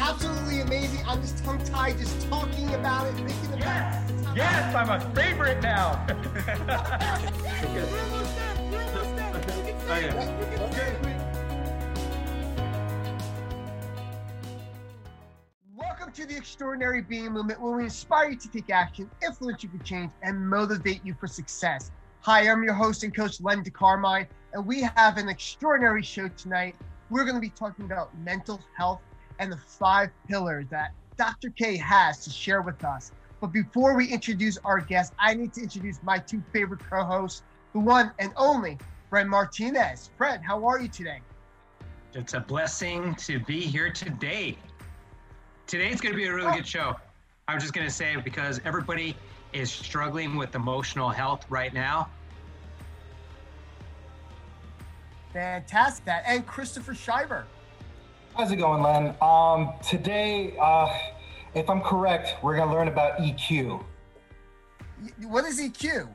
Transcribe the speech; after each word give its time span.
absolutely 0.00 0.60
amazing. 0.60 1.04
I'm 1.06 1.20
just 1.20 1.44
tongue 1.44 1.62
tied 1.64 1.98
just 1.98 2.28
talking 2.28 2.72
about 2.74 3.06
it, 3.06 3.14
thinking 3.16 3.52
about 3.52 3.58
Yes, 3.58 4.10
it. 4.10 4.36
yes, 4.36 4.74
I'm 4.74 4.90
a 4.90 5.14
favorite 5.14 5.62
now. 5.62 6.06
Welcome 15.76 16.12
to 16.12 16.26
the 16.26 16.36
Extraordinary 16.36 17.02
Being 17.02 17.32
Movement, 17.32 17.60
where 17.60 17.76
we 17.76 17.84
inspire 17.84 18.30
you 18.30 18.36
to 18.36 18.48
take 18.48 18.70
action, 18.70 19.10
influence 19.22 19.62
you 19.62 19.68
for 19.68 19.82
change, 19.84 20.10
and 20.22 20.48
motivate 20.48 21.04
you 21.04 21.14
for 21.14 21.26
success. 21.26 21.90
Hi, 22.20 22.48
I'm 22.48 22.62
your 22.62 22.74
host 22.74 23.04
and 23.04 23.14
coach, 23.14 23.40
Len 23.40 23.62
DeCarmine, 23.62 24.26
and 24.54 24.66
we 24.66 24.82
have 24.82 25.18
an 25.18 25.28
extraordinary 25.28 26.02
show 26.02 26.28
tonight. 26.28 26.74
We're 27.10 27.24
going 27.24 27.36
to 27.36 27.40
be 27.40 27.50
talking 27.50 27.84
about 27.84 28.16
mental 28.18 28.60
health 28.76 29.00
and 29.40 29.50
the 29.50 29.56
five 29.56 30.10
pillars 30.28 30.66
that 30.70 30.92
Dr. 31.16 31.50
K 31.50 31.76
has 31.76 32.22
to 32.24 32.30
share 32.30 32.62
with 32.62 32.84
us. 32.84 33.10
But 33.40 33.48
before 33.48 33.96
we 33.96 34.06
introduce 34.06 34.58
our 34.58 34.80
guest, 34.80 35.14
I 35.18 35.34
need 35.34 35.52
to 35.54 35.62
introduce 35.62 35.98
my 36.02 36.18
two 36.18 36.42
favorite 36.52 36.80
co 36.88 37.02
hosts, 37.02 37.42
the 37.72 37.80
one 37.80 38.12
and 38.18 38.32
only 38.36 38.78
Fred 39.08 39.26
Martinez. 39.26 40.10
Fred, 40.16 40.42
how 40.42 40.64
are 40.66 40.80
you 40.80 40.88
today? 40.88 41.20
It's 42.14 42.34
a 42.34 42.40
blessing 42.40 43.14
to 43.16 43.40
be 43.40 43.60
here 43.60 43.90
today. 43.90 44.56
Today's 45.66 46.00
going 46.00 46.12
to 46.12 46.16
be 46.16 46.26
a 46.26 46.34
really 46.34 46.52
good 46.52 46.66
show. 46.66 46.96
I'm 47.48 47.58
just 47.58 47.72
going 47.72 47.86
to 47.86 47.92
say 47.92 48.16
because 48.16 48.60
everybody 48.64 49.16
is 49.52 49.70
struggling 49.72 50.36
with 50.36 50.54
emotional 50.54 51.08
health 51.08 51.46
right 51.48 51.72
now. 51.72 52.10
Fantastic. 55.32 56.04
That 56.04 56.24
and 56.26 56.46
Christopher 56.46 56.94
Shiver. 56.94 57.46
How's 58.36 58.52
it 58.52 58.56
going, 58.56 58.82
Len? 58.82 59.14
Um, 59.20 59.72
today, 59.86 60.56
uh, 60.60 60.88
if 61.54 61.68
I'm 61.68 61.80
correct, 61.80 62.36
we're 62.42 62.56
gonna 62.56 62.72
learn 62.72 62.88
about 62.88 63.18
EQ. 63.18 63.84
What 65.22 65.44
is 65.44 65.60
EQ? 65.60 66.08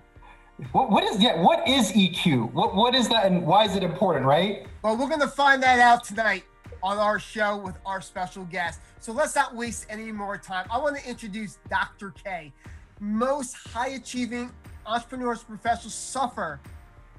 What, 0.72 0.90
what 0.90 1.04
is 1.04 1.22
yeah? 1.22 1.42
What 1.42 1.68
is 1.68 1.92
EQ? 1.92 2.52
What 2.54 2.74
what 2.74 2.96
is 2.96 3.10
that, 3.10 3.26
and 3.26 3.46
why 3.46 3.66
is 3.66 3.76
it 3.76 3.84
important? 3.84 4.26
Right? 4.26 4.66
Well, 4.82 4.96
we're 4.98 5.10
going 5.10 5.22
to 5.22 5.28
find 5.28 5.62
that 5.64 5.80
out 5.80 6.04
tonight 6.04 6.46
on 6.82 6.98
our 6.98 7.20
show 7.20 7.58
with 7.58 7.78
our 7.86 8.02
special 8.02 8.46
guest. 8.46 8.80
So 9.00 9.12
let's 9.12 9.36
not 9.36 9.56
waste 9.56 9.86
any 9.90 10.12
more 10.12 10.38
time. 10.38 10.66
I 10.72 10.78
want 10.78 10.98
to 10.98 11.08
introduce 11.08 11.58
Dr. 11.70 12.12
K. 12.12 12.54
Most 13.00 13.56
high 13.56 13.90
achieving 13.90 14.52
entrepreneurs, 14.86 15.44
professionals 15.44 15.94
suffer 15.94 16.60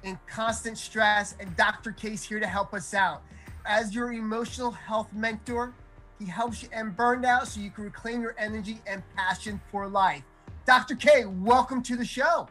in 0.03 0.17
constant 0.27 0.77
stress, 0.77 1.35
and 1.39 1.55
Dr. 1.55 1.91
K 1.91 2.13
is 2.13 2.23
here 2.23 2.39
to 2.39 2.47
help 2.47 2.73
us 2.73 2.93
out. 2.93 3.21
As 3.67 3.93
your 3.93 4.13
emotional 4.13 4.71
health 4.71 5.11
mentor, 5.13 5.73
he 6.19 6.25
helps 6.25 6.63
you 6.63 6.69
end 6.71 6.95
burnout 6.95 7.47
so 7.47 7.59
you 7.59 7.69
can 7.69 7.83
reclaim 7.83 8.21
your 8.21 8.33
energy 8.37 8.79
and 8.87 9.03
passion 9.17 9.59
for 9.69 9.89
life. 9.89 10.23
Dr. 10.65 10.95
K, 10.95 11.25
welcome 11.25 11.83
to 11.83 11.97
the 11.97 12.05
show. 12.05 12.47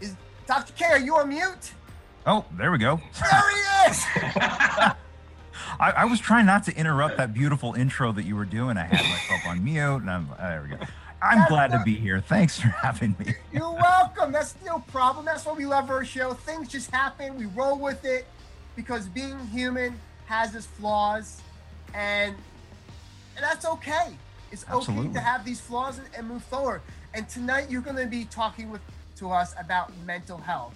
Is 0.00 0.16
Dr. 0.46 0.72
K, 0.72 0.86
are 0.86 0.98
you 0.98 1.14
on 1.16 1.28
mute? 1.28 1.72
Oh, 2.26 2.46
there 2.56 2.72
we 2.72 2.78
go. 2.78 2.98
There 3.20 3.50
he 3.50 3.90
is. 3.90 4.04
I, 5.80 5.92
I 5.94 6.04
was 6.06 6.20
trying 6.20 6.46
not 6.46 6.64
to 6.64 6.74
interrupt 6.74 7.18
that 7.18 7.34
beautiful 7.34 7.74
intro 7.74 8.12
that 8.12 8.24
you 8.24 8.34
were 8.34 8.46
doing. 8.46 8.78
I 8.78 8.84
had 8.84 9.04
myself 9.04 9.46
on 9.46 9.62
mute, 9.62 9.96
and 9.96 10.10
I'm 10.10 10.28
there 10.38 10.62
we 10.62 10.74
go. 10.74 10.82
I'm 11.20 11.38
That's 11.38 11.50
glad 11.50 11.70
to 11.72 11.82
be 11.84 11.94
here. 11.94 12.20
Thanks 12.20 12.60
for 12.60 12.68
having 12.68 13.16
me. 13.18 13.34
You're 13.52 13.72
welcome. 13.72 14.30
That's 14.30 14.54
no 14.64 14.78
problem. 14.88 15.24
That's 15.24 15.44
why 15.44 15.52
we 15.52 15.66
love 15.66 15.90
our 15.90 16.04
show. 16.04 16.32
Things 16.32 16.68
just 16.68 16.90
happen. 16.90 17.36
We 17.36 17.46
roll 17.46 17.78
with 17.78 18.04
it 18.04 18.26
because 18.76 19.08
being 19.08 19.38
human 19.48 19.98
has 20.26 20.54
its 20.54 20.66
flaws, 20.66 21.40
and, 21.94 22.36
and 23.34 23.42
that's 23.42 23.64
okay. 23.64 24.16
It's 24.52 24.64
okay 24.70 25.08
to 25.08 25.20
have 25.20 25.44
these 25.44 25.60
flaws 25.60 25.98
and, 25.98 26.06
and 26.16 26.28
move 26.28 26.44
forward. 26.44 26.82
And 27.14 27.28
tonight 27.28 27.70
you're 27.70 27.82
going 27.82 27.96
to 27.96 28.06
be 28.06 28.24
talking 28.24 28.70
with 28.70 28.80
to 29.16 29.30
us 29.30 29.54
about 29.58 29.90
mental 30.06 30.38
health. 30.38 30.74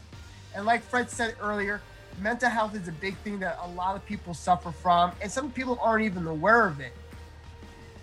And 0.55 0.67
like 0.67 0.83
Fred 0.83 1.09
said 1.09 1.37
earlier, 1.41 1.81
mental 2.21 2.51
health 2.51 2.75
is 2.75 2.89
a 2.89 2.93
big 2.93 3.17
thing 3.19 3.39
that 3.41 3.59
a 3.63 3.69
lot 3.69 3.95
of 3.95 4.05
people 4.05 4.35
suffer 4.35 4.73
from, 4.73 5.13
and 5.21 5.31
some 5.31 5.51
people 5.53 5.79
aren't 5.81 6.05
even 6.05 6.27
aware 6.27 6.67
of 6.67 6.81
it. 6.81 6.93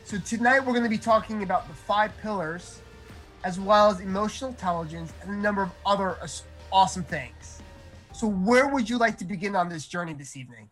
So 0.09 0.17
tonight 0.17 0.61
we're 0.61 0.73
going 0.73 0.81
to 0.81 0.89
be 0.89 0.97
talking 0.97 1.43
about 1.43 1.67
the 1.67 1.73
five 1.75 2.11
pillars 2.17 2.81
as 3.43 3.59
well 3.59 3.91
as 3.91 3.99
emotional 3.99 4.49
intelligence 4.49 5.13
and 5.21 5.29
a 5.29 5.37
number 5.37 5.61
of 5.61 5.69
other 5.85 6.17
awesome 6.71 7.03
things. 7.03 7.61
So, 8.13 8.25
where 8.25 8.69
would 8.69 8.89
you 8.89 8.97
like 8.97 9.19
to 9.19 9.25
begin 9.25 9.55
on 9.55 9.69
this 9.69 9.85
journey 9.85 10.13
this 10.13 10.35
evening? 10.35 10.71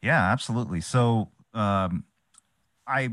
Yeah, 0.00 0.32
absolutely. 0.32 0.80
So, 0.80 1.28
um, 1.52 2.04
I 2.86 3.10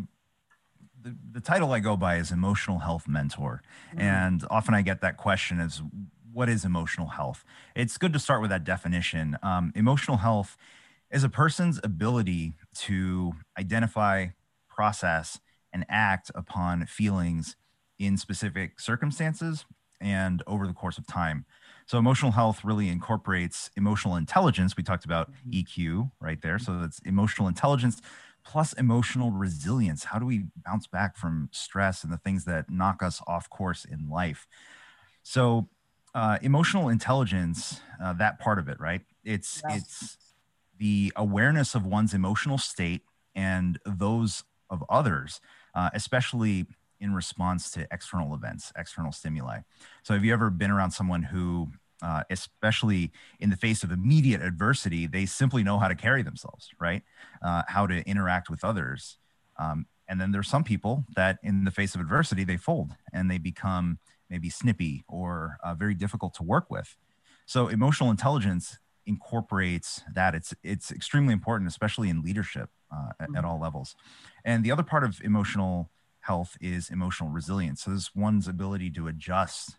the, 1.02 1.14
the 1.34 1.42
title 1.42 1.74
I 1.74 1.82
go 1.82 1.98
by 1.98 2.20
is 2.20 2.32
emotional 2.32 2.80
health 2.80 3.06
mentor, 3.06 3.62
and 3.98 4.46
often 4.50 4.74
I 4.74 4.82
get 4.82 5.02
that 5.02 5.18
question: 5.18 5.60
is 5.60 5.82
what 6.32 6.48
is 6.48 6.64
emotional 6.64 7.08
health? 7.08 7.44
It's 7.76 7.98
good 7.98 8.14
to 8.14 8.20
start 8.20 8.40
with 8.40 8.50
that 8.50 8.64
definition. 8.64 9.38
Um, 9.44 9.74
emotional 9.76 10.18
health 10.18 10.56
is 11.12 11.26
a 11.26 11.30
person's 11.30 11.82
ability 11.84 12.54
to 12.76 13.34
identify, 13.60 14.28
process, 14.70 15.42
and 15.76 15.86
act 15.90 16.32
upon 16.34 16.88
feelings 16.88 17.58
in 18.00 18.18
specific 18.18 18.80
circumstances 18.80 19.66
and 20.02 20.42
over 20.48 20.66
the 20.68 20.74
course 20.74 20.98
of 20.98 21.06
time. 21.06 21.46
So 21.86 21.98
emotional 22.00 22.32
health 22.32 22.66
really 22.66 22.90
incorporates 22.90 23.70
emotional 23.78 24.16
intelligence. 24.16 24.76
We 24.78 24.84
talked 24.84 25.06
about 25.06 25.32
EQ 25.52 26.12
right 26.20 26.42
there. 26.42 26.60
So 26.60 26.80
that's 26.80 27.00
emotional 27.00 27.48
intelligence 27.48 28.02
plus 28.46 28.74
emotional 28.74 29.32
resilience. 29.32 30.06
How 30.06 30.20
do 30.20 30.26
we 30.26 30.46
bounce 30.66 30.88
back 30.88 31.18
from 31.18 31.50
stress 31.52 32.04
and 32.04 32.14
the 32.14 32.18
things 32.18 32.46
that 32.46 32.70
knock 32.70 33.04
us 33.04 33.22
off 33.28 33.50
course 33.50 33.86
in 33.86 34.10
life? 34.10 34.48
So 35.24 35.70
uh, 36.14 36.38
emotional 36.42 36.90
intelligence, 36.90 37.82
uh, 38.02 38.14
that 38.14 38.40
part 38.40 38.60
of 38.60 38.70
it, 38.70 38.80
right? 38.80 39.02
It's 39.24 39.64
Yes. 39.68 39.76
it's 39.76 40.18
the 40.78 41.14
awareness 41.16 41.76
of 41.76 41.86
one's 41.86 42.14
emotional 42.14 42.58
state 42.58 43.02
and 43.34 43.80
those 43.86 44.44
of 44.70 44.84
others, 44.90 45.42
uh, 45.76 45.90
especially 45.94 46.66
in 47.00 47.14
response 47.14 47.70
to 47.72 47.88
external 47.92 48.34
events, 48.34 48.72
external 48.78 49.12
stimuli. 49.12 49.60
So, 50.04 50.14
have 50.14 50.24
you 50.24 50.34
ever 50.34 50.50
been 50.50 50.72
around 50.72 50.92
someone 50.92 51.24
who, 51.24 51.70
uh, 52.02 52.24
especially 52.30 53.12
in 53.40 53.50
the 53.50 53.58
face 53.58 53.84
of 53.84 53.92
immediate 53.92 54.42
adversity, 54.42 55.08
they 55.08 55.26
simply 55.26 55.64
know 55.64 55.78
how 55.78 55.88
to 55.88 55.96
carry 55.96 56.24
themselves, 56.24 56.70
right? 56.80 57.04
Uh, 57.44 57.64
how 57.68 57.86
to 57.88 58.02
interact 58.10 58.50
with 58.50 58.64
others. 58.64 59.18
Um, 59.60 59.86
and 60.08 60.22
then 60.22 60.32
there's 60.32 60.48
some 60.48 60.64
people 60.64 61.06
that, 61.16 61.40
in 61.44 61.64
the 61.66 61.72
face 61.72 61.96
of 61.96 62.02
adversity, 62.02 62.44
they 62.44 62.58
fold 62.58 62.92
and 63.12 63.30
they 63.30 63.38
become 63.38 64.00
maybe 64.30 64.50
snippy 64.50 65.04
or 65.08 65.58
uh, 65.64 65.74
very 65.74 65.96
difficult 65.96 66.34
to 66.36 66.44
work 66.44 66.70
with. 66.70 66.96
So, 67.46 67.68
emotional 67.68 68.10
intelligence 68.10 68.80
incorporates 69.06 70.02
that. 70.14 70.34
It's 70.34 70.54
it's 70.64 70.92
extremely 70.92 71.34
important, 71.34 71.70
especially 71.70 72.10
in 72.10 72.22
leadership 72.22 72.70
uh, 72.96 73.10
at, 73.20 73.30
at 73.36 73.46
all 73.46 73.60
levels. 73.60 73.96
And 74.44 74.64
the 74.64 74.72
other 74.72 74.84
part 74.84 75.04
of 75.04 75.20
emotional 75.24 75.90
health 76.22 76.58
is 76.62 76.90
emotional 76.90 77.30
resilience. 77.30 77.84
So 77.84 77.92
this 77.92 78.02
is 78.04 78.12
one's 78.16 78.48
ability 78.48 78.90
to 78.92 79.08
adjust 79.08 79.76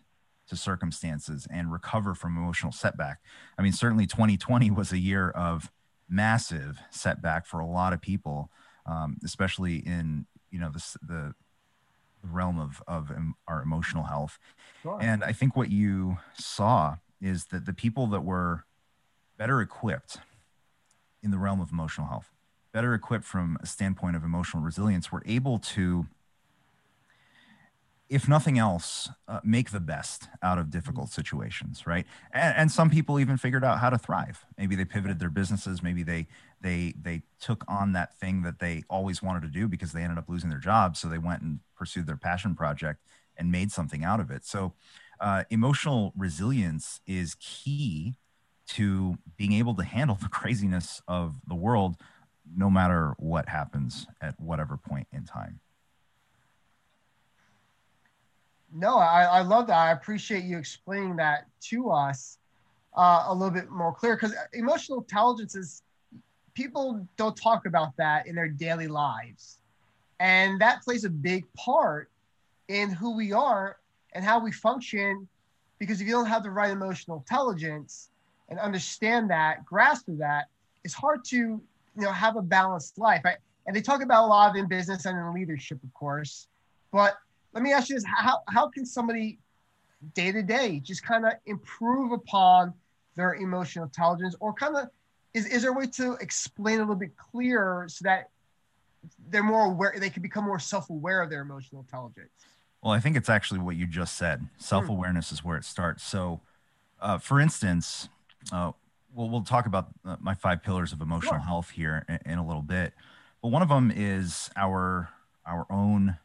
to 0.47 0.55
circumstances 0.55 1.47
and 1.51 1.71
recover 1.71 2.15
from 2.15 2.37
emotional 2.37 2.71
setback. 2.71 3.19
I 3.57 3.61
mean, 3.61 3.73
certainly 3.73 4.07
2020 4.07 4.71
was 4.71 4.91
a 4.91 4.97
year 4.97 5.29
of 5.29 5.71
massive 6.09 6.79
setback 6.89 7.45
for 7.45 7.59
a 7.59 7.65
lot 7.65 7.91
of 7.93 8.01
people, 8.01 8.49
um, 8.85 9.17
especially 9.23 9.77
in 9.77 10.25
you 10.49 10.59
know 10.59 10.69
the 10.69 10.95
the 11.05 11.35
realm 12.23 12.59
of 12.59 12.81
of 12.87 13.11
our 13.47 13.61
emotional 13.61 14.03
health. 14.03 14.39
And 15.01 15.23
I 15.23 15.33
think 15.33 15.55
what 15.55 15.69
you 15.69 16.17
saw 16.39 16.97
is 17.21 17.47
that 17.47 17.65
the 17.65 17.73
people 17.73 18.07
that 18.07 18.21
were 18.21 18.63
better 19.37 19.59
equipped 19.61 20.17
in 21.21 21.31
the 21.31 21.37
realm 21.37 21.59
of 21.59 21.71
emotional 21.71 22.07
health, 22.07 22.31
better 22.77 22.93
equipped 22.93 23.25
from 23.25 23.57
a 23.59 23.65
standpoint 23.65 24.15
of 24.15 24.23
emotional 24.23 24.61
resilience, 24.61 25.11
were 25.11 25.23
able 25.25 25.57
to, 25.57 26.05
if 28.07 28.29
nothing 28.29 28.59
else, 28.59 29.09
uh, 29.27 29.39
make 29.43 29.71
the 29.71 29.79
best 29.79 30.27
out 30.43 30.59
of 30.59 30.69
difficult 30.69 31.09
situations, 31.09 31.87
right? 31.87 32.05
And, 32.31 32.55
and 32.55 32.71
some 32.71 32.91
people 32.91 33.19
even 33.19 33.35
figured 33.35 33.65
out 33.65 33.79
how 33.79 33.89
to 33.89 33.97
thrive. 33.97 34.45
Maybe 34.59 34.75
they 34.75 34.85
pivoted 34.85 35.17
their 35.17 35.31
businesses. 35.31 35.81
Maybe 35.81 36.03
they 36.03 36.27
they 36.61 36.93
they 37.01 37.23
took 37.39 37.63
on 37.67 37.93
that 37.93 38.15
thing 38.19 38.43
that 38.43 38.59
they 38.59 38.83
always 38.91 39.23
wanted 39.23 39.41
to 39.41 39.49
do 39.49 39.67
because 39.67 39.91
they 39.91 40.03
ended 40.03 40.19
up 40.19 40.29
losing 40.29 40.51
their 40.51 40.59
job, 40.59 40.95
so 40.95 41.07
they 41.07 41.17
went 41.17 41.41
and 41.41 41.61
pursued 41.75 42.05
their 42.05 42.15
passion 42.15 42.53
project 42.53 43.01
and 43.35 43.51
made 43.51 43.71
something 43.71 44.03
out 44.03 44.19
of 44.19 44.29
it. 44.29 44.45
So, 44.45 44.73
uh, 45.19 45.45
emotional 45.49 46.13
resilience 46.15 47.01
is 47.07 47.35
key 47.39 48.17
to 48.67 49.17
being 49.35 49.53
able 49.53 49.73
to 49.75 49.83
handle 49.83 50.15
the 50.21 50.29
craziness 50.39 51.01
of 51.07 51.37
the 51.47 51.55
world, 51.55 51.95
no 52.55 52.69
matter 52.69 53.15
what 53.17 53.47
happens 53.47 54.07
at 54.21 54.39
whatever 54.39 54.77
point 54.77 55.07
in 55.11 55.23
time. 55.25 55.59
No, 58.73 58.97
I, 58.97 59.23
I 59.23 59.41
love 59.41 59.67
that. 59.67 59.77
I 59.77 59.91
appreciate 59.91 60.43
you 60.43 60.57
explaining 60.57 61.15
that 61.17 61.47
to 61.69 61.89
us 61.89 62.37
uh, 62.95 63.25
a 63.27 63.33
little 63.33 63.53
bit 63.53 63.69
more 63.69 63.93
clear 63.93 64.15
because 64.15 64.33
emotional 64.53 64.99
intelligence 64.99 65.55
is, 65.55 65.83
people 66.53 67.07
don't 67.15 67.35
talk 67.35 67.65
about 67.65 67.95
that 67.97 68.27
in 68.27 68.35
their 68.35 68.49
daily 68.49 68.87
lives. 68.87 69.59
And 70.19 70.59
that 70.61 70.81
plays 70.83 71.05
a 71.05 71.09
big 71.09 71.45
part 71.53 72.09
in 72.67 72.89
who 72.89 73.15
we 73.15 73.31
are 73.31 73.77
and 74.13 74.25
how 74.25 74.39
we 74.39 74.51
function. 74.51 75.27
Because 75.79 76.01
if 76.01 76.07
you 76.07 76.13
don't 76.13 76.25
have 76.25 76.43
the 76.43 76.49
right 76.49 76.71
emotional 76.71 77.17
intelligence 77.17 78.09
and 78.49 78.59
understand 78.59 79.29
that, 79.29 79.63
grasp 79.63 80.07
of 80.07 80.17
that, 80.17 80.47
it's 80.83 80.93
hard 80.93 81.23
to 81.25 81.61
you 81.97 82.03
know 82.03 82.11
have 82.11 82.35
a 82.35 82.41
balanced 82.41 82.97
life. 82.97 83.21
Right? 83.25 83.37
And 83.65 83.75
they 83.75 83.81
talk 83.81 84.01
about 84.01 84.25
a 84.25 84.27
lot 84.27 84.49
of 84.51 84.55
in 84.55 84.67
business 84.67 85.05
and 85.05 85.17
in 85.17 85.33
leadership, 85.33 85.79
of 85.83 85.93
course. 85.93 86.47
But 86.91 87.17
let 87.53 87.63
me 87.63 87.73
ask 87.73 87.89
you 87.89 87.95
this: 87.95 88.05
how 88.05 88.39
how 88.47 88.69
can 88.69 88.85
somebody 88.85 89.39
day 90.13 90.31
to 90.31 90.43
day 90.43 90.79
just 90.79 91.03
kind 91.03 91.25
of 91.25 91.33
improve 91.45 92.11
upon 92.11 92.73
their 93.15 93.33
emotional 93.35 93.85
intelligence, 93.85 94.35
or 94.39 94.53
kind 94.53 94.75
of 94.75 94.89
is 95.33 95.45
is 95.47 95.63
there 95.63 95.71
a 95.71 95.73
way 95.73 95.87
to 95.87 96.13
explain 96.21 96.77
a 96.77 96.81
little 96.81 96.95
bit 96.95 97.17
clearer 97.17 97.87
so 97.89 98.03
that 98.03 98.29
they're 99.29 99.43
more 99.43 99.65
aware, 99.65 99.93
they 99.97 100.09
can 100.09 100.21
become 100.21 100.45
more 100.45 100.59
self 100.59 100.89
aware 100.89 101.21
of 101.21 101.29
their 101.29 101.41
emotional 101.41 101.81
intelligence? 101.81 102.31
Well, 102.81 102.93
I 102.93 102.99
think 102.99 103.17
it's 103.17 103.29
actually 103.29 103.59
what 103.59 103.75
you 103.75 103.87
just 103.87 104.17
said. 104.17 104.47
Self 104.57 104.87
awareness 104.87 105.31
is 105.31 105.43
where 105.43 105.57
it 105.57 105.65
starts. 105.65 106.03
So, 106.03 106.41
uh, 107.01 107.17
for 107.17 107.39
instance, 107.39 108.09
uh, 108.51 108.71
we'll, 109.17 109.29
we'll 109.29 109.41
talk 109.41 109.65
about 109.65 109.87
uh, 110.05 110.15
my 110.21 110.35
five 110.35 110.63
pillars 110.63 110.93
of 110.93 111.01
emotional 111.01 111.33
sure. 111.33 111.39
health 111.39 111.71
here 111.71 112.05
in, 112.07 112.19
in, 112.25 112.37
a 112.37 112.45
little 112.45 112.61
bit. 112.61 112.93
But 113.41 113.49
one 113.49 113.61
of 113.61 113.69
them 113.69 113.91
is 113.93 114.49
our 114.55 115.09
our 115.45 115.65
own 115.69 116.17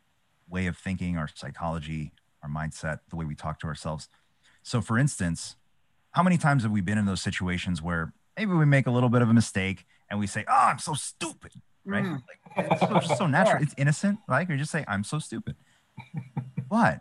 way 0.48 0.66
of 0.66 0.76
thinking, 0.76 1.16
our 1.16 1.28
psychology, 1.32 2.12
our 2.42 2.50
mindset, 2.50 3.00
the 3.08 3.16
way 3.16 3.24
we 3.24 3.34
talk 3.34 3.58
to 3.60 3.66
ourselves. 3.66 4.08
So, 4.62 4.80
for 4.80 4.98
instance, 4.98 5.56
how 6.10 6.22
many 6.22 6.36
times 6.36 6.64
have 6.64 6.72
we 6.72 6.80
been 6.80 6.98
in 6.98 7.06
those 7.06 7.22
situations 7.22 7.80
where 7.80 8.12
maybe 8.36 8.52
we 8.52 8.66
make 8.66 8.86
a 8.86 8.90
little 8.90 9.08
bit 9.08 9.22
of 9.22 9.30
a 9.30 9.34
mistake 9.34 9.86
and 10.10 10.20
we 10.20 10.26
say, 10.26 10.44
"Oh, 10.48 10.68
I'm 10.70 10.78
so 10.78 10.94
stupid," 10.94 11.52
right? 11.84 12.04
Mm. 12.04 12.22
Like, 12.56 12.70
it's 12.70 13.08
so, 13.08 13.16
so 13.16 13.26
natural. 13.26 13.56
Yeah. 13.60 13.62
It's 13.62 13.74
innocent, 13.78 14.18
right? 14.28 14.48
Or 14.50 14.56
just 14.56 14.70
say, 14.70 14.84
"I'm 14.86 15.04
so 15.04 15.18
stupid." 15.18 15.56
but 16.68 17.00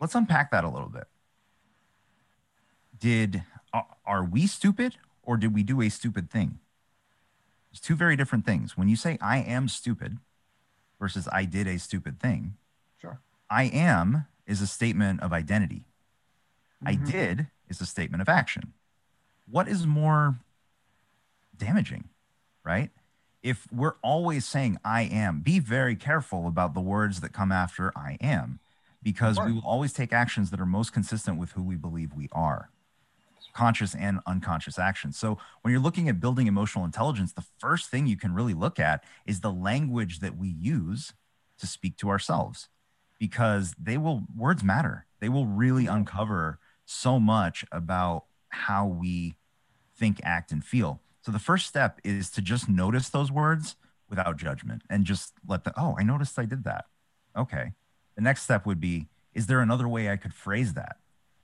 let's 0.00 0.14
unpack 0.14 0.50
that 0.50 0.64
a 0.64 0.68
little 0.68 0.88
bit. 0.88 1.04
Did 2.98 3.44
are 3.72 4.24
we 4.24 4.46
stupid 4.46 4.96
or 5.22 5.36
did 5.36 5.54
we 5.54 5.62
do 5.62 5.80
a 5.80 5.88
stupid 5.88 6.30
thing? 6.30 6.58
It's 7.70 7.80
two 7.80 7.94
very 7.94 8.16
different 8.16 8.44
things. 8.44 8.76
When 8.76 8.88
you 8.88 8.96
say 8.96 9.18
I 9.20 9.38
am 9.38 9.68
stupid 9.68 10.18
versus 10.98 11.28
I 11.32 11.44
did 11.44 11.66
a 11.66 11.78
stupid 11.78 12.20
thing, 12.20 12.56
sure. 13.00 13.20
I 13.48 13.64
am 13.64 14.26
is 14.46 14.60
a 14.60 14.66
statement 14.66 15.22
of 15.22 15.32
identity. 15.32 15.84
Mm-hmm. 16.84 16.88
I 16.88 17.10
did 17.10 17.46
is 17.68 17.80
a 17.80 17.86
statement 17.86 18.20
of 18.20 18.28
action. 18.28 18.72
What 19.48 19.68
is 19.68 19.86
more 19.86 20.36
damaging, 21.56 22.08
right? 22.64 22.90
If 23.42 23.66
we're 23.72 23.94
always 24.02 24.44
saying 24.44 24.78
I 24.84 25.02
am, 25.02 25.40
be 25.40 25.60
very 25.60 25.96
careful 25.96 26.46
about 26.46 26.74
the 26.74 26.80
words 26.80 27.20
that 27.20 27.32
come 27.32 27.52
after 27.52 27.92
I 27.96 28.18
am 28.20 28.58
because 29.02 29.38
we 29.40 29.52
will 29.52 29.64
always 29.64 29.94
take 29.94 30.12
actions 30.12 30.50
that 30.50 30.60
are 30.60 30.66
most 30.66 30.92
consistent 30.92 31.38
with 31.38 31.52
who 31.52 31.62
we 31.62 31.76
believe 31.76 32.12
we 32.12 32.28
are 32.32 32.68
conscious 33.52 33.94
and 33.94 34.20
unconscious 34.26 34.78
actions. 34.78 35.18
So 35.18 35.38
when 35.62 35.72
you're 35.72 35.82
looking 35.82 36.08
at 36.08 36.20
building 36.20 36.46
emotional 36.46 36.84
intelligence, 36.84 37.32
the 37.32 37.44
first 37.58 37.90
thing 37.90 38.06
you 38.06 38.16
can 38.16 38.34
really 38.34 38.54
look 38.54 38.78
at 38.78 39.04
is 39.26 39.40
the 39.40 39.52
language 39.52 40.20
that 40.20 40.36
we 40.36 40.48
use 40.48 41.12
to 41.58 41.66
speak 41.66 41.96
to 41.98 42.08
ourselves 42.08 42.68
because 43.18 43.74
they 43.78 43.98
will 43.98 44.22
words 44.36 44.64
matter. 44.64 45.06
They 45.20 45.28
will 45.28 45.46
really 45.46 45.86
uncover 45.86 46.58
so 46.86 47.20
much 47.20 47.64
about 47.70 48.24
how 48.48 48.86
we 48.86 49.36
think, 49.96 50.20
act 50.24 50.50
and 50.50 50.64
feel. 50.64 51.00
So 51.22 51.30
the 51.30 51.38
first 51.38 51.66
step 51.66 52.00
is 52.02 52.30
to 52.30 52.40
just 52.40 52.68
notice 52.68 53.10
those 53.10 53.30
words 53.30 53.76
without 54.08 54.38
judgment 54.38 54.82
and 54.88 55.04
just 55.04 55.34
let 55.46 55.64
the 55.64 55.72
oh, 55.76 55.94
I 55.98 56.02
noticed 56.02 56.38
I 56.38 56.46
did 56.46 56.64
that. 56.64 56.86
Okay. 57.36 57.72
The 58.16 58.22
next 58.22 58.42
step 58.42 58.66
would 58.66 58.80
be 58.80 59.08
is 59.34 59.46
there 59.46 59.60
another 59.60 59.86
way 59.86 60.10
I 60.10 60.16
could 60.16 60.34
phrase 60.34 60.74
that? 60.74 60.96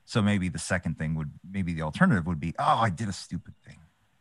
So 0.07 0.21
maybe 0.21 0.47
the 0.47 0.57
second 0.57 0.97
thing 0.97 1.15
would 1.15 1.31
maybe 1.47 1.73
the 1.73 1.81
alternative 1.81 2.25
would 2.27 2.39
be, 2.39 2.55
oh, 2.57 2.63
I 2.63 2.89
did 2.89 3.09
a 3.09 3.13
stupid 3.13 3.55
thing, 3.65 3.75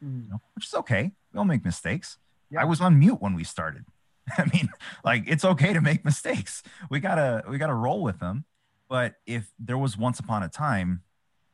mm. 0.05 0.25
you 0.25 0.29
know, 0.29 0.41
which 0.57 0.67
is 0.67 0.75
okay. 0.75 1.13
We 1.33 1.39
all 1.39 1.45
make 1.45 1.65
mistakes. 1.65 2.19
Yeah. 2.51 2.63
I 2.63 2.65
was 2.65 2.81
on 2.81 2.99
mute 2.99 3.23
when 3.23 3.35
we 3.35 3.45
started. 3.45 3.85
I 4.37 4.47
mean, 4.53 4.69
like 5.05 5.23
it's 5.29 5.45
okay 5.45 5.73
to 5.73 5.81
make 5.81 6.05
mistakes. 6.05 6.65
We 6.91 6.99
gotta 6.99 7.45
we 7.49 7.57
gotta 7.57 7.73
roll 7.73 8.03
with 8.03 8.19
them. 8.19 8.45
But 8.89 9.15
if 9.27 9.49
there 9.61 9.79
was 9.79 9.97
once 9.97 10.19
upon 10.19 10.43
a 10.43 10.49
time 10.49 11.03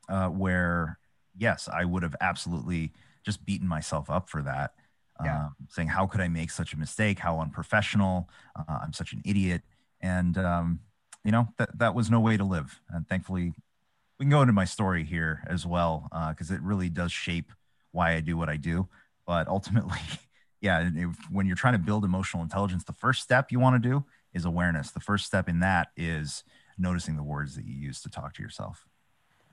uh, 0.09 0.29
where 0.29 0.99
yes, 1.37 1.69
I 1.71 1.85
would 1.85 2.03
have 2.03 2.17
absolutely 2.19 2.95
just 3.25 3.45
beaten 3.45 3.69
myself 3.69 4.09
up 4.09 4.31
for 4.31 4.41
that, 4.41 4.73
yeah. 5.23 5.45
uh, 5.45 5.49
saying 5.69 5.89
how 5.89 6.07
could 6.07 6.23
I 6.23 6.29
make 6.29 6.51
such 6.51 6.73
a 6.73 6.79
mistake? 6.79 7.19
How 7.19 7.39
unprofessional! 7.39 8.31
Uh, 8.57 8.79
I'm 8.83 8.95
such 8.95 9.13
an 9.13 9.21
idiot, 9.27 9.61
and 10.01 10.39
um, 10.39 10.81
you 11.23 11.33
know 11.33 11.49
that 11.59 11.79
that 11.79 11.95
was 11.95 12.11
no 12.11 12.21
way 12.21 12.39
to 12.39 12.45
live. 12.45 12.81
And 12.89 13.07
thankfully, 13.07 13.53
we 14.23 14.25
can 14.25 14.31
go 14.31 14.43
into 14.43 14.53
my 14.53 14.65
story 14.65 15.03
here 15.03 15.43
as 15.49 15.67
well 15.67 16.07
because 16.29 16.53
uh, 16.53 16.55
it 16.55 16.63
really 16.63 16.89
does 16.89 17.11
shape 17.11 17.51
why 17.91 18.13
I 18.13 18.21
do 18.21 18.37
what 18.37 18.49
I 18.49 18.57
do. 18.57 18.87
But 19.27 19.49
ultimately, 19.49 19.99
yeah, 20.61 20.89
if, 20.95 21.17
when 21.29 21.45
you're 21.45 21.57
trying 21.57 21.73
to 21.73 21.81
build 21.81 22.05
emotional 22.05 22.45
intelligence, 22.45 22.85
the 22.85 22.93
first 22.93 23.21
step 23.21 23.51
you 23.51 23.59
want 23.59 23.83
to 23.83 23.89
do 23.89 24.05
is 24.33 24.45
awareness. 24.45 24.93
The 24.93 25.01
first 25.01 25.27
step 25.27 25.49
in 25.49 25.59
that 25.59 25.89
is 25.97 26.45
noticing 26.79 27.17
the 27.17 27.23
words 27.25 27.57
that 27.57 27.65
you 27.65 27.75
use 27.75 28.01
to 28.03 28.11
talk 28.11 28.35
to 28.35 28.43
yourself. 28.45 28.87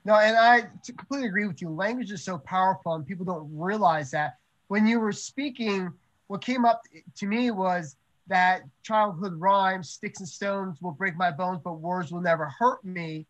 No, 0.04 0.14
and 0.14 0.36
I 0.36 0.68
completely 0.86 1.26
agree 1.26 1.48
with 1.48 1.60
you. 1.60 1.68
Language 1.68 2.12
is 2.12 2.22
so 2.22 2.38
powerful, 2.38 2.94
and 2.94 3.04
people 3.04 3.24
don't 3.24 3.50
realize 3.52 4.12
that. 4.12 4.36
When 4.68 4.86
you 4.86 5.00
were 5.00 5.10
speaking, 5.10 5.90
what 6.28 6.42
came 6.42 6.64
up 6.64 6.82
to 7.16 7.26
me 7.26 7.50
was 7.50 7.96
that 8.28 8.62
childhood 8.84 9.34
rhyme, 9.40 9.82
sticks 9.82 10.20
and 10.20 10.28
stones 10.28 10.80
will 10.80 10.92
break 10.92 11.16
my 11.16 11.32
bones, 11.32 11.58
but 11.64 11.80
words 11.80 12.12
will 12.12 12.20
never 12.20 12.46
hurt 12.56 12.84
me 12.84 13.26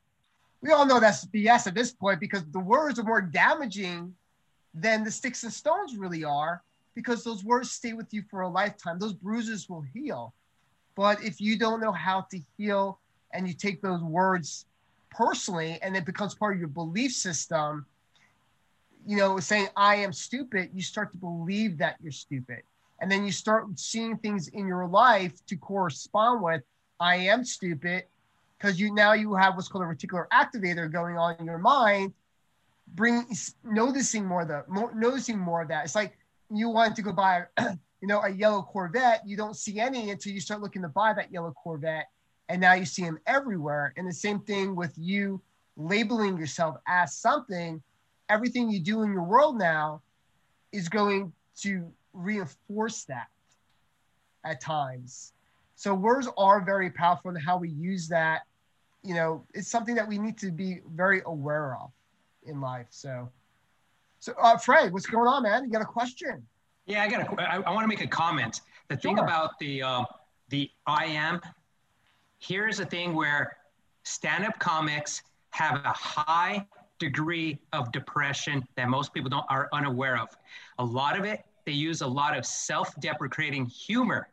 we 0.63 0.71
all 0.71 0.85
know 0.85 1.01
that's 1.01 1.25
BS 1.27 1.67
at 1.67 1.75
this 1.75 1.93
point 1.93 2.21
because 2.21 2.45
the 2.53 2.61
words 2.61 2.99
are 2.99 3.05
more 3.05 3.23
damaging 3.23 4.15
than 4.75 5.05
the 5.05 5.11
sticks 5.11 5.43
and 5.43 5.53
stones 5.53 5.97
really 5.97 6.25
are 6.25 6.63
because 6.95 7.25
those 7.25 7.45
words 7.45 7.71
stay 7.71 7.93
with 7.93 8.13
you 8.13 8.23
for 8.31 8.43
a 8.43 8.49
lifetime. 8.49 8.99
Those 8.99 9.15
bruises 9.15 9.69
will 9.69 9.85
heal. 9.95 10.35
But 10.97 11.25
if 11.25 11.41
you 11.41 11.59
don't 11.59 11.81
know 11.81 11.93
how 11.93 12.23
to 12.31 12.41
heal 12.59 12.99
and 13.33 13.49
you 13.49 13.55
take 13.55 13.81
those 13.81 14.03
words 14.03 14.67
personally 15.11 15.79
and 15.83 15.97
it 15.97 16.05
becomes 16.05 16.35
part 16.35 16.55
of 16.55 16.59
your 16.59 16.69
belief 16.69 17.13
system, 17.13 17.87
you 19.07 19.17
know, 19.17 19.41
saying 19.41 19.69
I 19.77 19.97
am 19.97 20.13
stupid, 20.13 20.71
you 20.75 20.83
start 20.83 21.11
to 21.13 21.19
believe 21.19 21.79
that 21.79 21.97
you're 22.03 22.13
stupid. 22.13 22.63
And 23.01 23.11
then 23.11 23.25
you 23.25 23.33
start 23.33 23.67
seeing 23.79 24.19
things 24.19 24.49
in 24.49 24.67
your 24.67 24.87
life 24.87 25.33
to 25.47 25.57
correspond 25.57 26.43
with 26.43 26.63
I 26.99 27.17
am 27.17 27.45
stupid 27.45 28.05
because 28.61 28.79
you 28.79 28.93
now 28.93 29.13
you 29.13 29.35
have 29.35 29.57
what's 29.57 29.69
called 29.69 29.85
a 29.85 29.87
reticular 29.87 30.27
activator 30.33 30.91
going 30.91 31.17
on 31.17 31.35
in 31.39 31.47
your 31.47 31.59
mind, 31.59 32.13
bring 32.95 33.25
noticing 33.65 34.25
more 34.25 34.43
of 34.43 34.49
the 34.49 34.65
noticing 34.95 35.39
more 35.39 35.63
of 35.63 35.69
that. 35.69 35.85
It's 35.85 35.95
like 35.95 36.17
you 36.53 36.69
want 36.69 36.95
to 36.97 37.03
go 37.03 37.13
buy, 37.13 37.45
you 37.61 38.09
know, 38.09 38.21
a 38.21 38.29
yellow 38.29 38.63
Corvette. 38.63 39.23
You 39.27 39.37
don't 39.37 39.57
see 39.57 39.81
any 39.81 40.11
until 40.11 40.33
you 40.33 40.41
start 40.41 40.61
looking 40.61 40.83
to 40.83 40.89
buy 40.89 41.15
that 41.15 41.33
yellow 41.33 41.53
Corvette, 41.53 42.09
and 42.49 42.61
now 42.61 42.75
you 42.75 42.85
see 42.85 43.03
them 43.03 43.19
everywhere. 43.27 43.95
And 43.97 44.07
the 44.07 44.13
same 44.13 44.41
thing 44.41 44.77
with 44.77 44.93
you 44.99 45.41
labeling 45.77 46.37
yourself 46.37 46.77
as 46.87 47.17
something. 47.17 47.83
Everything 48.29 48.71
you 48.71 48.81
do 48.81 49.03
in 49.03 49.13
your 49.13 49.25
world 49.25 49.59
now 49.59 50.03
is 50.71 50.89
going 50.89 51.33
to 51.63 51.91
reinforce 52.13 53.05
that 53.05 53.27
at 54.45 54.61
times. 54.61 55.33
So 55.75 55.95
words 55.95 56.29
are 56.37 56.61
very 56.61 56.91
powerful 56.91 57.31
and 57.31 57.43
how 57.43 57.57
we 57.57 57.71
use 57.71 58.07
that 58.09 58.43
you 59.03 59.15
know, 59.15 59.45
it's 59.55 59.69
something 59.69 59.95
that 59.95 60.07
we 60.07 60.19
need 60.19 60.39
to 60.39 60.51
be 60.51 60.81
very 60.95 61.23
aware 61.27 61.77
of 61.77 61.91
in 62.45 62.61
life. 62.61 62.87
So, 62.91 63.29
so 64.19 64.35
uh, 64.41 64.57
Fred, 64.59 64.93
what's 64.93 65.07
going 65.07 65.27
on, 65.27 65.43
man? 65.43 65.65
You 65.65 65.71
got 65.71 65.83
a 65.83 65.87
question? 65.87 66.47
Yeah, 66.87 67.03
I 67.03 67.09
got 67.09 67.21
a. 67.21 67.43
I, 67.43 67.57
I 67.57 67.71
want 67.71 67.85
to 67.85 67.89
make 67.89 68.03
a 68.03 68.07
comment. 68.07 68.61
The 68.89 68.97
thing 68.97 69.17
sure. 69.17 69.25
about 69.25 69.59
the 69.59 69.83
uh, 69.83 70.05
the 70.49 70.71
I 70.87 71.07
am. 71.07 71.41
Here's 72.39 72.79
the 72.79 72.87
thing 72.87 73.15
where 73.15 73.57
stand-up 74.03 74.59
comics 74.59 75.23
have 75.51 75.85
a 75.85 75.93
high 75.93 76.67
degree 76.99 77.59
of 77.73 77.93
depression 77.93 78.67
that 78.77 78.89
most 78.89 79.13
people 79.13 79.31
don't 79.31 79.45
are 79.49 79.69
unaware 79.73 80.19
of. 80.19 80.29
A 80.79 80.85
lot 80.85 81.19
of 81.19 81.25
it, 81.25 81.45
they 81.67 81.73
use 81.73 82.01
a 82.01 82.07
lot 82.07 82.37
of 82.37 82.47
self-deprecating 82.47 83.67
humor 83.67 84.29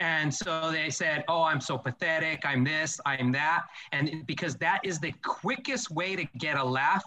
and 0.00 0.32
so 0.32 0.70
they 0.70 0.90
said, 0.90 1.24
Oh, 1.28 1.42
I'm 1.42 1.60
so 1.60 1.78
pathetic. 1.78 2.42
I'm 2.44 2.64
this, 2.64 3.00
I'm 3.06 3.32
that. 3.32 3.64
And 3.92 4.26
because 4.26 4.56
that 4.56 4.80
is 4.82 4.98
the 4.98 5.12
quickest 5.22 5.90
way 5.90 6.16
to 6.16 6.24
get 6.38 6.56
a 6.56 6.64
laugh 6.64 7.04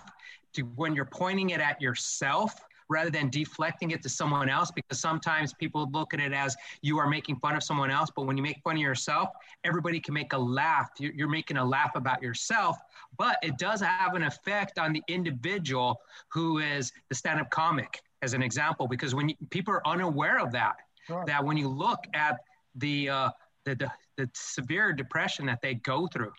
to 0.53 0.61
when 0.61 0.95
you're 0.95 1.05
pointing 1.05 1.49
it 1.49 1.59
at 1.59 1.81
yourself 1.81 2.53
rather 2.89 3.09
than 3.09 3.29
deflecting 3.29 3.91
it 3.91 4.03
to 4.03 4.09
someone 4.09 4.49
else 4.49 4.69
because 4.69 4.99
sometimes 4.99 5.53
people 5.53 5.89
look 5.91 6.13
at 6.13 6.19
it 6.19 6.33
as 6.33 6.55
you 6.81 6.99
are 6.99 7.07
making 7.07 7.37
fun 7.37 7.55
of 7.55 7.63
someone 7.63 7.89
else 7.89 8.11
but 8.13 8.25
when 8.25 8.35
you 8.35 8.43
make 8.43 8.61
fun 8.61 8.75
of 8.75 8.81
yourself 8.81 9.29
everybody 9.63 10.01
can 10.01 10.13
make 10.13 10.33
a 10.33 10.37
laugh 10.37 10.89
you're 10.99 11.29
making 11.29 11.55
a 11.55 11.65
laugh 11.65 11.95
about 11.95 12.21
yourself 12.21 12.77
but 13.17 13.37
it 13.41 13.57
does 13.57 13.79
have 13.81 14.15
an 14.15 14.23
effect 14.23 14.77
on 14.77 14.91
the 14.91 15.01
individual 15.07 16.01
who 16.27 16.59
is 16.59 16.91
the 17.07 17.15
stand-up 17.15 17.49
comic 17.49 18.01
as 18.23 18.33
an 18.33 18.41
example 18.41 18.87
because 18.87 19.13
when 19.13 19.29
you, 19.29 19.35
people 19.49 19.73
are 19.73 19.85
unaware 19.85 20.39
of 20.39 20.51
that, 20.51 20.77
sure. 21.05 21.23
that 21.27 21.43
when 21.43 21.57
you 21.57 21.67
look 21.67 21.99
at 22.13 22.39
the, 22.75 23.09
uh, 23.09 23.29
the, 23.65 23.75
the 23.75 23.91
the 24.17 24.29
severe 24.33 24.93
depression 24.93 25.45
that 25.47 25.61
they 25.61 25.75
go 25.75 26.07
through, 26.07 26.33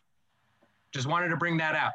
just 0.93 1.07
wanted 1.07 1.29
to 1.29 1.37
bring 1.37 1.57
that 1.59 1.75
up. 1.75 1.95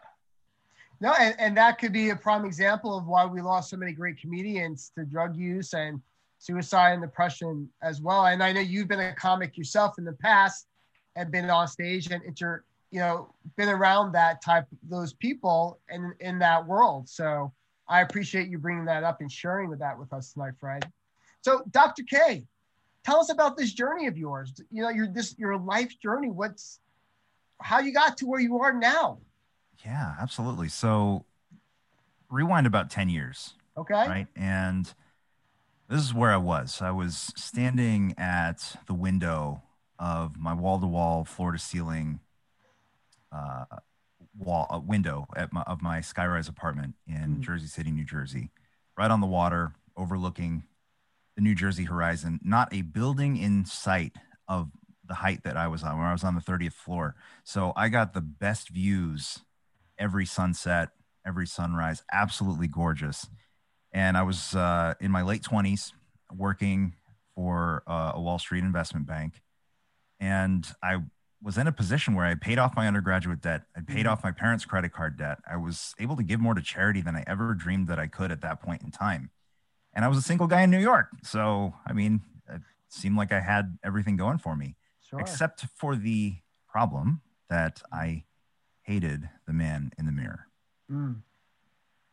No, 1.02 1.14
and, 1.14 1.36
and 1.40 1.58
that 1.58 1.80
could 1.80 1.94
be 1.94 2.10
a 2.10 2.16
prime 2.16 2.46
example 2.46 2.98
of 2.98 3.08
why 3.08 3.26
we 3.26 3.42
lost 3.42 3.70
so 3.70 3.78
many 3.78 3.94
great 3.94 4.20
comedians 4.20 4.92
to 4.98 5.06
drug 5.06 5.38
use 5.38 5.74
and 5.74 6.02
suicide 6.40 6.94
and 6.94 7.02
depression 7.02 7.70
as 7.82 8.02
well. 8.02 8.26
And 8.26 8.44
I 8.44 8.52
know 8.52 8.60
you've 8.60 8.90
been 8.90 9.00
a 9.00 9.16
comic 9.16 9.58
yourself 9.58 9.98
in 9.98 10.04
the 10.04 10.14
past 10.14 10.68
and 11.16 11.32
been 11.32 11.50
on 11.50 11.68
stage 11.68 12.12
and 12.12 12.22
inter, 12.24 12.64
you 12.92 13.00
know, 13.00 13.34
been 13.56 13.70
around 13.70 14.12
that 14.14 14.42
type, 14.42 14.66
those 14.90 15.14
people 15.14 15.80
and 15.90 16.14
in, 16.20 16.28
in 16.28 16.40
that 16.40 16.66
world. 16.66 17.08
So 17.08 17.54
I 17.88 18.02
appreciate 18.02 18.50
you 18.50 18.58
bringing 18.58 18.86
that 18.86 19.04
up 19.04 19.22
and 19.22 19.32
sharing 19.32 19.70
with 19.70 19.80
that 19.80 19.98
with 19.98 20.12
us 20.12 20.34
tonight, 20.34 20.54
Fred. 20.60 20.86
So 21.42 21.64
Dr. 21.72 22.04
K, 22.04 22.46
tell 23.04 23.20
us 23.20 23.30
about 23.30 23.58
this 23.58 23.74
journey 23.74 24.08
of 24.08 24.18
yours. 24.18 24.54
You 24.72 24.84
know, 24.84 24.90
your 24.90 25.08
this 25.08 25.36
your 25.38 25.58
life 25.58 25.98
journey. 26.00 26.30
What's 26.30 26.80
how 27.62 27.80
you 27.80 27.94
got 27.94 28.18
to 28.18 28.26
where 28.26 28.40
you 28.40 28.60
are 28.60 28.74
now? 28.74 29.20
Yeah, 29.86 30.16
absolutely. 30.20 30.70
So 30.70 31.26
rewind 32.30 32.68
about 32.68 32.90
10 32.90 33.10
years. 33.10 33.54
Okay. 33.78 33.94
Right. 33.94 34.28
And 34.36 34.92
this 35.90 36.02
is 36.02 36.14
where 36.14 36.32
I 36.32 36.38
was. 36.38 36.82
I 36.82 36.92
was 36.92 37.34
standing 37.36 38.14
at 38.18 38.76
the 38.88 38.94
window 38.94 39.64
of 39.98 40.38
my 40.38 40.54
wall 40.54 40.80
to 40.80 40.88
wall, 40.88 41.26
floor 41.26 41.52
to 41.52 41.60
ceiling 41.60 42.20
uh, 43.32 43.66
wall 44.38 44.68
uh, 44.70 44.80
window 44.80 45.28
at 45.36 45.52
my, 45.52 45.62
of 45.64 45.82
my 45.82 46.00
skyrise 46.00 46.50
apartment 46.50 46.96
in 47.08 47.38
mm. 47.38 47.40
Jersey 47.40 47.68
City, 47.68 47.92
New 47.92 48.06
Jersey, 48.06 48.52
right 48.98 49.12
on 49.12 49.22
the 49.22 49.28
water, 49.28 49.74
overlooking 49.98 50.64
the 51.40 51.44
New 51.44 51.56
Jersey 51.56 51.86
horizon. 51.86 52.42
Not 52.44 52.74
a 52.74 52.82
building 52.82 53.38
in 53.38 53.64
sight 53.66 54.12
of 54.50 54.72
the 55.08 55.14
height 55.14 55.44
that 55.46 55.56
I 55.56 55.70
was 55.70 55.84
on, 55.84 55.98
where 55.98 56.08
I 56.08 56.12
was 56.12 56.26
on 56.26 56.36
the 56.36 56.42
30th 56.42 56.74
floor. 56.74 57.16
So 57.46 57.72
I 57.78 57.88
got 57.88 58.14
the 58.14 58.22
best 58.22 58.68
views 58.70 59.40
every 59.98 60.26
sunset, 60.26 60.90
every 61.26 61.48
sunrise, 61.48 62.04
absolutely 62.12 62.68
gorgeous. 62.68 63.30
And 63.94 64.18
I 64.18 64.24
was 64.24 64.54
uh, 64.54 64.96
in 65.00 65.12
my 65.12 65.22
late 65.22 65.42
20s 65.42 65.94
working 66.36 66.96
for 67.36 67.84
uh, 67.88 68.12
a 68.16 68.22
Wall 68.22 68.38
Street 68.38 68.66
investment 68.66 69.08
bank. 69.08 69.42
And 70.20 70.68
I 70.84 70.98
was 71.42 71.58
in 71.58 71.68
a 71.68 71.72
position 71.72 72.16
where 72.16 72.26
I 72.26 72.36
paid 72.36 72.60
off 72.60 72.76
my 72.76 72.86
undergraduate 72.86 73.40
debt. 73.40 73.62
I 73.78 73.80
paid 73.80 74.00
mm-hmm. 74.00 74.10
off 74.10 74.26
my 74.26 74.34
parents' 74.34 74.66
credit 74.66 74.92
card 74.92 75.18
debt. 75.18 75.38
I 75.50 75.56
was 75.56 75.96
able 76.00 76.18
to 76.18 76.24
give 76.24 76.42
more 76.42 76.54
to 76.54 76.62
charity 76.62 77.00
than 77.00 77.16
I 77.16 77.24
ever 77.26 77.54
dreamed 77.54 77.88
that 77.88 77.98
I 77.98 78.08
could 78.08 78.30
at 78.30 78.42
that 78.42 78.62
point 78.62 78.82
in 78.82 78.92
time. 78.92 79.32
And 79.94 80.06
I 80.06 80.08
was 80.08 80.18
a 80.18 80.22
single 80.22 80.48
guy 80.48 80.62
in 80.62 80.72
New 80.72 80.80
York. 80.80 81.10
So, 81.24 81.74
I 81.86 81.94
mean, 81.94 82.22
it 82.48 82.62
seemed 82.90 83.18
like 83.18 83.32
I 83.32 83.40
had 83.40 83.78
everything 83.84 84.16
going 84.18 84.38
for 84.38 84.56
me, 84.56 84.76
sure. 85.10 85.20
except 85.20 85.66
for 85.76 85.96
the 85.96 86.36
problem 86.68 87.22
that 87.50 87.82
I 87.92 88.26
hated 88.84 89.30
the 89.48 89.54
man 89.54 89.92
in 89.98 90.06
the 90.06 90.12
mirror. 90.12 90.48
Mm. 90.92 91.22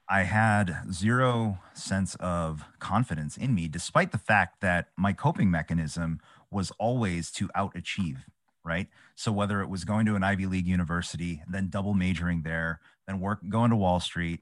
I 0.08 0.22
had 0.22 0.84
zero 0.92 1.58
sense 1.74 2.14
of 2.16 2.64
confidence 2.78 3.36
in 3.36 3.54
me, 3.54 3.66
despite 3.66 4.12
the 4.12 4.18
fact 4.18 4.60
that 4.60 4.88
my 4.96 5.12
coping 5.12 5.50
mechanism 5.50 6.20
was 6.50 6.70
always 6.78 7.30
to 7.32 7.48
outachieve, 7.48 8.18
right? 8.64 8.86
So 9.16 9.32
whether 9.32 9.60
it 9.62 9.68
was 9.68 9.84
going 9.84 10.06
to 10.06 10.14
an 10.14 10.22
Ivy 10.22 10.46
League 10.46 10.66
university, 10.66 11.42
then 11.48 11.70
double 11.70 11.92
majoring 11.92 12.42
there, 12.42 12.80
then 13.06 13.18
work 13.18 13.40
going 13.48 13.70
to 13.70 13.76
Wall 13.76 13.98
Street, 13.98 14.40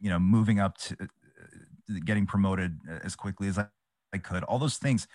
you 0.00 0.08
know, 0.08 0.20
moving 0.20 0.60
up 0.60 0.78
to 0.78 0.96
getting 2.00 2.26
promoted 2.26 2.78
as 3.02 3.16
quickly 3.16 3.48
as 3.48 3.58
I, 3.58 3.66
I 4.12 4.18
could, 4.18 4.44
all 4.44 4.58
those 4.58 4.78
things 4.78 5.06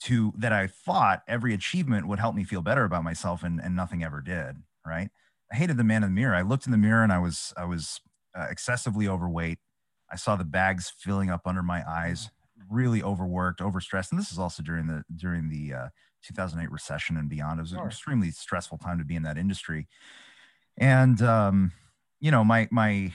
to 0.00 0.32
that 0.36 0.52
I 0.52 0.66
thought 0.66 1.22
every 1.26 1.54
achievement 1.54 2.06
would 2.06 2.18
help 2.18 2.34
me 2.34 2.44
feel 2.44 2.62
better 2.62 2.84
about 2.84 3.04
myself 3.04 3.42
and, 3.42 3.60
and 3.60 3.74
nothing 3.74 4.04
ever 4.04 4.20
did, 4.20 4.56
right? 4.86 5.10
I 5.52 5.56
hated 5.56 5.76
the 5.76 5.84
man 5.84 6.02
in 6.02 6.10
the 6.10 6.14
mirror. 6.14 6.34
I 6.34 6.42
looked 6.42 6.66
in 6.66 6.72
the 6.72 6.78
mirror 6.78 7.02
and 7.02 7.12
I 7.12 7.18
was 7.18 7.54
I 7.56 7.64
was 7.64 8.00
uh, 8.36 8.46
excessively 8.50 9.08
overweight. 9.08 9.58
I 10.10 10.16
saw 10.16 10.36
the 10.36 10.44
bags 10.44 10.92
filling 10.96 11.30
up 11.30 11.42
under 11.46 11.62
my 11.62 11.88
eyes, 11.88 12.30
really 12.70 13.02
overworked, 13.02 13.60
overstressed, 13.60 14.10
and 14.10 14.20
this 14.20 14.30
is 14.30 14.38
also 14.38 14.62
during 14.62 14.86
the 14.86 15.04
during 15.14 15.48
the 15.48 15.74
uh, 15.74 15.88
2008 16.24 16.70
recession 16.70 17.16
and 17.16 17.28
beyond. 17.28 17.58
It 17.58 17.62
was 17.62 17.70
sure. 17.70 17.80
an 17.80 17.86
extremely 17.86 18.30
stressful 18.30 18.78
time 18.78 18.98
to 18.98 19.04
be 19.04 19.16
in 19.16 19.22
that 19.22 19.38
industry, 19.38 19.88
and 20.76 21.20
um, 21.22 21.72
you 22.20 22.30
know, 22.30 22.44
my 22.44 22.68
my 22.70 23.12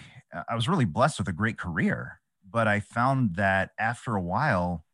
I 0.50 0.56
was 0.56 0.70
really 0.70 0.86
blessed 0.86 1.20
with 1.20 1.28
a 1.28 1.34
great 1.34 1.58
career, 1.58 2.21
but 2.51 2.67
I 2.67 2.79
found 2.79 3.36
that 3.36 3.72
after 3.79 4.15
a 4.15 4.22
while, 4.22 4.86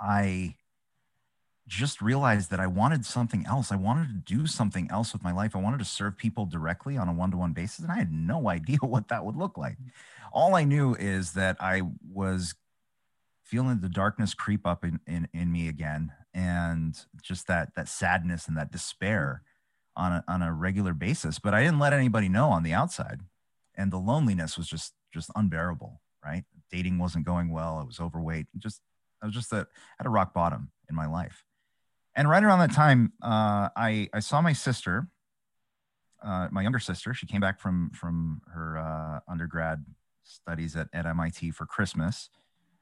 I 0.00 0.56
just 1.68 2.00
realized 2.00 2.50
that 2.50 2.60
I 2.60 2.66
wanted 2.66 3.04
something 3.04 3.44
else. 3.46 3.70
I 3.70 3.76
wanted 3.76 4.08
to 4.08 4.34
do 4.34 4.46
something 4.46 4.90
else 4.90 5.12
with 5.12 5.22
my 5.22 5.32
life. 5.32 5.54
I 5.54 5.60
wanted 5.60 5.78
to 5.78 5.84
serve 5.84 6.16
people 6.16 6.46
directly 6.46 6.96
on 6.96 7.08
a 7.08 7.12
one 7.12 7.30
to 7.30 7.36
one 7.36 7.52
basis. 7.52 7.80
And 7.80 7.92
I 7.92 7.96
had 7.96 8.10
no 8.10 8.48
idea 8.48 8.78
what 8.80 9.08
that 9.08 9.24
would 9.24 9.36
look 9.36 9.56
like. 9.58 9.74
Mm. 9.74 9.90
All 10.32 10.54
I 10.54 10.64
knew 10.64 10.94
is 10.94 11.32
that 11.32 11.56
I 11.60 11.82
was 12.10 12.54
feeling 13.44 13.80
the 13.80 13.88
darkness 13.88 14.34
creep 14.34 14.66
up 14.66 14.84
in, 14.84 15.00
in, 15.06 15.28
in 15.32 15.52
me 15.52 15.68
again. 15.68 16.12
And 16.34 16.98
just 17.22 17.46
that, 17.48 17.74
that 17.76 17.88
sadness 17.88 18.48
and 18.48 18.56
that 18.56 18.72
despair 18.72 19.42
on 19.96 20.12
a, 20.12 20.24
on 20.28 20.42
a 20.42 20.52
regular 20.52 20.94
basis. 20.94 21.38
But 21.38 21.54
I 21.54 21.62
didn't 21.62 21.78
let 21.78 21.92
anybody 21.92 22.28
know 22.28 22.50
on 22.50 22.62
the 22.62 22.72
outside. 22.72 23.20
And 23.74 23.90
the 23.90 23.98
loneliness 23.98 24.56
was 24.56 24.68
just, 24.68 24.94
just 25.12 25.30
unbearable, 25.34 26.00
right? 26.24 26.44
Dating 26.70 26.98
wasn't 26.98 27.24
going 27.24 27.50
well. 27.50 27.78
I 27.78 27.84
was 27.84 28.00
overweight. 28.00 28.46
Just, 28.58 28.80
I 29.22 29.26
was 29.26 29.34
just 29.34 29.52
at, 29.52 29.68
at 29.98 30.06
a 30.06 30.10
rock 30.10 30.34
bottom 30.34 30.70
in 30.88 30.94
my 30.94 31.06
life 31.06 31.44
and 32.18 32.28
right 32.28 32.42
around 32.42 32.58
that 32.58 32.72
time, 32.72 33.12
uh, 33.22 33.68
I 33.76 34.08
I 34.12 34.18
saw 34.18 34.42
my 34.42 34.52
sister, 34.52 35.06
uh, 36.20 36.48
my 36.50 36.62
younger 36.62 36.80
sister. 36.80 37.14
She 37.14 37.26
came 37.26 37.40
back 37.40 37.60
from 37.60 37.92
from 37.94 38.42
her 38.52 38.76
uh, 38.76 39.20
undergrad 39.30 39.84
studies 40.24 40.74
at, 40.74 40.88
at 40.92 41.06
MIT 41.06 41.52
for 41.52 41.64
Christmas 41.64 42.28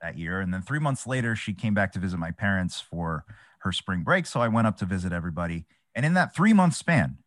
that 0.00 0.16
year, 0.16 0.40
and 0.40 0.54
then 0.54 0.62
three 0.62 0.78
months 0.78 1.06
later, 1.06 1.36
she 1.36 1.52
came 1.52 1.74
back 1.74 1.92
to 1.92 1.98
visit 1.98 2.16
my 2.16 2.30
parents 2.30 2.80
for 2.80 3.26
her 3.58 3.72
spring 3.72 4.04
break. 4.04 4.24
So 4.24 4.40
I 4.40 4.48
went 4.48 4.66
up 4.68 4.78
to 4.78 4.86
visit 4.86 5.12
everybody, 5.12 5.66
and 5.94 6.06
in 6.06 6.14
that 6.14 6.34
three 6.34 6.54
month 6.54 6.74
span, 6.74 7.18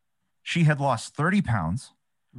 she 0.41 0.63
had 0.63 0.79
lost 0.79 1.15
thirty 1.15 1.43
pounds. 1.43 1.91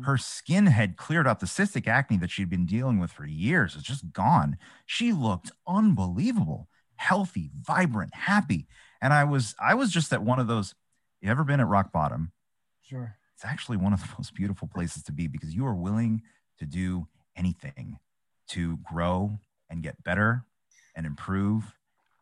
Her 0.05 0.17
skin 0.17 0.67
had 0.67 0.97
cleared 0.97 1.27
up 1.27 1.41
the 1.41 1.47
cystic 1.47 1.87
acne 1.89 2.17
that 2.19 2.31
she'd 2.31 2.49
been 2.49 2.67
dealing 2.67 3.01
with 3.01 3.11
for 3.11 3.27
years. 3.27 3.75
It's 3.75 3.85
just 3.85 4.13
gone. 4.13 4.57
She 4.87 5.13
looked 5.13 5.51
unbelievable, 5.67 6.69
healthy, 6.97 7.51
vibrant, 7.61 8.15
happy 8.15 8.67
and 9.01 9.13
I 9.13 9.25
was 9.25 9.55
I 9.59 9.75
was 9.75 9.91
just 9.91 10.13
at 10.13 10.23
one 10.23 10.39
of 10.39 10.47
those. 10.47 10.75
You 11.21 11.31
ever 11.31 11.45
been 11.45 11.61
at 11.61 11.67
rock 11.67 11.93
bottom? 11.93 12.33
Sure. 12.83 13.17
It's 13.35 13.45
actually 13.45 13.77
one 13.77 13.93
of 13.93 14.01
the 14.01 14.09
most 14.19 14.35
beautiful 14.35 14.69
places 14.69 15.03
to 15.05 15.13
be 15.13 15.27
because 15.27 15.55
you 15.55 15.67
are 15.67 15.75
willing 15.75 16.23
to 16.59 16.67
do 16.67 17.07
anything 17.37 17.99
to 18.49 18.79
grow 18.79 19.39
and 19.69 19.83
get 19.83 20.03
better 20.03 20.45
and 20.95 21.07
improve. 21.07 21.75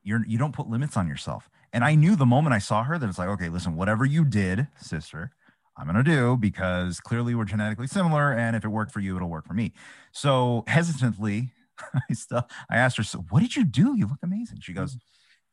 You're 0.02 0.24
you 0.26 0.38
don't 0.38 0.54
put 0.54 0.68
limits 0.68 0.96
on 0.96 1.08
yourself. 1.08 1.50
And 1.72 1.84
I 1.84 1.94
knew 1.94 2.16
the 2.16 2.26
moment 2.26 2.54
I 2.54 2.60
saw 2.60 2.82
her 2.84 2.98
that 2.98 3.08
it's 3.08 3.18
like, 3.18 3.28
okay, 3.28 3.50
listen, 3.50 3.76
whatever 3.76 4.06
you 4.06 4.24
did, 4.24 4.68
sister, 4.80 5.32
I'm 5.78 5.86
gonna 5.86 6.02
do 6.02 6.36
because 6.36 7.00
clearly 7.00 7.34
we're 7.34 7.44
genetically 7.44 7.86
similar, 7.86 8.32
and 8.32 8.56
if 8.56 8.64
it 8.64 8.68
worked 8.68 8.92
for 8.92 9.00
you, 9.00 9.16
it'll 9.16 9.28
work 9.28 9.46
for 9.46 9.54
me. 9.54 9.72
So 10.12 10.64
hesitantly, 10.66 11.52
I 12.10 12.14
still 12.14 12.48
I 12.68 12.76
asked 12.76 12.96
her, 12.96 13.02
so 13.04 13.24
what 13.30 13.40
did 13.40 13.54
you 13.54 13.64
do? 13.64 13.96
You 13.96 14.06
look 14.06 14.18
amazing. 14.22 14.60
She 14.60 14.72
goes, 14.72 14.98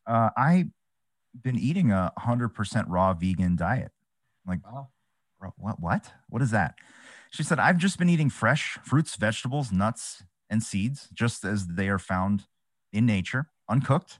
uh, 0.07 0.29
I 0.35 0.65
been 1.39 1.59
eating 1.59 1.91
a 1.91 2.11
hundred 2.17 2.49
percent 2.49 2.87
raw 2.87 3.13
vegan 3.13 3.55
diet. 3.55 3.91
I'm 4.45 4.51
like, 4.51 4.65
wow. 4.65 4.89
what? 5.57 5.79
What? 5.79 6.11
What 6.29 6.41
is 6.41 6.51
that? 6.51 6.75
She 7.31 7.43
said, 7.43 7.59
I've 7.59 7.77
just 7.77 7.99
been 7.99 8.09
eating 8.09 8.29
fresh 8.29 8.79
fruits, 8.83 9.15
vegetables, 9.15 9.71
nuts, 9.71 10.23
and 10.49 10.63
seeds, 10.63 11.09
just 11.13 11.43
as 11.43 11.67
they 11.67 11.89
are 11.89 11.99
found 11.99 12.45
in 12.93 13.05
nature, 13.05 13.49
uncooked, 13.69 14.19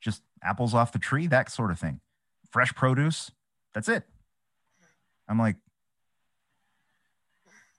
just 0.00 0.22
apples 0.42 0.74
off 0.74 0.92
the 0.92 0.98
tree, 0.98 1.26
that 1.26 1.50
sort 1.50 1.70
of 1.70 1.78
thing. 1.78 2.00
Fresh 2.50 2.74
produce. 2.74 3.32
That's 3.74 3.88
it. 3.88 4.04
I'm 5.28 5.38
like, 5.38 5.56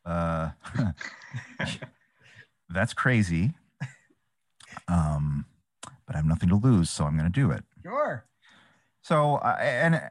uh, 0.05 0.51
that's 2.69 2.93
crazy. 2.93 3.53
Um, 4.87 5.45
but 6.05 6.15
I 6.15 6.19
have 6.19 6.25
nothing 6.25 6.49
to 6.49 6.55
lose, 6.55 6.89
so 6.89 7.05
I'm 7.05 7.17
going 7.17 7.31
to 7.31 7.39
do 7.39 7.51
it. 7.51 7.63
Sure. 7.83 8.25
So, 9.01 9.35
uh, 9.35 9.57
and 9.59 10.01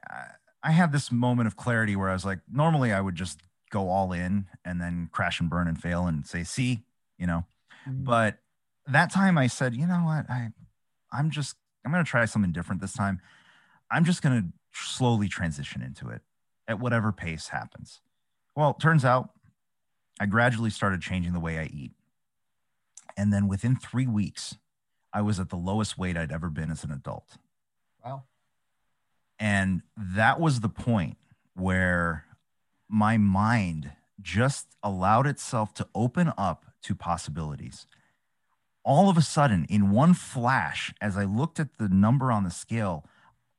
I 0.62 0.70
had 0.70 0.92
this 0.92 1.10
moment 1.10 1.46
of 1.46 1.56
clarity 1.56 1.96
where 1.96 2.08
I 2.08 2.12
was 2.12 2.24
like, 2.24 2.40
normally 2.50 2.92
I 2.92 3.00
would 3.00 3.14
just 3.14 3.40
go 3.70 3.88
all 3.88 4.12
in 4.12 4.46
and 4.64 4.80
then 4.80 5.08
crash 5.12 5.40
and 5.40 5.50
burn 5.50 5.68
and 5.68 5.80
fail 5.80 6.06
and 6.06 6.26
say, 6.26 6.44
see, 6.44 6.80
you 7.18 7.26
know, 7.26 7.44
mm-hmm. 7.88 8.04
but 8.04 8.38
that 8.86 9.12
time 9.12 9.36
I 9.36 9.46
said, 9.46 9.74
you 9.74 9.86
know 9.86 10.02
what, 10.04 10.30
I, 10.30 10.50
I'm 11.12 11.30
just, 11.30 11.56
I'm 11.84 11.92
going 11.92 12.04
to 12.04 12.10
try 12.10 12.24
something 12.24 12.52
different 12.52 12.80
this 12.80 12.94
time. 12.94 13.20
I'm 13.90 14.04
just 14.04 14.22
going 14.22 14.40
to 14.40 14.48
slowly 14.72 15.28
transition 15.28 15.82
into 15.82 16.08
it 16.08 16.22
at 16.68 16.78
whatever 16.78 17.10
pace 17.10 17.48
happens. 17.48 18.00
Well, 18.54 18.74
turns 18.74 19.04
out 19.04 19.30
I 20.20 20.26
gradually 20.26 20.70
started 20.70 21.00
changing 21.00 21.32
the 21.32 21.40
way 21.40 21.58
I 21.58 21.64
eat. 21.64 21.92
And 23.16 23.32
then 23.32 23.48
within 23.48 23.74
three 23.74 24.06
weeks, 24.06 24.56
I 25.12 25.22
was 25.22 25.40
at 25.40 25.48
the 25.48 25.56
lowest 25.56 25.98
weight 25.98 26.16
I'd 26.16 26.30
ever 26.30 26.50
been 26.50 26.70
as 26.70 26.84
an 26.84 26.92
adult. 26.92 27.38
Wow. 28.04 28.24
And 29.38 29.82
that 29.96 30.38
was 30.38 30.60
the 30.60 30.68
point 30.68 31.16
where 31.54 32.24
my 32.88 33.16
mind 33.16 33.92
just 34.20 34.76
allowed 34.82 35.26
itself 35.26 35.72
to 35.74 35.88
open 35.94 36.32
up 36.36 36.66
to 36.82 36.94
possibilities. 36.94 37.86
All 38.84 39.08
of 39.10 39.16
a 39.16 39.22
sudden, 39.22 39.66
in 39.68 39.90
one 39.90 40.14
flash, 40.14 40.92
as 41.00 41.16
I 41.16 41.24
looked 41.24 41.60
at 41.60 41.78
the 41.78 41.88
number 41.88 42.32
on 42.32 42.44
the 42.44 42.50
scale, 42.50 43.04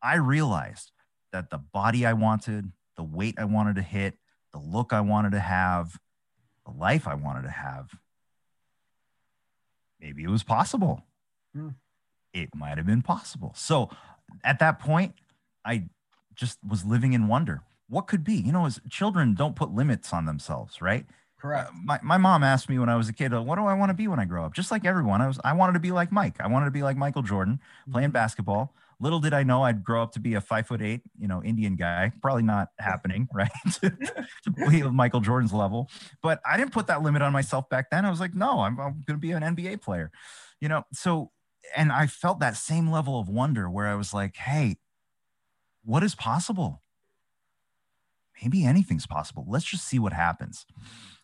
I 0.02 0.16
realized 0.16 0.92
that 1.32 1.50
the 1.50 1.58
body 1.58 2.06
I 2.06 2.14
wanted, 2.14 2.72
the 3.00 3.04
weight 3.04 3.36
I 3.38 3.46
wanted 3.46 3.78
to 3.78 3.82
hit, 3.82 4.18
the 4.52 4.60
look 4.60 4.92
I 4.92 5.00
wanted 5.00 5.32
to 5.32 5.40
have, 5.40 5.98
the 6.66 6.74
life 6.74 7.08
I 7.08 7.14
wanted 7.14 7.44
to 7.44 7.50
have, 7.50 7.98
maybe 10.02 10.22
it 10.22 10.30
was 10.30 10.44
possible. 10.44 11.06
Hmm. 11.56 11.70
It 12.34 12.54
might 12.54 12.78
have 12.78 12.86
been 12.86 13.02
possible. 13.02 13.54
So 13.56 13.90
at 14.44 14.60
that 14.60 14.80
point, 14.80 15.14
I 15.64 15.86
just 16.36 16.58
was 16.68 16.84
living 16.84 17.14
in 17.14 17.30
wonder. 17.30 17.62
What 17.88 18.08
could 18.08 18.26
be? 18.26 18.34
You 18.34 18.52
know, 18.52 18.66
as 18.66 18.82
children 18.90 19.34
don't 19.34 19.56
put 19.56 19.72
limits 19.72 20.12
on 20.12 20.26
themselves, 20.26 20.82
right? 20.82 21.06
Correct. 21.40 21.70
Uh, 21.70 21.74
my, 21.82 22.00
my 22.04 22.18
mom 22.18 22.44
asked 22.44 22.68
me 22.68 22.80
when 22.80 22.90
I 22.90 22.98
was 22.98 23.08
a 23.08 23.14
kid, 23.14 23.32
what 23.32 23.56
do 23.56 23.64
I 23.66 23.76
want 23.76 23.92
to 23.92 23.94
be 23.94 24.10
when 24.10 24.20
I 24.20 24.26
grow 24.26 24.44
up? 24.44 24.54
Just 24.54 24.72
like 24.72 24.84
everyone, 24.84 25.22
I 25.22 25.28
was 25.28 25.40
I 25.42 25.54
wanted 25.54 25.72
to 25.74 25.80
be 25.80 25.94
like 25.94 26.12
Mike. 26.12 26.36
I 26.42 26.48
wanted 26.48 26.66
to 26.66 26.72
be 26.72 26.84
like 26.84 26.98
Michael 26.98 27.22
Jordan, 27.22 27.62
playing 27.90 28.10
mm-hmm. 28.10 28.14
basketball. 28.14 28.74
Little 29.02 29.20
did 29.20 29.34
I 29.34 29.44
know 29.44 29.64
I'd 29.64 29.84
grow 29.84 30.04
up 30.04 30.12
to 30.14 30.20
be 30.20 30.34
a 30.34 30.42
five 30.42 30.68
foot 30.68 30.82
eight, 30.82 31.02
you 31.18 31.28
know, 31.28 31.42
Indian 31.42 31.76
guy. 31.76 32.12
Probably 32.22 32.44
not 32.44 32.70
happening, 32.80 33.28
right? 33.34 33.52
to, 33.82 33.90
to 34.44 34.52
be 34.70 34.84
Michael 34.84 35.22
Jordan's 35.22 35.54
level. 35.54 35.90
But 36.22 36.42
I 36.50 36.58
didn't 36.58 36.74
put 36.74 36.88
that 36.88 37.02
limit 37.02 37.22
on 37.22 37.32
myself 37.32 37.70
back 37.70 37.90
then. 37.90 38.06
I 38.06 38.10
was 38.10 38.20
like, 38.20 38.36
no, 38.36 38.60
I'm, 38.62 38.80
I'm 38.80 39.04
going 39.06 39.18
to 39.20 39.22
be 39.22 39.32
an 39.32 39.44
NBA 39.44 39.82
player, 39.82 40.12
you 40.60 40.68
know. 40.68 40.84
So, 40.94 41.32
and 41.76 41.92
I 41.92 42.08
felt 42.08 42.40
that 42.40 42.58
same 42.58 42.90
level 42.90 43.20
of 43.20 43.30
wonder 43.30 43.70
where 43.70 43.88
I 43.88 43.96
was 43.96 44.14
like, 44.14 44.36
hey, 44.36 44.78
what 45.84 46.04
is 46.04 46.16
possible? 46.16 46.82
Maybe 48.42 48.66
anything's 48.66 49.08
possible. 49.08 49.46
Let's 49.48 49.66
just 49.66 49.86
see 49.86 50.00
what 50.00 50.14
happens. 50.14 50.66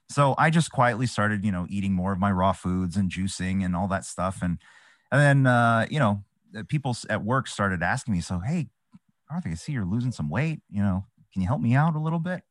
So 0.10 0.36
I 0.38 0.50
just 0.50 0.72
quietly 0.72 1.08
started, 1.08 1.44
you 1.44 1.52
know, 1.52 1.66
eating 1.70 1.94
more 1.94 2.12
of 2.12 2.20
my 2.20 2.32
raw 2.32 2.52
foods 2.52 2.96
and 2.96 3.10
juicing 3.10 3.66
and 3.66 3.76
all 3.76 3.88
that 3.88 4.06
stuff. 4.06 4.40
And 4.42 4.60
and 5.12 5.22
then 5.22 5.48
uh, 5.48 5.88
you 5.90 6.00
know, 6.00 6.24
people 6.64 6.96
at 7.10 7.24
work 7.24 7.48
started 7.48 7.84
asking 7.84 8.14
me, 8.14 8.22
so 8.22 8.40
hey, 8.40 8.68
Arthur, 9.30 9.50
I 9.50 9.56
see 9.56 9.72
you're 9.72 9.86
losing 9.86 10.12
some 10.12 10.30
weight. 10.30 10.62
You 10.70 10.82
know, 10.82 11.06
can 11.34 11.42
you 11.42 11.48
help 11.48 11.62
me 11.62 11.76
out 11.76 11.96
a 11.96 12.00
little 12.00 12.20
bit? 12.20 12.44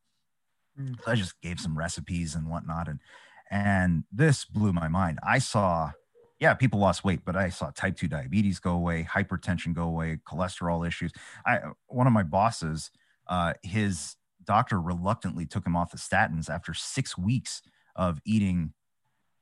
Mm. 0.80 1.02
So 1.02 1.10
I 1.10 1.14
just 1.14 1.40
gave 1.40 1.60
some 1.60 1.78
recipes 1.78 2.34
and 2.34 2.48
whatnot, 2.48 2.88
and 2.88 3.00
and 3.50 4.04
this 4.12 4.44
blew 4.44 4.72
my 4.72 4.88
mind. 4.88 5.18
I 5.22 5.38
saw, 5.38 5.92
yeah, 6.40 6.54
people 6.54 6.80
lost 6.80 7.04
weight, 7.04 7.20
but 7.24 7.36
I 7.36 7.50
saw 7.50 7.70
type 7.70 7.96
two 7.96 8.08
diabetes 8.08 8.58
go 8.58 8.72
away, 8.72 9.04
hypertension 9.04 9.74
go 9.74 9.84
away, 9.84 10.18
cholesterol 10.28 10.86
issues. 10.86 11.12
I 11.46 11.60
one 11.86 12.06
of 12.06 12.12
my 12.12 12.24
bosses, 12.24 12.90
uh, 13.28 13.54
his 13.62 14.16
doctor 14.44 14.80
reluctantly 14.80 15.46
took 15.46 15.66
him 15.66 15.76
off 15.76 15.90
the 15.90 15.96
statins 15.96 16.50
after 16.50 16.74
six 16.74 17.16
weeks 17.16 17.62
of 17.96 18.20
eating, 18.26 18.72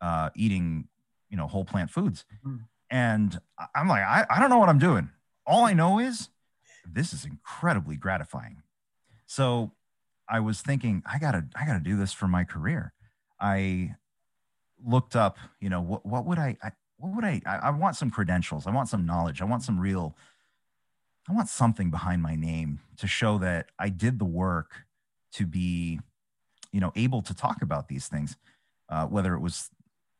uh, 0.00 0.30
eating, 0.36 0.88
you 1.30 1.36
know, 1.36 1.46
whole 1.46 1.64
plant 1.64 1.90
foods. 1.90 2.24
Mm. 2.46 2.60
And 2.92 3.40
I'm 3.74 3.88
like, 3.88 4.02
I, 4.02 4.26
I 4.28 4.38
don't 4.38 4.50
know 4.50 4.58
what 4.58 4.68
I'm 4.68 4.78
doing. 4.78 5.08
All 5.46 5.64
I 5.64 5.72
know 5.72 5.98
is 5.98 6.28
this 6.86 7.14
is 7.14 7.24
incredibly 7.24 7.96
gratifying. 7.96 8.62
So 9.26 9.72
I 10.28 10.40
was 10.40 10.60
thinking, 10.60 11.02
I 11.10 11.18
gotta, 11.18 11.46
I 11.56 11.64
gotta 11.64 11.80
do 11.80 11.96
this 11.96 12.12
for 12.12 12.28
my 12.28 12.44
career. 12.44 12.92
I 13.40 13.96
looked 14.84 15.16
up, 15.16 15.38
you 15.58 15.70
know, 15.70 15.80
what, 15.80 16.04
what 16.04 16.26
would 16.26 16.38
I, 16.38 16.58
I 16.62 16.72
what 16.98 17.16
would 17.16 17.24
I, 17.24 17.40
I, 17.46 17.56
I 17.56 17.70
want 17.70 17.96
some 17.96 18.10
credentials. 18.10 18.66
I 18.66 18.70
want 18.72 18.90
some 18.90 19.06
knowledge. 19.06 19.40
I 19.40 19.46
want 19.46 19.62
some 19.62 19.80
real, 19.80 20.14
I 21.26 21.32
want 21.32 21.48
something 21.48 21.90
behind 21.90 22.20
my 22.20 22.36
name 22.36 22.80
to 22.98 23.06
show 23.06 23.38
that 23.38 23.70
I 23.78 23.88
did 23.88 24.18
the 24.18 24.26
work 24.26 24.84
to 25.32 25.46
be, 25.46 25.98
you 26.72 26.80
know, 26.80 26.92
able 26.94 27.22
to 27.22 27.34
talk 27.34 27.62
about 27.62 27.88
these 27.88 28.06
things, 28.06 28.36
uh, 28.90 29.06
whether 29.06 29.34
it 29.34 29.40
was 29.40 29.70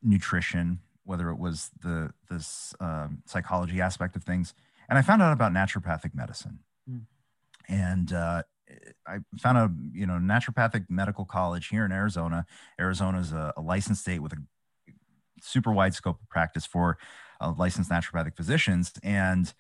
nutrition, 0.03 0.81
whether 1.05 1.31
it 1.31 1.39
was 1.39 1.71
the 1.83 2.13
this 2.31 2.75
um, 2.81 3.23
psychology 3.27 3.81
aspect 3.81 4.17
of 4.17 4.25
things. 4.25 4.55
And 4.89 4.99
I 4.99 5.03
found 5.03 5.23
out 5.23 5.33
about 5.33 5.53
naturopathic 5.53 6.15
medicine, 6.15 6.61
mm. 6.91 7.03
and 7.69 8.13
uh, 8.13 8.43
I 9.07 9.19
found 9.39 9.59
a 9.59 9.71
you 9.93 10.07
know 10.07 10.15
naturopathic 10.15 10.87
medical 10.89 11.25
college 11.25 11.69
here 11.69 11.85
in 11.85 11.93
Arizona. 11.93 12.47
Arizona 12.81 13.19
is 13.21 13.33
a, 13.33 13.53
a 13.57 13.61
licensed 13.61 14.03
state 14.03 14.21
with 14.21 14.33
a 14.33 14.39
super 15.41 15.73
wide 15.73 15.95
scope 15.95 16.21
of 16.21 16.29
practice 16.29 16.67
for 16.67 16.99
uh, 17.41 17.53
licensed 17.57 17.91
naturopathic 17.91 18.37
physicians, 18.37 18.93
and 19.03 19.55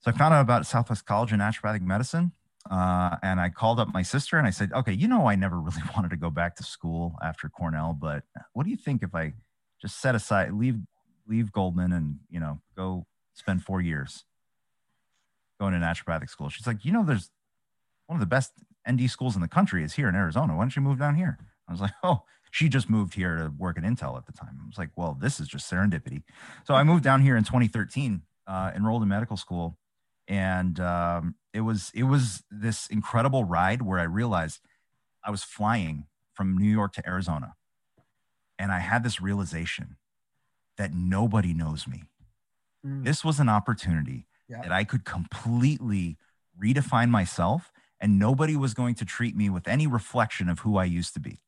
so 0.00 0.10
I 0.10 0.12
found 0.12 0.34
out 0.34 0.42
about 0.42 0.66
Southwest 0.66 1.06
College 1.06 1.32
of 1.32 1.38
Naturopathic 1.38 1.80
Medicine. 1.80 2.32
Uh, 2.70 3.16
and 3.22 3.40
I 3.40 3.48
called 3.48 3.80
up 3.80 3.92
my 3.92 4.02
sister 4.02 4.38
and 4.38 4.46
I 4.46 4.50
said, 4.50 4.72
okay, 4.72 4.92
you 4.92 5.08
know, 5.08 5.26
I 5.26 5.34
never 5.34 5.58
really 5.60 5.82
wanted 5.94 6.10
to 6.10 6.16
go 6.16 6.30
back 6.30 6.56
to 6.56 6.62
school 6.62 7.14
after 7.22 7.48
Cornell, 7.48 7.96
but 7.98 8.24
what 8.52 8.64
do 8.64 8.70
you 8.70 8.76
think 8.76 9.02
if 9.02 9.14
I 9.14 9.32
just 9.84 10.00
set 10.00 10.14
aside, 10.14 10.52
leave, 10.52 10.78
leave 11.28 11.52
Goldman 11.52 11.92
and, 11.92 12.20
you 12.30 12.40
know, 12.40 12.60
go 12.74 13.06
spend 13.34 13.62
four 13.62 13.82
years 13.82 14.24
going 15.60 15.74
to 15.74 15.78
naturopathic 15.78 16.30
school? 16.30 16.48
She's 16.48 16.66
like, 16.66 16.84
you 16.84 16.92
know, 16.92 17.04
there's 17.04 17.30
one 18.06 18.16
of 18.16 18.20
the 18.20 18.26
best 18.26 18.52
ND 18.90 19.10
schools 19.10 19.34
in 19.34 19.42
the 19.42 19.48
country 19.48 19.84
is 19.84 19.92
here 19.92 20.08
in 20.08 20.14
Arizona. 20.14 20.54
Why 20.54 20.62
don't 20.62 20.74
you 20.74 20.80
move 20.80 20.98
down 20.98 21.16
here? 21.16 21.38
I 21.68 21.72
was 21.72 21.82
like, 21.82 21.92
oh, 22.02 22.22
she 22.50 22.68
just 22.68 22.88
moved 22.88 23.14
here 23.14 23.36
to 23.36 23.52
work 23.58 23.76
at 23.76 23.84
Intel 23.84 24.16
at 24.16 24.24
the 24.24 24.32
time. 24.32 24.58
I 24.62 24.66
was 24.66 24.78
like, 24.78 24.90
well, 24.96 25.18
this 25.20 25.38
is 25.38 25.48
just 25.48 25.70
serendipity. 25.70 26.22
So 26.66 26.74
I 26.74 26.82
moved 26.82 27.04
down 27.04 27.20
here 27.20 27.36
in 27.36 27.44
2013, 27.44 28.22
uh, 28.46 28.70
enrolled 28.74 29.02
in 29.02 29.08
medical 29.08 29.36
school, 29.36 29.76
and 30.28 30.80
um, 30.80 31.34
it 31.52 31.60
was 31.60 31.90
it 31.94 32.04
was 32.04 32.42
this 32.50 32.86
incredible 32.86 33.44
ride 33.44 33.82
where 33.82 33.98
I 33.98 34.04
realized 34.04 34.60
I 35.22 35.30
was 35.30 35.42
flying 35.42 36.06
from 36.32 36.56
New 36.56 36.70
York 36.70 36.92
to 36.94 37.06
Arizona, 37.06 37.54
and 38.58 38.72
I 38.72 38.78
had 38.78 39.02
this 39.02 39.20
realization 39.20 39.96
that 40.76 40.92
nobody 40.92 41.54
knows 41.54 41.86
me. 41.86 42.04
Mm. 42.86 43.04
This 43.04 43.24
was 43.24 43.40
an 43.40 43.48
opportunity 43.48 44.26
yeah. 44.48 44.62
that 44.62 44.72
I 44.72 44.84
could 44.84 45.04
completely 45.04 46.16
redefine 46.60 47.10
myself, 47.10 47.72
and 48.00 48.18
nobody 48.18 48.56
was 48.56 48.74
going 48.74 48.94
to 48.96 49.04
treat 49.04 49.36
me 49.36 49.50
with 49.50 49.68
any 49.68 49.86
reflection 49.86 50.48
of 50.48 50.60
who 50.60 50.76
I 50.76 50.84
used 50.84 51.14
to 51.14 51.20
be. 51.20 51.40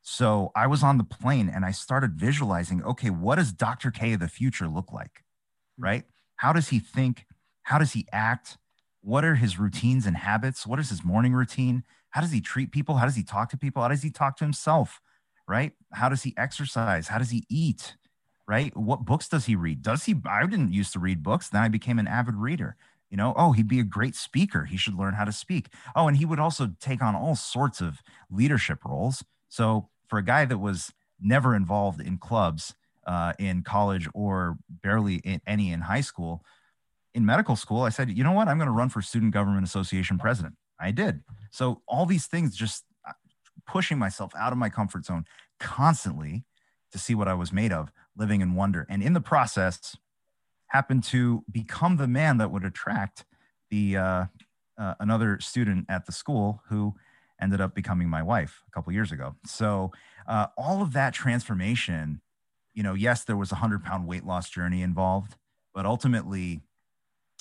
So 0.00 0.52
I 0.54 0.66
was 0.66 0.82
on 0.82 0.96
the 0.96 1.04
plane 1.04 1.50
and 1.52 1.64
I 1.64 1.70
started 1.72 2.14
visualizing 2.14 2.82
okay, 2.82 3.10
what 3.10 3.36
does 3.36 3.52
Dr. 3.52 3.90
K 3.90 4.14
of 4.14 4.20
the 4.20 4.28
future 4.28 4.68
look 4.68 4.92
like? 4.92 5.24
Mm. 5.78 5.84
Right? 5.84 6.04
How 6.36 6.52
does 6.52 6.68
he 6.68 6.78
think? 6.78 7.26
How 7.62 7.78
does 7.78 7.92
he 7.92 8.06
act? 8.12 8.56
What 9.02 9.24
are 9.24 9.34
his 9.34 9.58
routines 9.58 10.06
and 10.06 10.16
habits? 10.16 10.66
What 10.66 10.78
is 10.78 10.88
his 10.88 11.04
morning 11.04 11.32
routine? 11.34 11.84
How 12.10 12.20
does 12.20 12.30
he 12.30 12.40
treat 12.40 12.72
people? 12.72 12.96
How 12.96 13.04
does 13.04 13.16
he 13.16 13.22
talk 13.22 13.50
to 13.50 13.56
people? 13.56 13.82
How 13.82 13.88
does 13.88 14.02
he 14.02 14.10
talk 14.10 14.36
to 14.38 14.44
himself? 14.44 15.00
Right? 15.48 15.72
How 15.94 16.08
does 16.08 16.22
he 16.22 16.34
exercise? 16.36 17.08
How 17.08 17.18
does 17.18 17.30
he 17.30 17.44
eat? 17.48 17.96
Right? 18.46 18.76
What 18.76 19.04
books 19.04 19.28
does 19.28 19.46
he 19.46 19.56
read? 19.56 19.82
Does 19.82 20.04
he? 20.04 20.14
I 20.26 20.46
didn't 20.46 20.72
used 20.72 20.92
to 20.92 20.98
read 20.98 21.22
books. 21.22 21.48
Then 21.48 21.62
I 21.62 21.68
became 21.68 21.98
an 21.98 22.06
avid 22.06 22.34
reader. 22.36 22.76
You 23.10 23.16
know, 23.16 23.32
oh, 23.36 23.52
he'd 23.52 23.68
be 23.68 23.80
a 23.80 23.84
great 23.84 24.14
speaker. 24.14 24.64
He 24.66 24.76
should 24.76 24.94
learn 24.94 25.14
how 25.14 25.24
to 25.24 25.32
speak. 25.32 25.68
Oh, 25.96 26.08
and 26.08 26.16
he 26.16 26.26
would 26.26 26.38
also 26.38 26.70
take 26.78 27.02
on 27.02 27.16
all 27.16 27.34
sorts 27.34 27.80
of 27.80 28.02
leadership 28.30 28.84
roles. 28.84 29.24
So 29.48 29.88
for 30.08 30.18
a 30.18 30.24
guy 30.24 30.44
that 30.44 30.58
was 30.58 30.92
never 31.20 31.54
involved 31.54 32.00
in 32.00 32.18
clubs 32.18 32.74
uh, 33.06 33.32
in 33.38 33.62
college 33.62 34.08
or 34.12 34.58
barely 34.68 35.16
in, 35.16 35.40
any 35.46 35.72
in 35.72 35.80
high 35.80 36.02
school, 36.02 36.44
in 37.14 37.24
medical 37.24 37.56
school, 37.56 37.82
I 37.82 37.88
said, 37.88 38.10
you 38.10 38.22
know 38.22 38.32
what? 38.32 38.48
I'm 38.48 38.58
going 38.58 38.66
to 38.66 38.72
run 38.72 38.90
for 38.90 39.00
Student 39.00 39.32
Government 39.32 39.64
Association 39.64 40.18
president. 40.18 40.54
I 40.78 40.90
did. 40.90 41.22
So 41.50 41.82
all 41.88 42.06
these 42.06 42.26
things 42.26 42.54
just 42.54 42.84
pushing 43.68 43.98
myself 43.98 44.32
out 44.36 44.50
of 44.52 44.58
my 44.58 44.68
comfort 44.68 45.04
zone 45.04 45.24
constantly 45.60 46.44
to 46.90 46.98
see 46.98 47.14
what 47.14 47.28
I 47.28 47.34
was 47.34 47.52
made 47.52 47.72
of, 47.72 47.92
living 48.16 48.40
in 48.40 48.54
wonder. 48.54 48.86
And 48.88 49.02
in 49.02 49.12
the 49.12 49.20
process, 49.20 49.96
happened 50.68 51.02
to 51.02 51.44
become 51.50 51.96
the 51.96 52.08
man 52.08 52.38
that 52.38 52.50
would 52.50 52.64
attract 52.64 53.24
the 53.70 53.96
uh, 53.96 54.24
uh, 54.78 54.94
another 55.00 55.38
student 55.40 55.86
at 55.88 56.06
the 56.06 56.12
school 56.12 56.62
who 56.68 56.94
ended 57.40 57.60
up 57.60 57.74
becoming 57.74 58.08
my 58.08 58.22
wife 58.22 58.62
a 58.66 58.70
couple 58.70 58.92
years 58.92 59.12
ago. 59.12 59.36
So 59.46 59.92
uh, 60.26 60.46
all 60.56 60.82
of 60.82 60.92
that 60.92 61.14
transformation, 61.14 62.20
you 62.74 62.82
know, 62.82 62.94
yes, 62.94 63.24
there 63.24 63.36
was 63.36 63.52
a 63.52 63.56
hundred 63.56 63.84
pound 63.84 64.06
weight 64.06 64.24
loss 64.24 64.48
journey 64.50 64.82
involved, 64.82 65.36
but 65.74 65.86
ultimately 65.86 66.60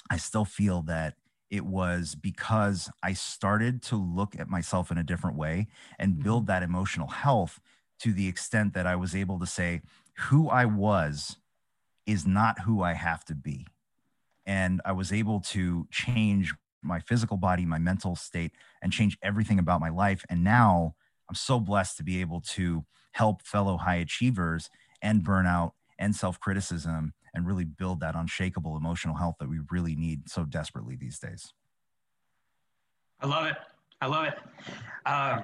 I 0.09 0.17
still 0.17 0.45
feel 0.45 0.81
that 0.83 1.15
it 1.49 1.65
was 1.65 2.15
because 2.15 2.89
I 3.01 3.13
started 3.13 3.81
to 3.83 3.95
look 3.95 4.37
at 4.37 4.49
myself 4.49 4.91
in 4.91 4.97
a 4.97 5.03
different 5.03 5.37
way 5.37 5.67
and 5.97 6.13
mm-hmm. 6.13 6.23
build 6.23 6.47
that 6.47 6.63
emotional 6.63 7.07
health 7.07 7.59
to 7.99 8.13
the 8.13 8.27
extent 8.27 8.73
that 8.73 8.85
I 8.85 8.95
was 8.95 9.15
able 9.15 9.39
to 9.39 9.45
say, 9.45 9.81
who 10.17 10.49
I 10.49 10.65
was 10.65 11.37
is 12.05 12.25
not 12.25 12.61
who 12.61 12.81
I 12.81 12.93
have 12.93 13.23
to 13.25 13.35
be. 13.35 13.67
And 14.45 14.81
I 14.85 14.93
was 14.93 15.11
able 15.11 15.41
to 15.41 15.87
change 15.91 16.53
my 16.81 16.99
physical 16.99 17.37
body, 17.37 17.65
my 17.65 17.79
mental 17.79 18.15
state, 18.15 18.51
and 18.81 18.93
change 18.93 19.17
everything 19.21 19.59
about 19.59 19.81
my 19.81 19.89
life. 19.89 20.23
And 20.29 20.43
now 20.43 20.95
I'm 21.29 21.35
so 21.35 21.59
blessed 21.59 21.97
to 21.97 22.03
be 22.03 22.21
able 22.21 22.41
to 22.41 22.85
help 23.11 23.41
fellow 23.41 23.77
high 23.77 23.95
achievers 23.95 24.69
and 25.01 25.23
burnout 25.23 25.71
and 25.99 26.15
self 26.15 26.39
criticism 26.39 27.13
and 27.33 27.45
really 27.45 27.65
build 27.65 27.99
that 27.99 28.15
unshakable 28.15 28.77
emotional 28.77 29.15
health 29.15 29.35
that 29.39 29.49
we 29.49 29.59
really 29.71 29.95
need 29.95 30.29
so 30.29 30.43
desperately 30.45 30.95
these 30.95 31.19
days. 31.19 31.53
I 33.19 33.27
love 33.27 33.45
it. 33.47 33.55
I 34.01 34.07
love 34.07 34.25
it. 34.25 34.33
Uh, 35.05 35.41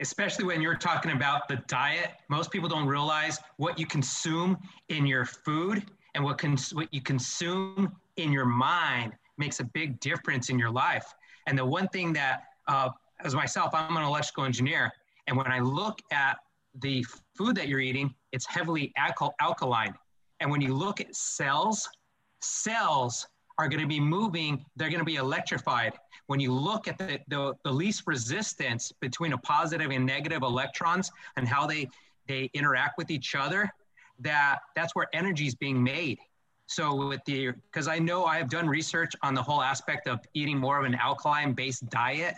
especially 0.00 0.44
when 0.44 0.60
you're 0.60 0.76
talking 0.76 1.12
about 1.12 1.48
the 1.48 1.56
diet. 1.68 2.10
Most 2.28 2.50
people 2.50 2.68
don't 2.68 2.86
realize 2.86 3.38
what 3.56 3.78
you 3.78 3.86
consume 3.86 4.58
in 4.88 5.06
your 5.06 5.24
food 5.24 5.84
and 6.14 6.24
what, 6.24 6.38
cons- 6.38 6.74
what 6.74 6.92
you 6.92 7.00
consume 7.00 7.94
in 8.16 8.32
your 8.32 8.44
mind 8.44 9.12
makes 9.38 9.60
a 9.60 9.64
big 9.64 9.98
difference 10.00 10.50
in 10.50 10.58
your 10.58 10.70
life. 10.70 11.14
And 11.46 11.56
the 11.56 11.64
one 11.64 11.88
thing 11.88 12.12
that, 12.14 12.44
uh, 12.68 12.90
as 13.20 13.34
myself, 13.34 13.70
I'm 13.74 13.96
an 13.96 14.02
electrical 14.02 14.44
engineer, 14.44 14.92
and 15.26 15.36
when 15.36 15.46
I 15.46 15.60
look 15.60 16.00
at 16.12 16.38
the 16.80 17.04
food 17.36 17.56
that 17.56 17.68
you're 17.68 17.80
eating, 17.80 18.14
it's 18.32 18.46
heavily 18.46 18.92
alkal- 18.98 19.32
alkaline. 19.40 19.94
And 20.40 20.50
when 20.50 20.60
you 20.60 20.74
look 20.74 21.00
at 21.00 21.14
cells, 21.14 21.88
cells 22.40 23.26
are 23.58 23.68
going 23.68 23.80
to 23.80 23.88
be 23.88 24.00
moving, 24.00 24.64
they're 24.76 24.88
going 24.88 25.00
to 25.00 25.04
be 25.04 25.16
electrified. 25.16 25.92
When 26.26 26.40
you 26.40 26.52
look 26.52 26.88
at 26.88 26.98
the, 26.98 27.20
the, 27.28 27.54
the, 27.64 27.70
least 27.70 28.02
resistance 28.06 28.92
between 29.00 29.32
a 29.32 29.38
positive 29.38 29.90
and 29.90 30.04
negative 30.04 30.42
electrons 30.42 31.10
and 31.36 31.46
how 31.46 31.66
they, 31.66 31.88
they 32.26 32.50
interact 32.54 32.98
with 32.98 33.10
each 33.10 33.34
other, 33.34 33.70
that 34.20 34.60
that's 34.74 34.94
where 34.94 35.06
energy 35.12 35.46
is 35.46 35.54
being 35.54 35.82
made. 35.82 36.18
So 36.66 37.08
with 37.08 37.20
the, 37.26 37.52
because 37.52 37.88
I 37.88 37.98
know 37.98 38.24
I 38.24 38.38
have 38.38 38.48
done 38.48 38.66
research 38.66 39.12
on 39.22 39.34
the 39.34 39.42
whole 39.42 39.62
aspect 39.62 40.08
of 40.08 40.20
eating 40.32 40.58
more 40.58 40.78
of 40.78 40.84
an 40.84 40.94
alkaline 40.94 41.52
based 41.52 41.88
diet, 41.90 42.36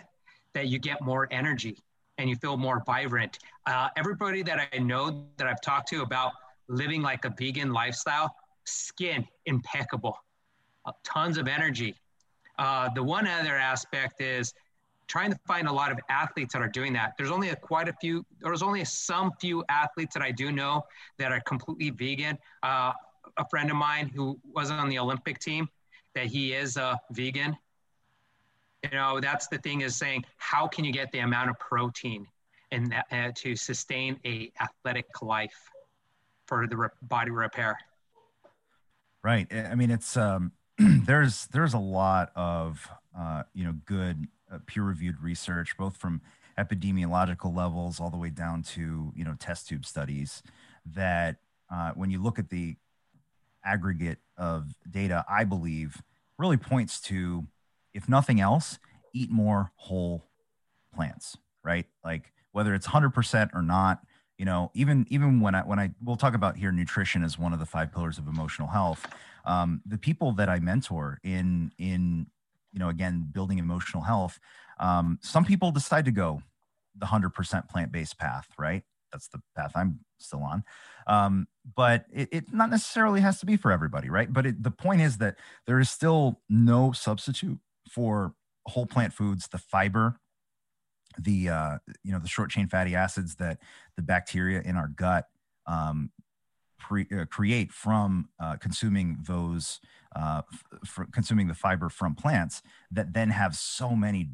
that 0.53 0.67
you 0.67 0.79
get 0.79 1.01
more 1.01 1.27
energy 1.31 1.77
and 2.17 2.29
you 2.29 2.35
feel 2.35 2.57
more 2.57 2.83
vibrant. 2.85 3.39
Uh, 3.65 3.89
everybody 3.95 4.41
that 4.43 4.69
I 4.73 4.79
know 4.79 5.25
that 5.37 5.47
I've 5.47 5.61
talked 5.61 5.87
to 5.89 6.01
about 6.01 6.33
living 6.67 7.01
like 7.01 7.25
a 7.25 7.33
vegan 7.37 7.71
lifestyle, 7.71 8.35
skin 8.65 9.27
impeccable, 9.45 10.17
uh, 10.85 10.91
tons 11.03 11.37
of 11.37 11.47
energy. 11.47 11.95
Uh, 12.59 12.89
the 12.95 13.03
one 13.03 13.27
other 13.27 13.55
aspect 13.55 14.21
is 14.21 14.53
trying 15.07 15.31
to 15.31 15.39
find 15.47 15.67
a 15.67 15.71
lot 15.71 15.91
of 15.91 15.99
athletes 16.09 16.53
that 16.53 16.61
are 16.61 16.67
doing 16.67 16.91
that. 16.93 17.13
There's 17.17 17.31
only 17.31 17.49
a, 17.49 17.55
quite 17.55 17.87
a 17.87 17.93
few, 18.01 18.25
there's 18.41 18.63
only 18.63 18.83
some 18.83 19.31
few 19.39 19.63
athletes 19.69 20.13
that 20.15 20.23
I 20.23 20.31
do 20.31 20.51
know 20.51 20.83
that 21.17 21.31
are 21.31 21.39
completely 21.41 21.91
vegan. 21.91 22.37
Uh, 22.63 22.91
a 23.37 23.47
friend 23.49 23.69
of 23.69 23.77
mine 23.77 24.11
who 24.13 24.39
wasn't 24.53 24.79
on 24.79 24.89
the 24.89 24.99
Olympic 24.99 25.39
team, 25.39 25.69
that 26.15 26.25
he 26.25 26.53
is 26.53 26.77
a 26.77 26.99
vegan 27.11 27.55
you 28.83 28.97
know 28.97 29.19
that's 29.19 29.47
the 29.47 29.57
thing 29.59 29.81
is 29.81 29.95
saying 29.95 30.23
how 30.37 30.67
can 30.67 30.85
you 30.85 30.91
get 30.91 31.11
the 31.11 31.19
amount 31.19 31.49
of 31.49 31.57
protein 31.59 32.27
in 32.71 32.89
that 32.89 33.05
uh, 33.11 33.31
to 33.35 33.55
sustain 33.55 34.19
a 34.25 34.51
athletic 34.61 35.05
life 35.21 35.69
for 36.47 36.67
the 36.67 36.77
re- 36.77 36.89
body 37.01 37.31
repair 37.31 37.77
right 39.23 39.47
i 39.53 39.75
mean 39.75 39.91
it's 39.91 40.17
um 40.17 40.51
there's 40.77 41.47
there's 41.47 41.73
a 41.73 41.79
lot 41.79 42.31
of 42.35 42.87
uh, 43.17 43.41
you 43.53 43.63
know 43.63 43.73
good 43.85 44.27
uh, 44.51 44.59
peer 44.67 44.83
reviewed 44.83 45.19
research 45.21 45.75
both 45.77 45.97
from 45.97 46.21
epidemiological 46.57 47.55
levels 47.55 47.99
all 47.99 48.11
the 48.11 48.17
way 48.17 48.29
down 48.29 48.61
to 48.61 49.11
you 49.15 49.25
know 49.25 49.35
test 49.39 49.67
tube 49.67 49.85
studies 49.85 50.43
that 50.85 51.37
uh, 51.73 51.91
when 51.95 52.11
you 52.11 52.21
look 52.21 52.37
at 52.37 52.49
the 52.49 52.75
aggregate 53.65 54.19
of 54.37 54.75
data 54.89 55.25
i 55.27 55.43
believe 55.43 56.03
really 56.37 56.57
points 56.57 57.01
to 57.01 57.47
if 57.97 58.07
nothing 58.07 58.39
else, 58.39 58.77
eat 59.11 59.31
more 59.31 59.71
whole 59.75 60.23
plants, 60.93 61.35
right? 61.63 61.87
Like 62.05 62.31
whether 62.51 62.75
it's 62.75 62.87
100% 62.87 63.49
or 63.55 63.63
not, 63.63 64.05
you 64.37 64.45
know, 64.45 64.71
even 64.73 65.05
even 65.09 65.39
when 65.39 65.55
I 65.55 65.61
when 65.61 65.79
I 65.79 65.91
we'll 66.03 66.15
talk 66.15 66.33
about 66.33 66.57
here 66.57 66.71
nutrition 66.71 67.23
as 67.23 67.39
one 67.39 67.53
of 67.53 67.59
the 67.59 67.65
five 67.65 67.91
pillars 67.91 68.17
of 68.17 68.27
emotional 68.27 68.67
health. 68.67 69.05
Um, 69.45 69.81
the 69.85 69.97
people 69.97 70.33
that 70.33 70.49
I 70.49 70.59
mentor 70.59 71.19
in 71.23 71.71
in 71.77 72.27
you 72.71 72.79
know 72.79 72.89
again 72.89 73.27
building 73.31 73.57
emotional 73.57 74.03
health, 74.03 74.39
um, 74.79 75.19
some 75.21 75.45
people 75.45 75.71
decide 75.71 76.05
to 76.05 76.11
go 76.11 76.41
the 76.99 77.05
100% 77.05 77.69
plant-based 77.69 78.17
path, 78.17 78.47
right? 78.57 78.83
That's 79.11 79.27
the 79.27 79.39
path 79.55 79.71
I'm 79.75 79.99
still 80.19 80.43
on. 80.43 80.63
Um, 81.05 81.47
but 81.75 82.05
it, 82.11 82.29
it, 82.31 82.53
not 82.53 82.69
necessarily 82.69 83.21
has 83.21 83.39
to 83.39 83.45
be 83.45 83.55
for 83.55 83.71
everybody, 83.71 84.09
right? 84.09 84.31
But 84.31 84.45
it, 84.45 84.63
the 84.63 84.71
point 84.71 85.01
is 85.01 85.17
that 85.19 85.35
there 85.65 85.79
is 85.79 85.89
still 85.89 86.41
no 86.49 86.91
substitute 86.91 87.59
for 87.89 88.33
whole 88.65 88.85
plant 88.85 89.13
foods, 89.13 89.47
the 89.47 89.57
fiber, 89.57 90.19
the 91.17 91.49
uh, 91.49 91.77
you 92.03 92.11
know 92.11 92.19
the 92.19 92.27
short 92.27 92.49
chain 92.49 92.67
fatty 92.67 92.95
acids 92.95 93.35
that 93.35 93.59
the 93.95 94.01
bacteria 94.01 94.61
in 94.61 94.75
our 94.75 94.87
gut 94.87 95.27
um, 95.65 96.11
pre- 96.79 97.07
uh, 97.15 97.25
create 97.25 97.71
from 97.71 98.29
uh, 98.39 98.55
consuming 98.57 99.17
those 99.27 99.79
uh, 100.15 100.41
f- 100.83 101.07
consuming 101.11 101.47
the 101.47 101.53
fiber 101.53 101.89
from 101.89 102.15
plants 102.15 102.61
that 102.91 103.13
then 103.13 103.29
have 103.29 103.55
so 103.55 103.95
many 103.95 104.29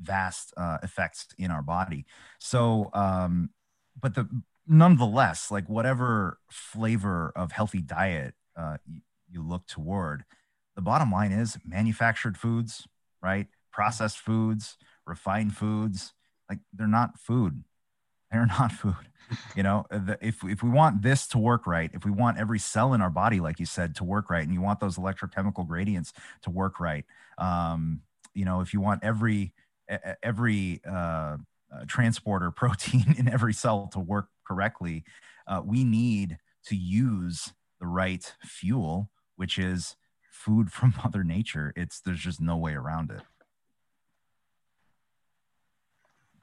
vast 0.00 0.52
uh, 0.56 0.78
effects 0.82 1.26
in 1.38 1.50
our 1.50 1.62
body. 1.62 2.06
So, 2.38 2.90
um, 2.94 3.50
but 4.00 4.14
the 4.14 4.28
nonetheless, 4.66 5.50
like 5.50 5.68
whatever 5.68 6.38
flavor 6.50 7.32
of 7.34 7.52
healthy 7.52 7.82
diet 7.82 8.34
uh, 8.56 8.78
you, 8.86 9.00
you 9.30 9.42
look 9.42 9.66
toward, 9.66 10.24
the 10.76 10.82
bottom 10.82 11.10
line 11.10 11.32
is 11.32 11.58
manufactured 11.64 12.36
foods 12.36 12.86
right? 13.22 13.46
Processed 13.72 14.18
foods, 14.18 14.76
refined 15.06 15.56
foods, 15.56 16.14
like 16.48 16.58
they're 16.72 16.86
not 16.86 17.18
food. 17.18 17.64
They're 18.30 18.46
not 18.58 18.72
food. 18.72 18.94
You 19.54 19.62
know, 19.62 19.84
if 20.22 20.42
if 20.42 20.62
we 20.62 20.70
want 20.70 21.02
this 21.02 21.26
to 21.28 21.38
work 21.38 21.66
right, 21.66 21.90
if 21.92 22.04
we 22.04 22.10
want 22.10 22.38
every 22.38 22.58
cell 22.58 22.94
in 22.94 23.02
our 23.02 23.10
body, 23.10 23.40
like 23.40 23.60
you 23.60 23.66
said, 23.66 23.94
to 23.96 24.04
work 24.04 24.30
right, 24.30 24.42
and 24.42 24.54
you 24.54 24.62
want 24.62 24.80
those 24.80 24.96
electrochemical 24.96 25.66
gradients 25.66 26.12
to 26.42 26.50
work 26.50 26.80
right, 26.80 27.04
um, 27.36 28.00
you 28.34 28.44
know, 28.44 28.60
if 28.60 28.72
you 28.72 28.80
want 28.80 29.04
every 29.04 29.52
every 30.22 30.80
uh, 30.88 30.90
uh, 30.90 31.36
transporter 31.86 32.50
protein 32.56 33.14
in 33.18 33.28
every 33.28 33.52
cell 33.52 33.88
to 33.92 33.98
work 33.98 34.28
correctly, 34.46 35.04
uh, 35.46 35.60
we 35.64 35.84
need 35.84 36.38
to 36.64 36.76
use 36.76 37.52
the 37.80 37.86
right 37.86 38.34
fuel, 38.42 39.10
which 39.36 39.58
is 39.58 39.96
food 40.30 40.72
from 40.72 40.94
mother 41.02 41.24
nature 41.24 41.72
it's 41.76 42.00
there's 42.00 42.20
just 42.20 42.40
no 42.40 42.56
way 42.56 42.74
around 42.74 43.10
it 43.10 43.22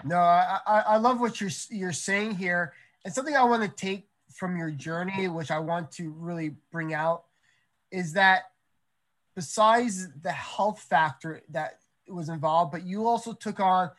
no 0.06 0.18
i 0.18 0.60
i 0.66 0.98
love 0.98 1.20
what 1.20 1.42
you're 1.42 1.52
you're 1.70 1.92
saying 1.92 2.36
here. 2.36 2.74
And 3.04 3.14
something 3.14 3.36
i 3.36 3.44
want 3.44 3.64
to 3.64 3.70
take 3.70 4.08
from 4.34 4.58
your 4.58 4.72
journey 4.72 5.28
which 5.28 5.52
i 5.52 5.60
want 5.60 5.92
to 5.94 6.12
really 6.12 6.56
bring 6.72 6.94
out 6.94 7.26
is 7.92 8.14
that 8.14 8.52
besides 9.36 10.08
the 10.22 10.32
health 10.32 10.80
factor 10.80 11.42
that 11.50 11.80
was 12.08 12.30
involved 12.30 12.72
but 12.72 12.84
you 12.84 13.08
also 13.08 13.34
took 13.34 13.60
on 13.60 13.90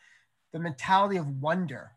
the 0.53 0.59
mentality 0.59 1.17
of 1.17 1.41
wonder 1.41 1.91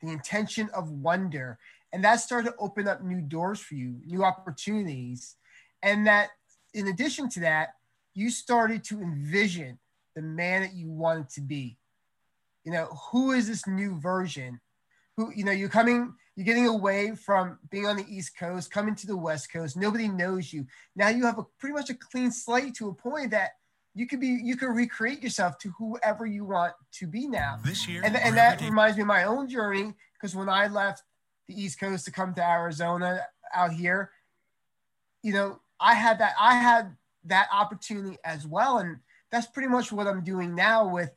the 0.00 0.10
intention 0.10 0.70
of 0.74 0.90
wonder. 0.90 1.58
And 1.92 2.04
that 2.04 2.16
started 2.16 2.50
to 2.50 2.56
open 2.58 2.88
up 2.88 3.02
new 3.02 3.20
doors 3.20 3.60
for 3.60 3.74
you 3.74 4.00
new 4.06 4.24
opportunities. 4.24 5.36
And 5.82 6.06
that 6.06 6.30
in 6.74 6.88
addition 6.88 7.28
to 7.30 7.40
that, 7.40 7.74
you 8.14 8.30
started 8.30 8.84
to 8.84 9.00
envision 9.00 9.78
the 10.14 10.22
man 10.22 10.62
that 10.62 10.74
you 10.74 10.88
wanted 10.88 11.28
to 11.30 11.40
be. 11.40 11.76
You 12.64 12.72
know, 12.72 12.86
who 13.10 13.32
is 13.32 13.48
this 13.48 13.66
new 13.66 13.98
version? 13.98 14.60
Who, 15.16 15.32
you 15.34 15.44
know, 15.44 15.52
you're 15.52 15.68
coming, 15.68 16.14
you're 16.36 16.46
getting 16.46 16.66
away 16.66 17.14
from 17.14 17.58
being 17.70 17.86
on 17.86 17.96
the 17.96 18.06
East 18.08 18.36
Coast, 18.38 18.70
coming 18.70 18.94
to 18.96 19.06
the 19.06 19.16
West 19.16 19.52
Coast. 19.52 19.76
Nobody 19.76 20.08
knows 20.08 20.52
you. 20.52 20.66
Now 20.96 21.08
you 21.08 21.24
have 21.24 21.38
a 21.38 21.44
pretty 21.58 21.74
much 21.74 21.90
a 21.90 21.94
clean 21.94 22.30
slate 22.30 22.74
to 22.76 22.88
a 22.88 22.94
point 22.94 23.30
that 23.32 23.50
you 23.94 24.06
could 24.06 24.20
be, 24.20 24.38
you 24.42 24.56
can 24.56 24.68
recreate 24.68 25.22
yourself 25.22 25.58
to 25.58 25.72
whoever 25.78 26.26
you 26.26 26.44
want 26.44 26.74
to 26.92 27.06
be 27.06 27.26
now. 27.26 27.58
This 27.64 27.88
year, 27.88 28.02
and, 28.04 28.16
and 28.16 28.36
that 28.36 28.60
reminds 28.60 28.96
me 28.96 29.02
of 29.02 29.08
my 29.08 29.24
own 29.24 29.48
journey 29.48 29.94
because 30.14 30.36
when 30.36 30.48
I 30.48 30.68
left 30.68 31.02
the 31.48 31.60
East 31.60 31.80
Coast 31.80 32.04
to 32.04 32.12
come 32.12 32.32
to 32.34 32.42
Arizona 32.42 33.26
out 33.52 33.72
here, 33.72 34.10
you 35.22 35.32
know, 35.32 35.60
I 35.80 35.94
had 35.94 36.18
that 36.20 36.34
I 36.38 36.54
had 36.54 36.94
that 37.24 37.48
opportunity 37.52 38.16
as 38.24 38.46
well, 38.46 38.78
and 38.78 38.98
that's 39.30 39.46
pretty 39.46 39.68
much 39.68 39.92
what 39.92 40.06
I'm 40.06 40.22
doing 40.22 40.54
now 40.54 40.88
with 40.88 41.10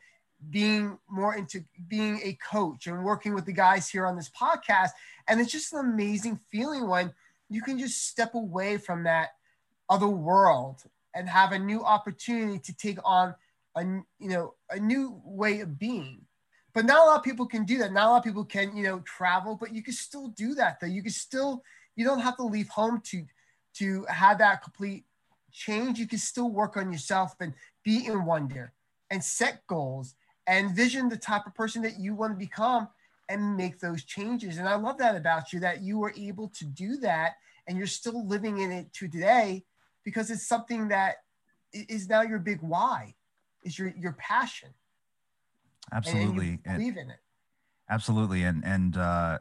being 0.49 0.97
more 1.10 1.36
into 1.36 1.63
being 1.88 2.19
a 2.23 2.34
coach 2.34 2.88
and 2.88 3.03
working 3.03 3.34
with 3.34 3.45
the 3.45 3.53
guys 3.53 3.89
here 3.89 4.06
on 4.06 4.15
this 4.15 4.29
podcast. 4.29 4.89
And 5.27 5.39
it's 5.39 5.51
just 5.51 5.73
an 5.73 5.79
amazing 5.79 6.39
feeling 6.51 6.88
when 6.88 7.13
you 7.49 7.62
can 7.62 7.77
just 7.77 8.08
step 8.08 8.36
away 8.36 8.77
from 8.77 9.03
that 9.03 9.29
other 9.89 10.08
world 10.08 10.84
and 11.15 11.29
have 11.29 11.51
a 11.51 11.60
new 11.60 11.84
opportunity 11.84 12.60
to 12.60 12.75
take 12.75 12.97
on 13.06 13.36
a 13.75 13.84
you 13.84 14.29
know 14.29 14.53
a 14.69 14.79
new 14.79 15.21
way 15.23 15.62
of 15.62 15.77
being. 15.77 16.21
But 16.73 16.86
not 16.86 16.97
a 16.97 17.06
lot 17.06 17.17
of 17.17 17.23
people 17.23 17.45
can 17.45 17.65
do 17.65 17.77
that. 17.79 17.93
Not 17.93 18.08
a 18.08 18.10
lot 18.10 18.17
of 18.17 18.23
people 18.23 18.45
can 18.45 18.75
you 18.75 18.84
know 18.84 18.99
travel, 18.99 19.56
but 19.56 19.73
you 19.73 19.84
can 19.84 19.93
still 19.93 20.29
do 20.29 20.56
that. 20.56 20.79
Though 20.79 20.88
you 20.88 21.03
can 21.03 21.12
still 21.12 21.63
you 21.95 22.06
don't 22.06 22.19
have 22.19 22.38
to 22.38 22.43
leave 22.43 22.69
home 22.69 23.01
to 23.06 23.25
to 23.75 24.06
have 24.10 24.38
that 24.39 24.63
complete 24.63 25.06
change, 25.51 25.99
you 25.99 26.08
can 26.08 26.17
still 26.17 26.49
work 26.49 26.77
on 26.77 26.91
yourself 26.91 27.36
and 27.39 27.53
be 27.84 28.06
in 28.06 28.25
wonder 28.25 28.73
and 29.10 29.23
set 29.23 29.65
goals 29.67 30.15
and 30.47 30.75
vision 30.75 31.10
the 31.10 31.17
type 31.17 31.45
of 31.45 31.56
person 31.56 31.82
that 31.84 31.99
you 31.99 32.15
want 32.15 32.34
to 32.34 32.38
become 32.38 32.88
and 33.29 33.56
make 33.56 33.79
those 33.79 34.03
changes. 34.03 34.58
And 34.58 34.67
I 34.67 34.75
love 34.75 34.97
that 34.97 35.15
about 35.15 35.53
you 35.53 35.60
that 35.62 35.82
you 35.82 35.97
were 35.97 36.13
able 36.17 36.49
to 36.49 36.65
do 36.65 36.97
that 36.97 37.34
and 37.67 37.77
you're 37.77 37.88
still 37.88 38.27
living 38.27 38.60
in 38.60 38.71
it 38.71 38.91
to 38.93 39.08
today 39.08 39.63
because 40.03 40.29
it's 40.29 40.45
something 40.45 40.89
that 40.89 41.17
is 41.71 42.10
now 42.10 42.21
your 42.21 42.39
big 42.39 42.62
why, 42.62 43.15
is 43.63 43.77
your 43.79 43.93
your 43.97 44.13
passion. 44.13 44.69
Absolutely, 45.91 46.49
and, 46.49 46.60
and 46.65 46.77
believe 46.77 46.97
in 46.97 47.10
it. 47.10 47.19
Absolutely, 47.89 48.43
and 48.43 48.63
and 48.65 48.97
uh, 48.97 49.39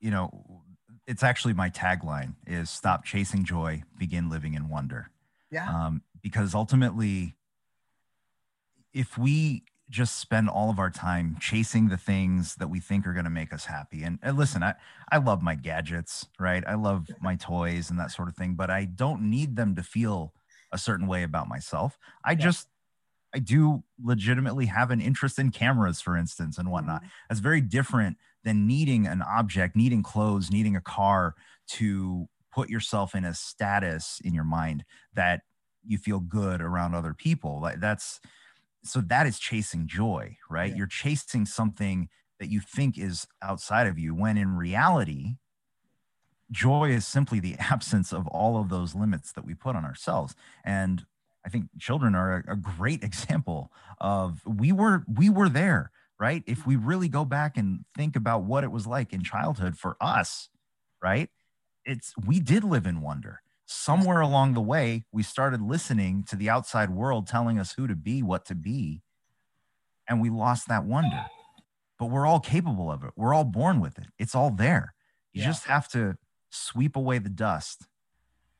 you 0.00 0.10
know, 0.10 0.62
it's 1.06 1.22
actually 1.22 1.54
my 1.54 1.70
tagline 1.70 2.34
is 2.46 2.70
"Stop 2.70 3.04
chasing 3.04 3.44
joy, 3.44 3.82
begin 3.98 4.30
living 4.30 4.54
in 4.54 4.68
wonder." 4.68 5.10
Yeah. 5.50 5.68
Um, 5.68 6.02
because 6.22 6.54
ultimately, 6.54 7.36
if 8.92 9.18
we 9.18 9.64
just 9.90 10.18
spend 10.18 10.48
all 10.48 10.70
of 10.70 10.78
our 10.78 10.90
time 10.90 11.36
chasing 11.40 11.88
the 11.88 11.96
things 11.96 12.54
that 12.56 12.68
we 12.68 12.80
think 12.80 13.06
are 13.06 13.12
going 13.12 13.24
to 13.24 13.30
make 13.30 13.52
us 13.52 13.66
happy. 13.66 14.02
And, 14.02 14.18
and, 14.22 14.36
listen, 14.36 14.62
I, 14.62 14.74
I 15.12 15.18
love 15.18 15.42
my 15.42 15.54
gadgets, 15.54 16.26
right? 16.38 16.64
I 16.66 16.74
love 16.74 17.08
my 17.20 17.36
toys 17.36 17.90
and 17.90 17.98
that 17.98 18.10
sort 18.10 18.28
of 18.28 18.36
thing, 18.36 18.54
but 18.54 18.70
I 18.70 18.86
don't 18.86 19.28
need 19.28 19.56
them 19.56 19.76
to 19.76 19.82
feel 19.82 20.32
a 20.72 20.78
certain 20.78 21.06
way 21.06 21.22
about 21.22 21.48
myself. 21.48 21.98
I 22.24 22.32
yeah. 22.32 22.36
just, 22.38 22.68
I 23.34 23.40
do 23.40 23.84
legitimately 24.02 24.66
have 24.66 24.90
an 24.90 25.00
interest 25.00 25.38
in 25.38 25.50
cameras, 25.50 26.00
for 26.00 26.16
instance, 26.16 26.56
and 26.56 26.70
whatnot. 26.70 27.02
Mm-hmm. 27.02 27.08
That's 27.28 27.40
very 27.40 27.60
different 27.60 28.16
than 28.42 28.66
needing 28.66 29.06
an 29.06 29.22
object, 29.22 29.76
needing 29.76 30.02
clothes, 30.02 30.50
needing 30.50 30.76
a 30.76 30.80
car 30.80 31.34
to 31.66 32.28
put 32.52 32.70
yourself 32.70 33.14
in 33.14 33.24
a 33.24 33.34
status 33.34 34.20
in 34.24 34.32
your 34.32 34.44
mind 34.44 34.84
that 35.12 35.42
you 35.86 35.98
feel 35.98 36.20
good 36.20 36.62
around 36.62 36.94
other 36.94 37.12
people. 37.12 37.60
Like 37.60 37.80
that's, 37.80 38.20
so 38.84 39.00
that 39.00 39.26
is 39.26 39.38
chasing 39.38 39.86
joy, 39.86 40.36
right? 40.48 40.70
Yeah. 40.70 40.76
You're 40.78 40.86
chasing 40.86 41.46
something 41.46 42.08
that 42.38 42.50
you 42.50 42.60
think 42.60 42.98
is 42.98 43.26
outside 43.42 43.86
of 43.86 43.98
you 43.98 44.14
when 44.14 44.36
in 44.36 44.56
reality, 44.56 45.36
joy 46.50 46.90
is 46.90 47.06
simply 47.06 47.40
the 47.40 47.56
absence 47.58 48.12
of 48.12 48.26
all 48.28 48.58
of 48.60 48.68
those 48.68 48.94
limits 48.94 49.32
that 49.32 49.44
we 49.44 49.54
put 49.54 49.76
on 49.76 49.84
ourselves. 49.84 50.34
And 50.64 51.04
I 51.44 51.48
think 51.48 51.66
children 51.78 52.14
are 52.14 52.44
a, 52.46 52.52
a 52.52 52.56
great 52.56 53.02
example 53.02 53.72
of 54.00 54.42
we 54.46 54.72
were 54.72 55.04
we 55.06 55.30
were 55.30 55.48
there, 55.48 55.90
right? 56.18 56.42
If 56.46 56.66
we 56.66 56.76
really 56.76 57.08
go 57.08 57.24
back 57.24 57.56
and 57.56 57.84
think 57.96 58.16
about 58.16 58.44
what 58.44 58.64
it 58.64 58.70
was 58.70 58.86
like 58.86 59.12
in 59.12 59.22
childhood 59.22 59.78
for 59.78 59.96
us, 60.00 60.48
right? 61.02 61.30
It's 61.84 62.14
we 62.24 62.40
did 62.40 62.64
live 62.64 62.86
in 62.86 63.02
wonder 63.02 63.40
somewhere 63.66 64.20
along 64.20 64.54
the 64.54 64.60
way, 64.60 65.04
we 65.12 65.22
started 65.22 65.60
listening 65.60 66.24
to 66.24 66.36
the 66.36 66.50
outside 66.50 66.90
world 66.90 67.26
telling 67.26 67.58
us 67.58 67.72
who 67.72 67.86
to 67.86 67.96
be, 67.96 68.22
what 68.22 68.44
to 68.46 68.54
be, 68.54 69.02
and 70.08 70.20
we 70.20 70.30
lost 70.30 70.68
that 70.68 70.84
wonder. 70.84 71.26
But 71.98 72.06
we're 72.06 72.26
all 72.26 72.40
capable 72.40 72.90
of 72.90 73.04
it. 73.04 73.10
We're 73.16 73.32
all 73.32 73.44
born 73.44 73.80
with 73.80 73.98
it. 73.98 74.06
It's 74.18 74.34
all 74.34 74.50
there. 74.50 74.94
You 75.32 75.42
yeah. 75.42 75.48
just 75.48 75.64
have 75.64 75.88
to 75.88 76.16
sweep 76.50 76.96
away 76.96 77.18
the 77.18 77.28
dust 77.28 77.86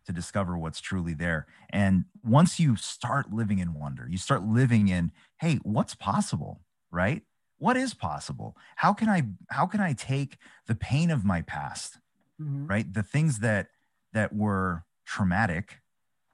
to 0.06 0.12
discover 0.12 0.56
what's 0.56 0.80
truly 0.80 1.14
there. 1.14 1.46
And 1.70 2.04
once 2.22 2.60
you 2.60 2.76
start 2.76 3.32
living 3.32 3.58
in 3.58 3.74
wonder, 3.74 4.06
you 4.08 4.18
start 4.18 4.44
living 4.44 4.88
in, 4.88 5.12
hey, 5.40 5.56
what's 5.62 5.94
possible, 5.94 6.60
right? 6.90 7.22
What 7.58 7.76
is 7.76 7.94
possible? 7.94 8.56
How 8.76 8.92
can 8.92 9.08
I 9.08 9.22
how 9.48 9.66
can 9.66 9.80
I 9.80 9.92
take 9.94 10.36
the 10.66 10.74
pain 10.74 11.10
of 11.10 11.24
my 11.24 11.42
past, 11.42 11.98
mm-hmm. 12.40 12.66
right? 12.66 12.92
The 12.92 13.02
things 13.02 13.38
that 13.38 13.68
that 14.12 14.34
were 14.34 14.84
traumatic, 15.04 15.80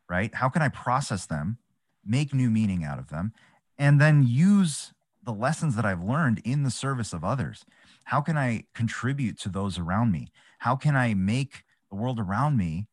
right? 0.08 0.34
How 0.34 0.48
can 0.48 0.62
I 0.62 0.68
process 0.68 1.26
them, 1.26 1.58
make 2.04 2.34
new 2.34 2.50
meaning 2.50 2.84
out 2.84 2.98
of 2.98 3.08
them, 3.08 3.32
and 3.78 4.00
then 4.00 4.26
use 4.26 4.92
the 5.22 5.32
lessons 5.32 5.76
that 5.76 5.84
I've 5.84 6.02
learned 6.02 6.40
in 6.44 6.62
the 6.62 6.70
service 6.70 7.12
of 7.12 7.24
others? 7.24 7.64
How 8.04 8.20
can 8.20 8.36
I 8.36 8.64
contribute 8.74 9.38
to 9.40 9.48
those 9.48 9.78
around 9.78 10.12
me? 10.12 10.28
How 10.58 10.76
can 10.76 10.96
I 10.96 11.14
make 11.14 11.64
the 11.90 11.96
world 11.96 12.18
around 12.18 12.56
me 12.56 12.88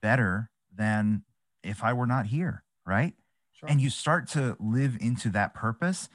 better 0.00 0.50
than 0.74 1.22
if 1.62 1.82
I 1.82 1.92
were 1.92 2.06
not 2.06 2.26
here, 2.26 2.62
right? 2.86 3.14
Sure. 3.52 3.68
And 3.68 3.80
you 3.80 3.90
start 3.90 4.28
to 4.28 4.56
live 4.60 4.96
into 5.00 5.30
that 5.30 5.54
purpose, 5.54 6.08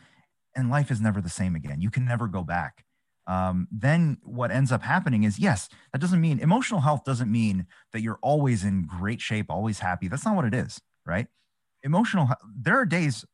and 0.55 0.69
life 0.69 0.89
is 0.89 1.01
never 1.01 1.21
the 1.21 1.29
same 1.29 1.55
again. 1.55 1.81
You 1.81 1.89
can 1.89 2.05
never 2.05 2.27
go 2.27 2.43
back 2.43 2.85
um, 3.25 3.67
then 3.71 4.17
what 4.23 4.51
ends 4.51 4.71
up 4.71 4.83
happening 4.83 5.23
is 5.23 5.39
yes, 5.39 5.69
that 5.91 5.99
doesn't 5.99 6.19
mean 6.21 6.39
emotional 6.39 6.81
health 6.81 7.03
doesn't 7.05 7.31
mean 7.31 7.67
that 7.91 8.01
you're 8.01 8.19
always 8.21 8.63
in 8.63 8.85
great 8.85 9.21
shape, 9.21 9.47
always 9.49 9.79
happy. 9.79 10.07
That's 10.07 10.25
not 10.25 10.35
what 10.35 10.45
it 10.45 10.53
is, 10.53 10.81
right? 11.05 11.27
Emotional, 11.83 12.27
there 12.55 12.77
are 12.77 12.85
days 12.85 13.25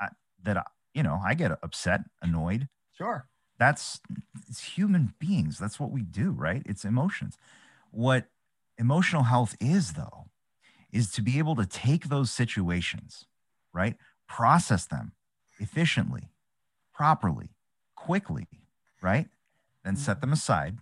uh, 0.00 0.08
that, 0.42 0.66
you 0.94 1.02
know, 1.02 1.20
I 1.24 1.34
get 1.34 1.52
upset, 1.62 2.00
annoyed. 2.22 2.68
Sure. 2.96 3.28
That's 3.58 4.00
it's 4.48 4.64
human 4.64 5.14
beings. 5.18 5.58
That's 5.58 5.78
what 5.78 5.90
we 5.90 6.02
do, 6.02 6.30
right? 6.30 6.62
It's 6.64 6.84
emotions. 6.84 7.36
What 7.90 8.26
emotional 8.78 9.24
health 9.24 9.54
is, 9.60 9.92
though, 9.92 10.26
is 10.92 11.12
to 11.12 11.22
be 11.22 11.38
able 11.38 11.54
to 11.56 11.66
take 11.66 12.08
those 12.08 12.30
situations, 12.30 13.26
right? 13.72 13.96
Process 14.26 14.86
them 14.86 15.12
efficiently, 15.58 16.30
properly, 16.94 17.50
quickly, 17.94 18.48
right? 19.02 19.28
Then 19.84 19.96
set 19.96 20.16
mm-hmm. 20.16 20.20
them 20.20 20.32
aside 20.32 20.78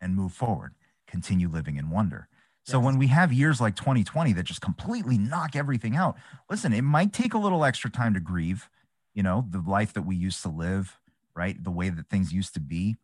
and 0.00 0.14
move 0.14 0.32
forward. 0.32 0.74
Continue 1.06 1.48
living 1.48 1.76
in 1.76 1.90
wonder. 1.90 2.28
So 2.64 2.78
yes. 2.78 2.84
when 2.84 2.98
we 2.98 3.08
have 3.08 3.32
years 3.32 3.60
like 3.60 3.74
2020 3.76 4.32
that 4.34 4.44
just 4.44 4.60
completely 4.60 5.18
knock 5.18 5.56
everything 5.56 5.96
out, 5.96 6.16
listen, 6.48 6.72
it 6.72 6.82
might 6.82 7.12
take 7.12 7.34
a 7.34 7.38
little 7.38 7.64
extra 7.64 7.90
time 7.90 8.14
to 8.14 8.20
grieve, 8.20 8.68
you 9.14 9.22
know, 9.22 9.46
the 9.48 9.62
life 9.66 9.92
that 9.94 10.02
we 10.02 10.14
used 10.14 10.42
to 10.42 10.48
live, 10.48 10.98
right? 11.34 11.62
The 11.62 11.70
way 11.70 11.88
that 11.88 12.08
things 12.08 12.32
used 12.32 12.54
to 12.54 12.60
be. 12.60 12.96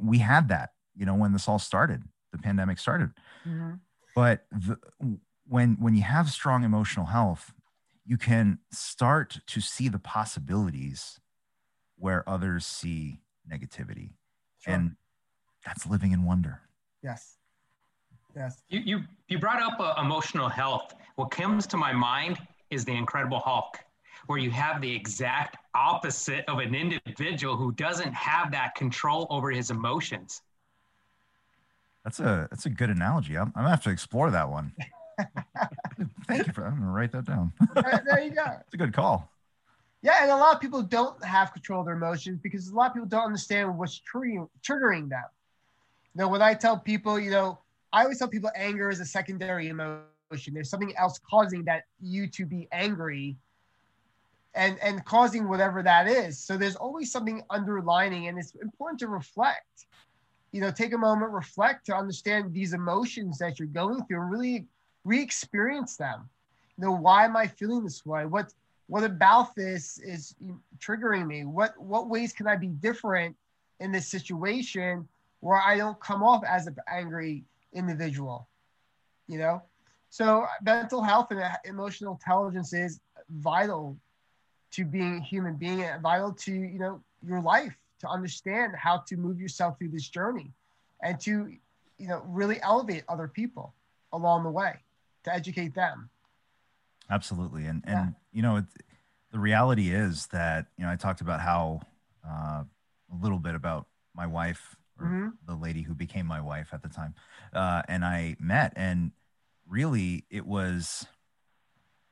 We 0.00 0.18
had 0.18 0.48
that, 0.48 0.70
you 0.94 1.06
know, 1.06 1.14
when 1.14 1.32
this 1.32 1.48
all 1.48 1.58
started, 1.58 2.02
the 2.32 2.38
pandemic 2.38 2.78
started. 2.78 3.10
Mm-hmm. 3.46 3.74
But 4.14 4.46
the, 4.50 4.78
when 5.48 5.76
when 5.78 5.94
you 5.94 6.02
have 6.02 6.30
strong 6.30 6.64
emotional 6.64 7.06
health, 7.06 7.52
you 8.04 8.16
can 8.16 8.58
start 8.70 9.38
to 9.46 9.60
see 9.60 9.88
the 9.88 9.98
possibilities 9.98 11.20
where 11.96 12.28
others 12.28 12.66
see 12.66 13.20
negativity. 13.50 14.10
Sure. 14.60 14.74
And 14.74 14.96
that's 15.64 15.86
living 15.86 16.12
in 16.12 16.24
wonder. 16.24 16.60
Yes. 17.02 17.36
Yes. 18.34 18.62
You, 18.68 18.80
you, 18.84 19.00
you 19.28 19.38
brought 19.38 19.62
up 19.62 19.80
uh, 19.80 20.00
emotional 20.00 20.48
health. 20.48 20.94
What 21.16 21.30
comes 21.30 21.66
to 21.68 21.76
my 21.76 21.92
mind 21.92 22.38
is 22.70 22.84
the 22.84 22.92
Incredible 22.92 23.40
Hulk, 23.40 23.78
where 24.26 24.38
you 24.38 24.50
have 24.50 24.80
the 24.82 24.94
exact 24.94 25.56
opposite 25.74 26.44
of 26.48 26.58
an 26.58 26.74
individual 26.74 27.56
who 27.56 27.72
doesn't 27.72 28.12
have 28.12 28.50
that 28.52 28.74
control 28.74 29.26
over 29.30 29.50
his 29.50 29.70
emotions. 29.70 30.42
That's 32.04 32.20
a 32.20 32.46
that's 32.50 32.66
a 32.66 32.70
good 32.70 32.90
analogy. 32.90 33.36
I'm, 33.36 33.48
I'm 33.56 33.62
gonna 33.62 33.70
have 33.70 33.82
to 33.82 33.90
explore 33.90 34.30
that 34.30 34.48
one. 34.48 34.72
Thank 36.28 36.46
you 36.46 36.52
for 36.52 36.60
that. 36.60 36.68
I'm 36.68 36.78
gonna 36.78 36.92
write 36.92 37.10
that 37.12 37.24
down. 37.24 37.52
there 37.74 38.20
you 38.20 38.30
go. 38.30 38.44
It's 38.60 38.74
a 38.74 38.76
good 38.76 38.92
call. 38.92 39.28
Yeah, 40.02 40.22
and 40.22 40.30
a 40.30 40.36
lot 40.36 40.54
of 40.54 40.60
people 40.60 40.82
don't 40.82 41.22
have 41.24 41.52
control 41.52 41.80
of 41.80 41.86
their 41.86 41.96
emotions 41.96 42.38
because 42.42 42.68
a 42.68 42.74
lot 42.74 42.88
of 42.88 42.94
people 42.94 43.08
don't 43.08 43.24
understand 43.24 43.76
what's 43.76 44.00
triggering, 44.00 44.48
triggering 44.62 45.08
them. 45.08 45.24
Know, 46.14 46.28
when 46.28 46.40
I 46.42 46.54
tell 46.54 46.78
people, 46.78 47.18
you 47.18 47.30
know, 47.30 47.58
I 47.92 48.02
always 48.02 48.18
tell 48.18 48.28
people 48.28 48.50
anger 48.56 48.88
is 48.88 49.00
a 49.00 49.04
secondary 49.04 49.68
emotion. 49.68 50.54
There's 50.54 50.70
something 50.70 50.94
else 50.96 51.20
causing 51.28 51.64
that 51.64 51.84
you 52.00 52.26
to 52.28 52.46
be 52.46 52.68
angry 52.72 53.36
and 54.54 54.78
and 54.82 55.04
causing 55.04 55.46
whatever 55.48 55.82
that 55.82 56.08
is. 56.08 56.38
So 56.38 56.56
there's 56.56 56.76
always 56.76 57.12
something 57.12 57.42
underlining 57.50 58.28
and 58.28 58.38
it's 58.38 58.54
important 58.54 58.98
to 59.00 59.08
reflect. 59.08 59.86
You 60.52 60.62
know, 60.62 60.70
take 60.70 60.94
a 60.94 60.98
moment, 60.98 61.32
reflect 61.32 61.84
to 61.86 61.94
understand 61.94 62.54
these 62.54 62.72
emotions 62.72 63.38
that 63.38 63.58
you're 63.58 63.68
going 63.68 64.02
through 64.06 64.22
and 64.22 64.30
really 64.30 64.66
re-experience 65.04 65.96
them. 65.96 66.28
You 66.78 66.86
know, 66.86 66.92
why 66.92 67.26
am 67.26 67.36
I 67.36 67.46
feeling 67.46 67.84
this 67.84 68.06
way? 68.06 68.24
What 68.24 68.52
what 68.88 69.02
about 69.02 69.54
this 69.54 69.98
is 69.98 70.34
triggering 70.78 71.26
me? 71.26 71.44
What 71.44 71.78
what 71.78 72.08
ways 72.08 72.32
can 72.32 72.46
I 72.46 72.56
be 72.56 72.68
different 72.68 73.36
in 73.80 73.92
this 73.92 74.06
situation 74.06 75.08
where 75.40 75.60
I 75.60 75.76
don't 75.76 75.98
come 76.00 76.22
off 76.22 76.44
as 76.44 76.66
an 76.66 76.76
angry 76.88 77.44
individual? 77.72 78.48
You 79.28 79.38
know, 79.38 79.62
so 80.10 80.46
mental 80.62 81.02
health 81.02 81.28
and 81.30 81.42
emotional 81.64 82.12
intelligence 82.12 82.72
is 82.72 83.00
vital 83.28 83.96
to 84.72 84.84
being 84.84 85.16
a 85.16 85.20
human 85.20 85.56
being, 85.56 85.84
vital 86.00 86.32
to 86.32 86.52
you 86.52 86.78
know 86.78 87.02
your 87.26 87.40
life 87.40 87.76
to 88.00 88.08
understand 88.08 88.74
how 88.76 88.98
to 88.98 89.16
move 89.16 89.40
yourself 89.40 89.78
through 89.78 89.88
this 89.88 90.08
journey, 90.08 90.52
and 91.02 91.18
to 91.20 91.52
you 91.98 92.08
know 92.08 92.22
really 92.26 92.62
elevate 92.62 93.02
other 93.08 93.26
people 93.26 93.74
along 94.12 94.44
the 94.44 94.50
way 94.50 94.76
to 95.24 95.34
educate 95.34 95.74
them. 95.74 96.08
Absolutely, 97.10 97.66
and 97.66 97.82
and 97.86 98.14
you 98.32 98.42
know, 98.42 98.64
the 99.32 99.38
reality 99.38 99.90
is 99.90 100.26
that 100.28 100.66
you 100.76 100.84
know 100.84 100.90
I 100.90 100.96
talked 100.96 101.20
about 101.20 101.40
how 101.40 101.80
uh, 102.26 102.64
a 102.64 103.16
little 103.22 103.38
bit 103.38 103.54
about 103.54 103.86
my 104.14 104.26
wife 104.26 104.76
or 104.98 105.06
mm-hmm. 105.06 105.28
the 105.46 105.54
lady 105.54 105.82
who 105.82 105.94
became 105.94 106.26
my 106.26 106.40
wife 106.40 106.70
at 106.72 106.82
the 106.82 106.88
time, 106.88 107.14
uh, 107.52 107.82
and 107.88 108.04
I 108.04 108.36
met, 108.40 108.72
and 108.76 109.12
really 109.68 110.24
it 110.30 110.46
was 110.46 111.06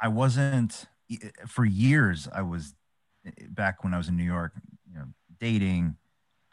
I 0.00 0.08
wasn't 0.08 0.86
for 1.46 1.64
years. 1.64 2.28
I 2.32 2.42
was 2.42 2.74
back 3.48 3.82
when 3.82 3.94
I 3.94 3.96
was 3.96 4.08
in 4.08 4.16
New 4.16 4.24
York, 4.24 4.52
you 4.88 4.96
know, 4.96 5.06
dating, 5.40 5.96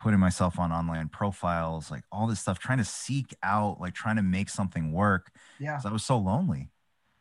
putting 0.02 0.20
myself 0.20 0.58
on 0.58 0.72
online 0.72 1.10
profiles, 1.10 1.92
like 1.92 2.04
all 2.12 2.26
this 2.26 2.40
stuff, 2.40 2.58
trying 2.58 2.80
to 2.80 2.86
seek 2.86 3.36
out, 3.44 3.80
like 3.80 3.94
trying 3.94 4.16
to 4.16 4.24
make 4.24 4.50
something 4.50 4.92
work. 4.92 5.32
Yeah, 5.60 5.80
I 5.86 5.92
was 5.92 6.04
so 6.04 6.18
lonely 6.18 6.70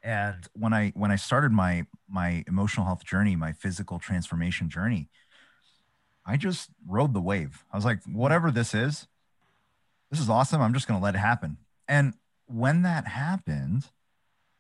And 0.03 0.47
when 0.55 0.73
I 0.73 0.93
when 0.95 1.11
I 1.11 1.17
started 1.17 1.53
my 1.53 1.87
my 2.09 2.45
emotional 2.47 2.87
health 2.87 3.05
journey, 3.05 3.37
my 3.37 3.53
physical 3.53 3.99
transformation 3.99 4.71
journey, 4.71 5.09
I 6.27 6.37
just 6.37 6.71
rode 6.87 7.13
the 7.13 7.21
wave. 7.21 7.65
I 7.73 7.77
was 7.77 7.85
like, 7.85 8.01
whatever 8.05 8.51
this 8.51 8.75
is, 8.75 9.07
this 10.11 10.21
is 10.21 10.29
awesome. 10.29 10.61
I'm 10.61 10.75
just 10.75 10.89
going 10.89 10.99
to 10.99 11.05
let 11.05 11.15
it 11.15 11.19
happen. 11.19 11.59
And 11.89 12.15
when 12.47 12.83
that 12.83 13.07
happened, 13.07 13.91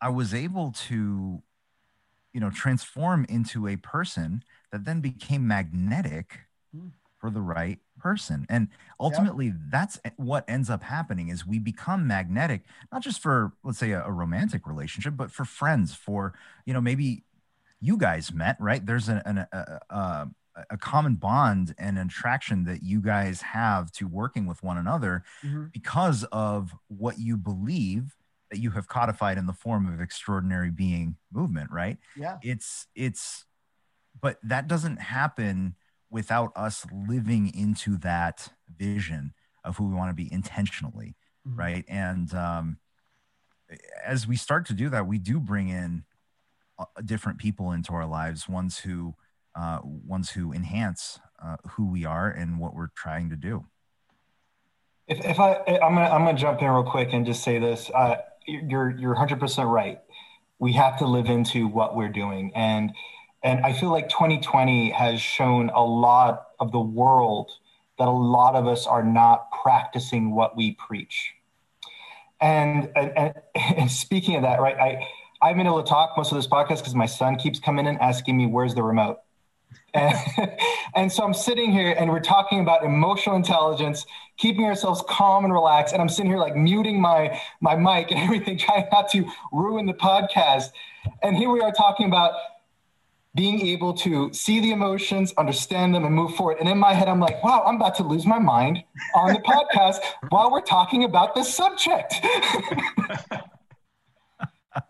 I 0.00 0.08
was 0.08 0.32
able 0.32 0.72
to, 0.88 1.42
you 2.32 2.40
know, 2.40 2.50
transform 2.50 3.26
into 3.28 3.66
a 3.66 3.76
person 3.76 4.42
that 4.72 4.84
then 4.84 5.00
became 5.00 5.46
magnetic 5.46 6.40
hmm. 6.74 6.88
For 7.20 7.30
the 7.30 7.40
right 7.40 7.78
person. 7.98 8.46
And 8.48 8.68
ultimately, 8.98 9.46
yep. 9.46 9.54
that's 9.70 10.00
what 10.16 10.44
ends 10.48 10.70
up 10.70 10.82
happening 10.82 11.28
is 11.28 11.46
we 11.46 11.58
become 11.58 12.06
magnetic, 12.06 12.62
not 12.90 13.02
just 13.02 13.20
for, 13.20 13.52
let's 13.62 13.78
say, 13.78 13.92
a, 13.92 14.04
a 14.04 14.10
romantic 14.10 14.66
relationship, 14.66 15.16
but 15.16 15.30
for 15.30 15.44
friends, 15.44 15.94
for, 15.94 16.34
you 16.64 16.72
know, 16.72 16.80
maybe 16.80 17.24
you 17.80 17.96
guys 17.96 18.32
met, 18.32 18.56
right? 18.58 18.84
There's 18.84 19.08
an, 19.08 19.22
an 19.24 19.46
a, 19.52 19.80
a, 19.90 20.28
a 20.70 20.76
common 20.76 21.14
bond 21.14 21.74
and 21.78 21.98
attraction 21.98 22.64
that 22.64 22.82
you 22.82 23.00
guys 23.00 23.42
have 23.42 23.92
to 23.92 24.06
working 24.06 24.46
with 24.46 24.62
one 24.62 24.78
another 24.78 25.24
mm-hmm. 25.44 25.66
because 25.72 26.24
of 26.32 26.74
what 26.88 27.18
you 27.18 27.36
believe 27.36 28.16
that 28.50 28.58
you 28.58 28.72
have 28.72 28.88
codified 28.88 29.38
in 29.38 29.46
the 29.46 29.52
form 29.52 29.86
of 29.86 30.00
extraordinary 30.00 30.70
being 30.70 31.16
movement 31.32 31.70
right 31.70 31.98
yeah 32.16 32.36
it's 32.42 32.88
it's 32.96 33.44
but 34.20 34.38
that 34.42 34.66
doesn't 34.66 34.96
happen 34.96 35.76
without 36.10 36.52
us 36.56 36.86
living 36.92 37.52
into 37.54 37.96
that 37.98 38.48
vision 38.76 39.32
of 39.64 39.76
who 39.76 39.88
we 39.88 39.94
want 39.94 40.10
to 40.10 40.14
be 40.14 40.32
intentionally 40.32 41.16
mm-hmm. 41.46 41.58
right 41.58 41.84
and 41.88 42.34
um 42.34 42.78
as 44.04 44.26
we 44.26 44.36
start 44.36 44.66
to 44.66 44.72
do 44.72 44.88
that 44.88 45.06
we 45.06 45.18
do 45.18 45.38
bring 45.38 45.68
in 45.68 46.04
uh, 46.78 46.84
different 47.04 47.38
people 47.38 47.72
into 47.72 47.92
our 47.92 48.06
lives 48.06 48.48
ones 48.48 48.78
who 48.78 49.14
uh, 49.54 49.78
ones 49.82 50.30
who 50.30 50.52
enhance 50.52 51.18
uh, 51.42 51.56
who 51.70 51.90
we 51.90 52.04
are 52.04 52.30
and 52.30 52.58
what 52.58 52.74
we're 52.74 52.90
trying 52.94 53.30
to 53.30 53.36
do. 53.36 53.64
If, 55.08 55.24
if 55.24 55.40
I, 55.40 55.54
I'm 55.66 55.94
gonna, 55.94 56.08
I'm 56.08 56.24
gonna 56.24 56.38
jump 56.38 56.62
in 56.62 56.68
real 56.68 56.84
quick 56.84 57.12
and 57.12 57.26
just 57.26 57.42
say 57.42 57.58
this. 57.58 57.90
Uh, 57.94 58.16
you're, 58.46 58.90
you're 58.96 59.14
100% 59.14 59.70
right. 59.70 60.00
We 60.58 60.72
have 60.74 60.98
to 60.98 61.06
live 61.06 61.26
into 61.26 61.66
what 61.66 61.96
we're 61.96 62.10
doing, 62.10 62.52
and 62.54 62.92
and 63.42 63.64
I 63.64 63.72
feel 63.72 63.90
like 63.90 64.08
2020 64.08 64.90
has 64.90 65.20
shown 65.20 65.70
a 65.70 65.82
lot 65.82 66.48
of 66.58 66.72
the 66.72 66.80
world 66.80 67.50
that 67.98 68.08
a 68.08 68.10
lot 68.10 68.54
of 68.54 68.66
us 68.66 68.86
are 68.86 69.02
not 69.02 69.50
practicing 69.62 70.34
what 70.34 70.56
we 70.56 70.72
preach. 70.72 71.34
And 72.40 72.90
and, 72.96 73.34
and, 73.54 73.90
speaking 73.90 74.36
of 74.36 74.42
that, 74.42 74.60
right, 74.60 74.76
I 74.76 75.06
I've 75.42 75.56
been 75.56 75.66
able 75.66 75.82
to 75.82 75.88
talk 75.88 76.16
most 76.16 76.32
of 76.32 76.36
this 76.36 76.46
podcast 76.46 76.78
because 76.78 76.94
my 76.94 77.06
son 77.06 77.36
keeps 77.36 77.58
coming 77.58 77.86
in 77.86 77.96
asking 77.98 78.36
me 78.36 78.46
where's 78.46 78.74
the 78.74 78.82
remote. 78.82 79.18
And, 79.92 80.14
and, 80.94 81.12
so 81.12 81.24
I'm 81.24 81.34
sitting 81.34 81.72
here 81.72 81.96
and 81.98 82.10
we're 82.10 82.20
talking 82.20 82.60
about 82.60 82.84
emotional 82.84 83.34
intelligence, 83.34 84.06
keeping 84.36 84.64
ourselves 84.64 85.02
calm 85.08 85.44
and 85.44 85.52
relaxed. 85.52 85.92
And 85.92 86.00
I'm 86.00 86.08
sitting 86.08 86.30
here 86.30 86.38
like 86.38 86.54
muting 86.54 87.00
my, 87.00 87.40
my 87.60 87.74
mic 87.74 88.12
and 88.12 88.20
everything, 88.24 88.56
trying 88.56 88.86
not 88.92 89.10
to 89.10 89.28
ruin 89.50 89.86
the 89.86 89.94
podcast. 89.94 90.70
And 91.24 91.36
here 91.36 91.50
we 91.50 91.60
are 91.60 91.72
talking 91.72 92.06
about 92.06 92.34
being 93.34 93.66
able 93.66 93.92
to 93.94 94.32
see 94.32 94.60
the 94.60 94.72
emotions, 94.72 95.32
understand 95.38 95.94
them, 95.94 96.04
and 96.04 96.14
move 96.14 96.34
forward. 96.34 96.58
And 96.58 96.68
in 96.68 96.78
my 96.78 96.94
head, 96.94 97.08
I'm 97.08 97.20
like, 97.20 97.42
wow, 97.44 97.62
I'm 97.66 97.76
about 97.76 97.94
to 97.96 98.02
lose 98.02 98.26
my 98.26 98.38
mind 98.38 98.82
on 99.14 99.32
the 99.32 99.40
podcast 99.40 99.98
while 100.30 100.50
we're 100.50 100.60
talking 100.62 101.04
about 101.04 101.34
this 101.34 101.52
subject. 101.54 102.14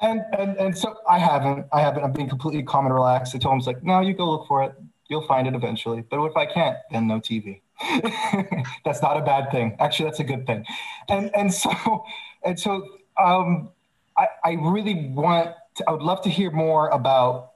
and, 0.00 0.22
and 0.38 0.56
and 0.56 0.76
so 0.76 0.96
I 1.08 1.18
haven't. 1.18 1.66
I 1.72 1.80
haven't. 1.80 2.04
I'm 2.04 2.12
being 2.12 2.28
completely 2.28 2.62
calm 2.62 2.86
and 2.86 2.94
relaxed. 2.94 3.34
I 3.34 3.38
told 3.38 3.52
him, 3.54 3.58
it's 3.58 3.66
like, 3.66 3.82
no, 3.82 4.00
you 4.00 4.14
go 4.14 4.30
look 4.30 4.46
for 4.46 4.62
it 4.64 4.74
you'll 5.10 5.26
find 5.26 5.46
it 5.46 5.54
eventually. 5.54 6.02
But 6.08 6.24
if 6.24 6.36
I 6.36 6.46
can't, 6.46 6.78
then 6.90 7.06
no 7.06 7.20
TV. 7.20 7.60
that's 8.84 9.02
not 9.02 9.18
a 9.18 9.22
bad 9.22 9.50
thing. 9.50 9.76
Actually, 9.80 10.06
that's 10.06 10.20
a 10.20 10.24
good 10.24 10.46
thing. 10.46 10.64
And 11.08 11.34
and 11.34 11.52
so 11.52 12.04
and 12.44 12.58
so 12.58 12.86
um, 13.22 13.70
I, 14.16 14.28
I 14.44 14.50
really 14.52 15.08
want. 15.08 15.54
To, 15.76 15.84
I 15.88 15.92
would 15.92 16.02
love 16.02 16.22
to 16.22 16.30
hear 16.30 16.50
more 16.50 16.88
about 16.88 17.49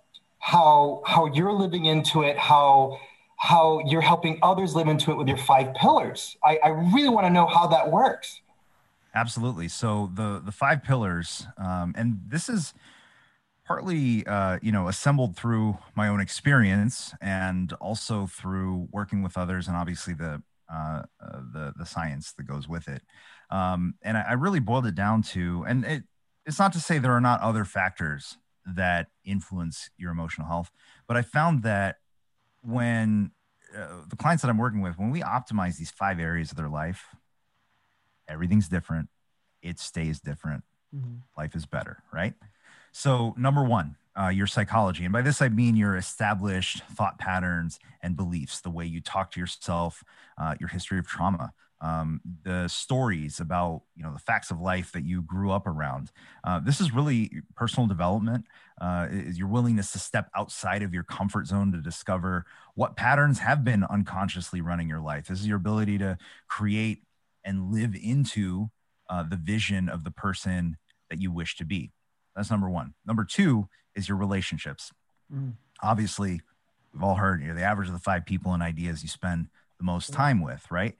how 0.44 1.00
how 1.06 1.24
you're 1.24 1.54
living 1.54 1.86
into 1.86 2.22
it. 2.22 2.36
How 2.36 2.98
how 3.38 3.80
you're 3.86 4.02
helping 4.02 4.38
others 4.42 4.74
live 4.74 4.88
into 4.88 5.10
it 5.10 5.16
with 5.16 5.26
your 5.26 5.38
five 5.38 5.72
pillars. 5.72 6.36
I, 6.44 6.58
I 6.62 6.68
really 6.68 7.08
want 7.08 7.26
to 7.26 7.30
know 7.30 7.46
how 7.46 7.66
that 7.68 7.90
works. 7.90 8.42
Absolutely. 9.14 9.68
So 9.68 10.10
the 10.12 10.42
the 10.44 10.52
five 10.52 10.84
pillars, 10.84 11.46
um, 11.56 11.94
and 11.96 12.20
this 12.28 12.50
is 12.50 12.74
partly 13.66 14.26
uh, 14.26 14.58
you 14.60 14.70
know 14.70 14.88
assembled 14.88 15.34
through 15.34 15.78
my 15.96 16.08
own 16.08 16.20
experience 16.20 17.14
and 17.22 17.72
also 17.74 18.26
through 18.26 18.86
working 18.92 19.22
with 19.22 19.38
others 19.38 19.66
and 19.66 19.78
obviously 19.78 20.12
the 20.12 20.42
uh, 20.70 21.04
uh, 21.22 21.40
the 21.54 21.72
the 21.78 21.86
science 21.86 22.34
that 22.34 22.46
goes 22.46 22.68
with 22.68 22.86
it 22.88 23.00
um, 23.50 23.94
and 24.02 24.18
I, 24.18 24.22
I, 24.28 24.32
really 24.32 24.60
boiled 24.60 24.86
it 24.86 24.94
down 24.94 25.22
to 25.22 25.64
and 25.66 25.84
it, 25.84 26.02
it's 26.46 26.58
not 26.58 26.72
to 26.72 26.80
say 26.80 26.98
there 26.98 27.12
are 27.12 27.20
not 27.20 27.40
other 27.40 27.64
factors 27.64 28.38
that 28.66 29.08
influence 29.24 29.90
your 29.96 30.10
emotional 30.10 30.46
health 30.46 30.70
but 31.06 31.16
i 31.16 31.22
found 31.22 31.62
that 31.62 31.96
when 32.62 33.30
uh, 33.76 34.02
the 34.08 34.16
clients 34.16 34.42
that 34.42 34.48
i'm 34.48 34.58
working 34.58 34.80
with 34.80 34.98
when 34.98 35.10
we 35.10 35.20
optimize 35.20 35.76
these 35.76 35.90
five 35.90 36.18
areas 36.18 36.50
of 36.50 36.56
their 36.56 36.68
life 36.68 37.14
everything's 38.28 38.68
different 38.68 39.08
it 39.62 39.78
stays 39.78 40.20
different 40.20 40.64
mm-hmm. 40.94 41.16
life 41.36 41.54
is 41.54 41.66
better 41.66 42.02
right 42.12 42.34
so, 42.96 43.34
number 43.36 43.64
one, 43.64 43.96
uh, 44.18 44.28
your 44.28 44.46
psychology. 44.46 45.02
And 45.02 45.12
by 45.12 45.20
this, 45.20 45.42
I 45.42 45.48
mean 45.48 45.74
your 45.74 45.96
established 45.96 46.84
thought 46.92 47.18
patterns 47.18 47.80
and 48.00 48.16
beliefs, 48.16 48.60
the 48.60 48.70
way 48.70 48.86
you 48.86 49.00
talk 49.00 49.32
to 49.32 49.40
yourself, 49.40 50.04
uh, 50.38 50.54
your 50.60 50.68
history 50.68 51.00
of 51.00 51.06
trauma. 51.08 51.52
Um, 51.84 52.22
the 52.44 52.66
stories 52.68 53.40
about 53.40 53.82
you 53.94 54.04
know 54.04 54.14
the 54.14 54.18
facts 54.18 54.50
of 54.50 54.58
life 54.58 54.92
that 54.92 55.04
you 55.04 55.20
grew 55.20 55.50
up 55.50 55.66
around 55.66 56.10
uh, 56.42 56.58
this 56.58 56.80
is 56.80 56.94
really 56.94 57.42
personal 57.56 57.86
development 57.86 58.46
uh, 58.80 59.06
is 59.10 59.38
your 59.38 59.48
willingness 59.48 59.92
to 59.92 59.98
step 59.98 60.30
outside 60.34 60.82
of 60.82 60.94
your 60.94 61.02
comfort 61.02 61.46
zone 61.46 61.72
to 61.72 61.82
discover 61.82 62.46
what 62.74 62.96
patterns 62.96 63.40
have 63.40 63.64
been 63.64 63.84
unconsciously 63.84 64.62
running 64.62 64.88
your 64.88 65.00
life 65.00 65.26
this 65.26 65.40
is 65.40 65.46
your 65.46 65.58
ability 65.58 65.98
to 65.98 66.16
create 66.48 67.02
and 67.44 67.70
live 67.70 67.94
into 67.94 68.70
uh, 69.10 69.22
the 69.22 69.36
vision 69.36 69.90
of 69.90 70.04
the 70.04 70.10
person 70.10 70.78
that 71.10 71.20
you 71.20 71.30
wish 71.30 71.54
to 71.54 71.66
be 71.66 71.92
that's 72.34 72.50
number 72.50 72.68
one. 72.68 72.94
Number 73.06 73.24
two 73.24 73.68
is 73.94 74.08
your 74.08 74.16
relationships. 74.16 74.92
Mm. 75.32 75.54
Obviously, 75.82 76.40
we've 76.92 77.02
all 77.02 77.14
heard 77.16 77.42
you 77.42 77.48
know, 77.48 77.54
the 77.54 77.62
average 77.62 77.88
of 77.88 77.94
the 77.94 78.00
five 78.00 78.26
people 78.26 78.52
and 78.52 78.62
ideas 78.62 79.02
you 79.02 79.08
spend 79.08 79.48
the 79.78 79.84
most 79.84 80.12
time 80.12 80.40
with, 80.42 80.66
right? 80.70 80.96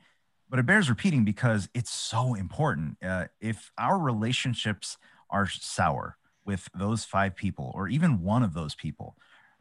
But 0.55 0.61
it 0.61 0.67
bears 0.67 0.88
repeating 0.88 1.25
because 1.25 1.69
it's 1.75 1.90
so 1.90 2.35
important. 2.35 2.97
Uh, 3.05 3.25
if 3.40 3.73
our 3.77 3.99
relationships 3.99 4.99
are 5.29 5.49
sour 5.49 6.17
with 6.47 6.69
those 6.73 7.05
five 7.05 7.35
people, 7.35 7.73
or 7.75 7.88
even 7.88 8.23
one 8.23 8.45
of 8.45 8.55
those 8.55 8.77
people 8.77 9.17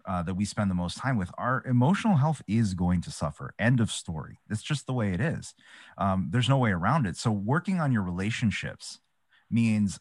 uh, 0.06 0.22
that 0.22 0.36
we 0.36 0.46
spend 0.46 0.70
the 0.70 0.76
most 0.76 1.00
time 1.00 1.18
with, 1.18 1.32
our 1.36 1.64
emotional 1.66 2.18
health 2.18 2.44
is 2.48 2.76
going 2.76 3.02
to 3.02 3.10
suffer. 3.10 3.56
End 3.58 3.80
of 3.80 3.92
story. 3.92 4.38
That's 4.48 4.62
just 4.62 4.86
the 4.86 4.94
way 4.94 5.14
it 5.14 5.20
is. 5.20 5.56
Um, 5.98 6.28
there's 6.30 6.48
no 6.48 6.60
way 6.60 6.70
around 6.70 7.08
it. 7.08 7.18
So, 7.18 7.32
working 7.32 7.80
on 7.80 7.92
your 7.92 8.04
relationships 8.04 9.00
means 9.50 10.00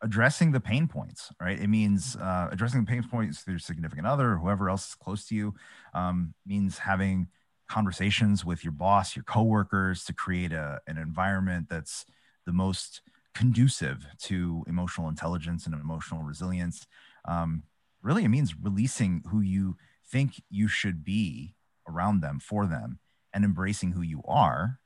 addressing 0.00 0.52
the 0.52 0.60
pain 0.60 0.88
points, 0.88 1.30
right? 1.38 1.60
It 1.60 1.68
means 1.68 2.16
uh, 2.16 2.48
addressing 2.50 2.80
the 2.80 2.90
pain 2.90 3.02
points 3.02 3.42
through 3.42 3.58
significant 3.58 4.06
other, 4.06 4.38
whoever 4.38 4.70
else 4.70 4.88
is 4.88 4.94
close 4.94 5.26
to 5.26 5.34
you. 5.34 5.54
Um, 5.92 6.32
means 6.46 6.78
having 6.78 7.28
conversations 7.70 8.44
with 8.44 8.64
your 8.64 8.72
boss, 8.72 9.16
your 9.16 9.22
coworkers, 9.22 10.04
to 10.04 10.12
create 10.12 10.52
a, 10.52 10.80
an 10.86 10.98
environment 10.98 11.68
that's 11.70 12.04
the 12.46 12.52
most 12.52 13.00
conducive 13.34 14.06
to 14.18 14.64
emotional 14.66 15.08
intelligence 15.08 15.66
and 15.66 15.74
emotional 15.74 16.22
resilience. 16.22 16.86
Um, 17.26 17.62
really, 18.02 18.24
it 18.24 18.28
means 18.28 18.54
releasing 18.60 19.22
who 19.30 19.40
you 19.40 19.76
think 20.06 20.42
you 20.50 20.68
should 20.68 21.04
be 21.04 21.54
around 21.88 22.20
them 22.20 22.40
for 22.40 22.66
them 22.66 22.98
and 23.32 23.44
embracing 23.44 23.92
who 23.92 24.02
you 24.02 24.22
are 24.26 24.80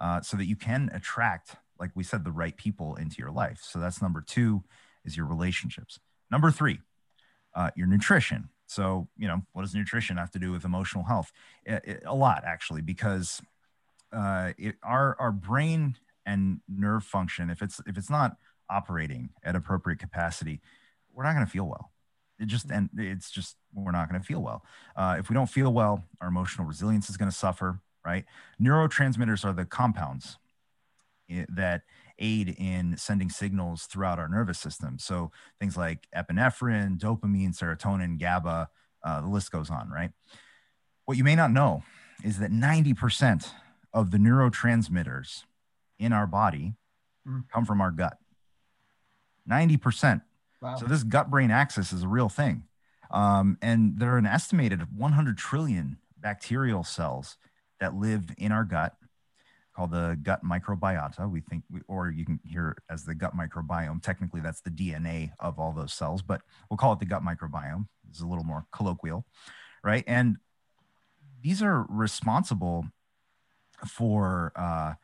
uh, 0.00 0.20
so 0.20 0.36
that 0.36 0.46
you 0.46 0.56
can 0.56 0.90
attract 0.92 1.56
like 1.78 1.90
we 1.94 2.04
said, 2.04 2.24
the 2.24 2.32
right 2.32 2.56
people 2.56 2.94
into 2.96 3.16
your 3.18 3.30
life. 3.30 3.60
So 3.62 3.78
that's 3.78 4.00
number 4.00 4.22
two 4.26 4.64
is 5.04 5.16
your 5.16 5.26
relationships. 5.26 5.98
Number 6.30 6.50
three, 6.50 6.80
uh, 7.54 7.70
your 7.76 7.86
nutrition. 7.86 8.48
So, 8.66 9.08
you 9.16 9.28
know, 9.28 9.42
what 9.52 9.62
does 9.62 9.74
nutrition 9.74 10.16
have 10.16 10.30
to 10.32 10.38
do 10.38 10.50
with 10.52 10.64
emotional 10.64 11.04
health? 11.04 11.32
It, 11.64 11.82
it, 11.84 12.02
a 12.06 12.14
lot, 12.14 12.44
actually, 12.46 12.82
because 12.82 13.42
uh, 14.12 14.52
it, 14.56 14.76
our 14.82 15.16
our 15.18 15.32
brain 15.32 15.96
and 16.26 16.60
nerve 16.68 17.04
function, 17.04 17.50
if 17.50 17.62
it's 17.62 17.80
if 17.86 17.98
it's 17.98 18.10
not 18.10 18.36
operating 18.70 19.30
at 19.42 19.54
appropriate 19.54 19.98
capacity, 19.98 20.60
we're 21.12 21.24
not 21.24 21.34
going 21.34 21.44
to 21.44 21.50
feel 21.50 21.66
well. 21.66 21.92
It 22.40 22.46
just 22.46 22.70
and 22.70 22.88
it's 22.96 23.30
just 23.30 23.56
we're 23.74 23.92
not 23.92 24.08
going 24.08 24.20
to 24.20 24.26
feel 24.26 24.40
well. 24.40 24.64
Uh, 24.96 25.16
if 25.18 25.28
we 25.28 25.34
don't 25.34 25.50
feel 25.50 25.72
well, 25.72 26.04
our 26.20 26.28
emotional 26.28 26.66
resilience 26.66 27.10
is 27.10 27.16
going 27.16 27.30
to 27.30 27.36
suffer. 27.36 27.80
Right? 28.04 28.26
Neurotransmitters 28.60 29.46
are 29.46 29.54
the 29.54 29.64
compounds 29.64 30.36
that 31.48 31.82
aid 32.18 32.54
in 32.58 32.96
sending 32.96 33.28
signals 33.28 33.84
throughout 33.84 34.18
our 34.18 34.28
nervous 34.28 34.58
system. 34.58 34.98
So 34.98 35.30
things 35.60 35.76
like 35.76 36.06
epinephrine, 36.16 36.98
dopamine, 36.98 37.56
serotonin, 37.56 38.18
GABA, 38.18 38.68
uh, 39.02 39.20
the 39.20 39.28
list 39.28 39.50
goes 39.50 39.70
on, 39.70 39.90
right? 39.90 40.10
What 41.04 41.16
you 41.16 41.24
may 41.24 41.34
not 41.34 41.50
know 41.50 41.82
is 42.22 42.38
that 42.38 42.50
90% 42.50 43.50
of 43.92 44.10
the 44.10 44.18
neurotransmitters 44.18 45.44
in 45.98 46.12
our 46.12 46.26
body 46.26 46.74
mm. 47.26 47.44
come 47.52 47.64
from 47.64 47.80
our 47.80 47.90
gut. 47.90 48.16
90%. 49.48 50.22
Wow. 50.60 50.76
So 50.76 50.86
this 50.86 51.02
gut 51.02 51.30
brain 51.30 51.50
axis 51.50 51.92
is 51.92 52.02
a 52.02 52.08
real 52.08 52.28
thing. 52.28 52.64
Um, 53.10 53.58
and 53.60 53.98
there 53.98 54.14
are 54.14 54.18
an 54.18 54.26
estimated 54.26 54.96
100 54.96 55.36
trillion 55.36 55.98
bacterial 56.18 56.82
cells 56.82 57.36
that 57.80 57.94
live 57.94 58.30
in 58.38 58.50
our 58.50 58.64
gut 58.64 58.96
called 59.74 59.90
the 59.90 60.18
gut 60.22 60.44
microbiota. 60.44 61.28
We 61.28 61.40
think, 61.40 61.64
we, 61.70 61.80
or 61.88 62.10
you 62.10 62.24
can 62.24 62.40
hear 62.44 62.76
as 62.88 63.04
the 63.04 63.14
gut 63.14 63.36
microbiome. 63.36 64.02
Technically, 64.02 64.40
that's 64.40 64.60
the 64.60 64.70
DNA 64.70 65.32
of 65.40 65.58
all 65.58 65.72
those 65.72 65.92
cells, 65.92 66.22
but 66.22 66.42
we'll 66.70 66.76
call 66.76 66.92
it 66.92 67.00
the 67.00 67.06
gut 67.06 67.22
microbiome. 67.22 67.86
It's 68.08 68.20
a 68.20 68.26
little 68.26 68.44
more 68.44 68.66
colloquial, 68.72 69.26
right? 69.82 70.04
And 70.06 70.36
these 71.42 71.62
are 71.62 71.84
responsible 71.88 72.86
for, 73.86 74.52
uh, 74.54 74.94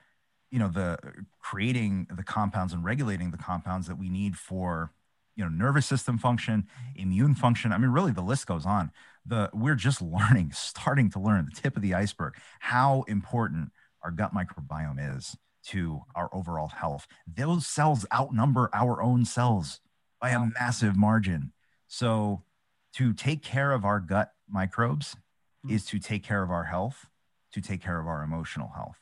you 0.50 0.58
know, 0.58 0.68
the 0.68 0.98
creating 1.40 2.06
the 2.14 2.22
compounds 2.22 2.72
and 2.72 2.84
regulating 2.84 3.30
the 3.30 3.38
compounds 3.38 3.88
that 3.88 3.98
we 3.98 4.08
need 4.08 4.36
for 4.36 4.92
you 5.36 5.44
know 5.44 5.50
nervous 5.50 5.86
system 5.86 6.18
function 6.18 6.66
immune 6.96 7.34
function 7.34 7.72
i 7.72 7.78
mean 7.78 7.90
really 7.90 8.12
the 8.12 8.20
list 8.20 8.46
goes 8.46 8.66
on 8.66 8.90
the 9.24 9.48
we're 9.54 9.76
just 9.76 10.02
learning 10.02 10.50
starting 10.52 11.08
to 11.08 11.18
learn 11.18 11.46
the 11.46 11.60
tip 11.60 11.76
of 11.76 11.82
the 11.82 11.94
iceberg 11.94 12.34
how 12.58 13.04
important 13.08 13.70
our 14.03 14.11
gut 14.11 14.34
microbiome 14.34 15.16
is 15.16 15.36
to 15.66 16.03
our 16.14 16.30
overall 16.32 16.68
health. 16.68 17.07
Those 17.26 17.66
cells 17.66 18.07
outnumber 18.12 18.70
our 18.72 19.03
own 19.03 19.24
cells 19.24 19.80
by 20.20 20.30
a 20.30 20.46
massive 20.59 20.96
margin. 20.96 21.53
So 21.86 22.42
to 22.94 23.12
take 23.12 23.42
care 23.42 23.72
of 23.72 23.84
our 23.84 24.01
gut 24.01 24.32
microbes 24.48 25.16
mm-hmm. 25.64 25.74
is 25.74 25.84
to 25.86 25.98
take 25.98 26.22
care 26.22 26.42
of 26.42 26.51
our 26.51 26.64
health 26.64 27.07
to 27.53 27.61
take 27.61 27.82
care 27.82 27.98
of 27.98 28.07
our 28.07 28.22
emotional 28.22 28.70
health. 28.74 28.96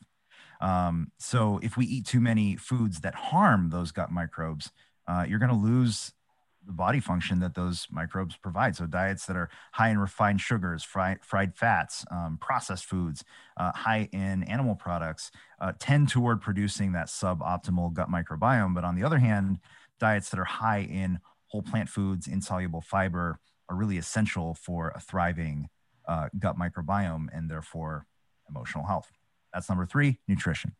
Um, 0.59 1.11
so 1.19 1.59
if 1.61 1.77
we 1.77 1.85
eat 1.85 2.05
too 2.05 2.19
many 2.19 2.55
foods 2.55 3.01
that 3.01 3.15
harm 3.15 3.69
those 3.69 3.91
gut 3.91 4.11
microbes 4.11 4.71
uh, 5.07 5.25
you're 5.27 5.39
going 5.39 5.49
to 5.49 5.55
lose 5.55 6.13
the 6.65 6.73
body 6.73 6.99
function 6.99 7.39
that 7.39 7.55
those 7.55 7.87
microbes 7.89 8.35
provide. 8.35 8.75
So 8.75 8.85
diets 8.85 9.25
that 9.25 9.35
are 9.35 9.49
high 9.71 9.89
in 9.89 9.97
refined 9.97 10.41
sugars, 10.41 10.83
fried, 10.83 11.19
fats, 11.55 12.05
um, 12.11 12.37
processed 12.39 12.85
foods, 12.85 13.23
uh, 13.57 13.71
high 13.71 14.09
in 14.11 14.43
animal 14.43 14.75
products 14.75 15.31
uh, 15.59 15.73
tend 15.79 16.09
toward 16.09 16.41
producing 16.41 16.91
that 16.91 17.07
suboptimal 17.07 17.93
gut 17.93 18.09
microbiome. 18.09 18.75
But 18.75 18.83
on 18.83 18.95
the 18.95 19.03
other 19.03 19.19
hand, 19.19 19.59
diets 19.99 20.29
that 20.29 20.39
are 20.39 20.45
high 20.45 20.81
in 20.81 21.19
whole 21.47 21.61
plant 21.61 21.89
foods, 21.89 22.27
insoluble 22.27 22.81
fiber 22.81 23.39
are 23.69 23.75
really 23.75 23.97
essential 23.97 24.53
for 24.53 24.89
a 24.95 24.99
thriving 24.99 25.69
uh, 26.07 26.29
gut 26.37 26.57
microbiome 26.57 27.27
and 27.33 27.49
therefore 27.49 28.05
emotional 28.49 28.85
health. 28.85 29.11
That's 29.53 29.69
number 29.69 29.85
three, 29.85 30.19
nutrition. 30.27 30.75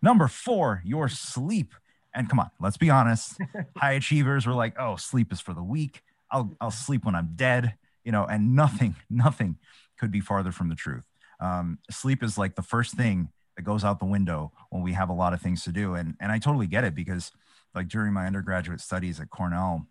Number 0.00 0.28
four, 0.28 0.82
your 0.84 1.08
sleep. 1.08 1.74
And 2.14 2.28
come 2.28 2.38
on, 2.38 2.50
let's 2.60 2.76
be 2.76 2.90
honest. 2.90 3.38
High 3.76 3.92
achievers 3.92 4.46
were 4.46 4.52
like, 4.52 4.74
"Oh, 4.78 4.96
sleep 4.96 5.32
is 5.32 5.40
for 5.40 5.52
the 5.52 5.62
weak. 5.62 6.02
I'll 6.30 6.54
I'll 6.60 6.70
sleep 6.70 7.04
when 7.04 7.14
I'm 7.14 7.32
dead." 7.34 7.74
You 8.04 8.12
know, 8.12 8.24
and 8.24 8.54
nothing, 8.54 8.96
nothing 9.10 9.56
could 9.98 10.10
be 10.10 10.20
farther 10.20 10.52
from 10.52 10.68
the 10.68 10.74
truth. 10.74 11.04
Um, 11.40 11.78
sleep 11.90 12.22
is 12.22 12.38
like 12.38 12.54
the 12.54 12.62
first 12.62 12.94
thing 12.94 13.30
that 13.56 13.62
goes 13.62 13.84
out 13.84 13.98
the 13.98 14.04
window 14.04 14.52
when 14.70 14.82
we 14.82 14.92
have 14.92 15.08
a 15.08 15.14
lot 15.14 15.32
of 15.32 15.40
things 15.40 15.64
to 15.64 15.72
do. 15.72 15.94
And 15.94 16.14
and 16.20 16.30
I 16.30 16.38
totally 16.38 16.66
get 16.66 16.84
it 16.84 16.94
because, 16.94 17.32
like 17.74 17.88
during 17.88 18.12
my 18.12 18.26
undergraduate 18.26 18.80
studies 18.80 19.20
at 19.20 19.30
Cornell, 19.30 19.86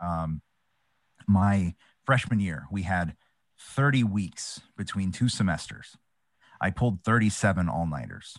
um, 0.00 0.42
my 1.26 1.74
freshman 2.04 2.40
year 2.40 2.66
we 2.70 2.82
had 2.82 3.14
30 3.58 4.04
weeks 4.04 4.60
between 4.76 5.12
two 5.12 5.28
semesters. 5.28 5.96
I 6.60 6.70
pulled 6.70 7.04
37 7.04 7.68
all 7.68 7.86
nighters 7.86 8.38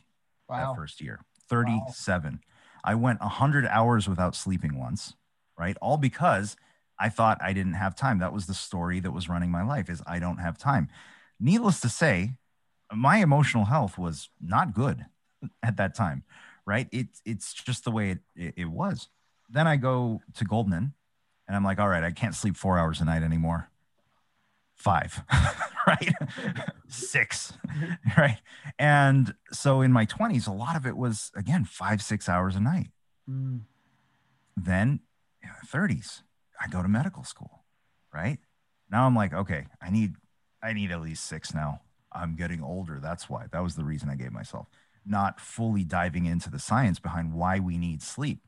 wow. 0.50 0.74
that 0.74 0.76
first 0.76 1.02
year. 1.02 1.22
37. 1.50 2.34
Wow. 2.34 2.40
I 2.84 2.96
went 2.96 3.22
100 3.22 3.66
hours 3.68 4.08
without 4.08 4.36
sleeping 4.36 4.78
once, 4.78 5.16
right? 5.58 5.78
All 5.82 5.98
because 5.98 6.56
I 7.00 7.10
thought 7.10 7.40
I 7.42 7.54
didn't 7.54 7.74
have 7.74 7.96
time. 7.96 8.20
That 8.20 8.34
was 8.34 8.46
the 8.46 8.54
story 8.54 9.00
that 9.00 9.12
was 9.12 9.30
running 9.30 9.52
my 9.52 9.64
life 9.64 9.90
is 9.90 10.02
I 10.06 10.20
don't 10.20 10.38
have 10.38 10.58
time. 10.58 10.90
Needless 11.40 11.80
to 11.82 11.90
say, 11.90 12.34
my 12.94 13.18
emotional 13.18 13.66
health 13.66 13.98
was 13.98 14.30
not 14.42 14.74
good 14.74 15.06
at 15.64 15.78
that 15.78 15.96
time, 15.96 16.24
right? 16.66 16.88
It's 16.92 17.22
it's 17.26 17.54
just 17.54 17.84
the 17.84 17.92
way 17.92 18.12
it, 18.12 18.20
it, 18.36 18.54
it 18.58 18.66
was. 18.66 19.10
Then 19.50 19.68
I 19.68 19.78
go 19.78 20.22
to 20.36 20.46
Goldman 20.46 20.94
and 21.48 21.56
I'm 21.56 21.64
like, 21.64 21.80
all 21.80 21.90
right, 21.90 22.04
I 22.04 22.12
can't 22.12 22.36
sleep 22.36 22.56
four 22.56 22.78
hours 22.78 23.02
a 23.02 23.06
night 23.06 23.24
anymore 23.24 23.70
five, 24.80 25.24
right? 25.88 26.14
six, 26.88 27.54
right? 28.18 28.40
And 28.78 29.34
so 29.52 29.82
in 29.82 29.92
my 29.92 30.06
20s, 30.06 30.48
a 30.48 30.52
lot 30.52 30.76
of 30.76 30.86
it 30.86 30.98
was, 30.98 31.32
again, 31.36 31.66
five, 31.66 32.02
six 32.02 32.28
hours 32.28 32.56
a 32.56 32.60
night. 32.60 32.88
Mm. 33.30 33.62
Then 34.58 35.02
in 35.42 35.50
the 35.62 35.68
30s, 35.68 36.24
I 36.62 36.68
go 36.68 36.82
to 36.82 36.88
medical 36.88 37.24
school, 37.24 37.64
right? 38.14 38.40
Now 38.92 39.06
I'm 39.06 39.16
like, 39.16 39.34
okay, 39.34 39.68
I 39.82 39.90
need, 39.90 40.16
I 40.62 40.74
need 40.74 40.92
at 40.92 41.02
least 41.02 41.26
six 41.26 41.54
now. 41.54 41.82
I'm 42.12 42.36
getting 42.36 42.64
older. 42.64 43.00
That's 43.02 43.30
why. 43.30 43.46
That 43.52 43.64
was 43.64 43.76
the 43.76 43.84
reason 43.84 44.10
I 44.10 44.16
gave 44.16 44.32
myself. 44.32 44.68
Not 45.06 45.40
fully 45.40 45.84
diving 45.84 46.26
into 46.26 46.50
the 46.50 46.60
science 46.60 47.00
behind 47.00 47.34
why 47.34 47.60
we 47.60 47.78
need 47.78 48.02
sleep. 48.02 48.40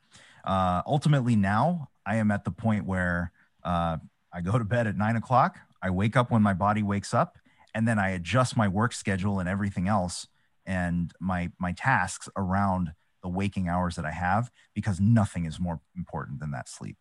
Uh, 0.43 0.81
ultimately, 0.85 1.35
now 1.35 1.89
I 2.05 2.15
am 2.15 2.31
at 2.31 2.43
the 2.43 2.51
point 2.51 2.85
where 2.85 3.31
uh, 3.63 3.97
I 4.33 4.41
go 4.41 4.57
to 4.57 4.63
bed 4.63 4.87
at 4.87 4.97
nine 4.97 5.15
o'clock. 5.15 5.59
I 5.81 5.89
wake 5.89 6.15
up 6.15 6.31
when 6.31 6.41
my 6.41 6.53
body 6.53 6.83
wakes 6.83 7.13
up, 7.13 7.37
and 7.73 7.87
then 7.87 7.99
I 7.99 8.09
adjust 8.09 8.57
my 8.57 8.67
work 8.67 8.93
schedule 8.93 9.39
and 9.39 9.47
everything 9.47 9.87
else 9.87 10.27
and 10.65 11.11
my 11.19 11.51
my 11.59 11.71
tasks 11.71 12.29
around 12.35 12.93
the 13.21 13.29
waking 13.29 13.67
hours 13.67 13.95
that 13.95 14.05
I 14.05 14.11
have 14.11 14.51
because 14.73 14.99
nothing 14.99 15.45
is 15.45 15.59
more 15.59 15.79
important 15.95 16.39
than 16.39 16.51
that 16.51 16.67
sleep. 16.67 16.97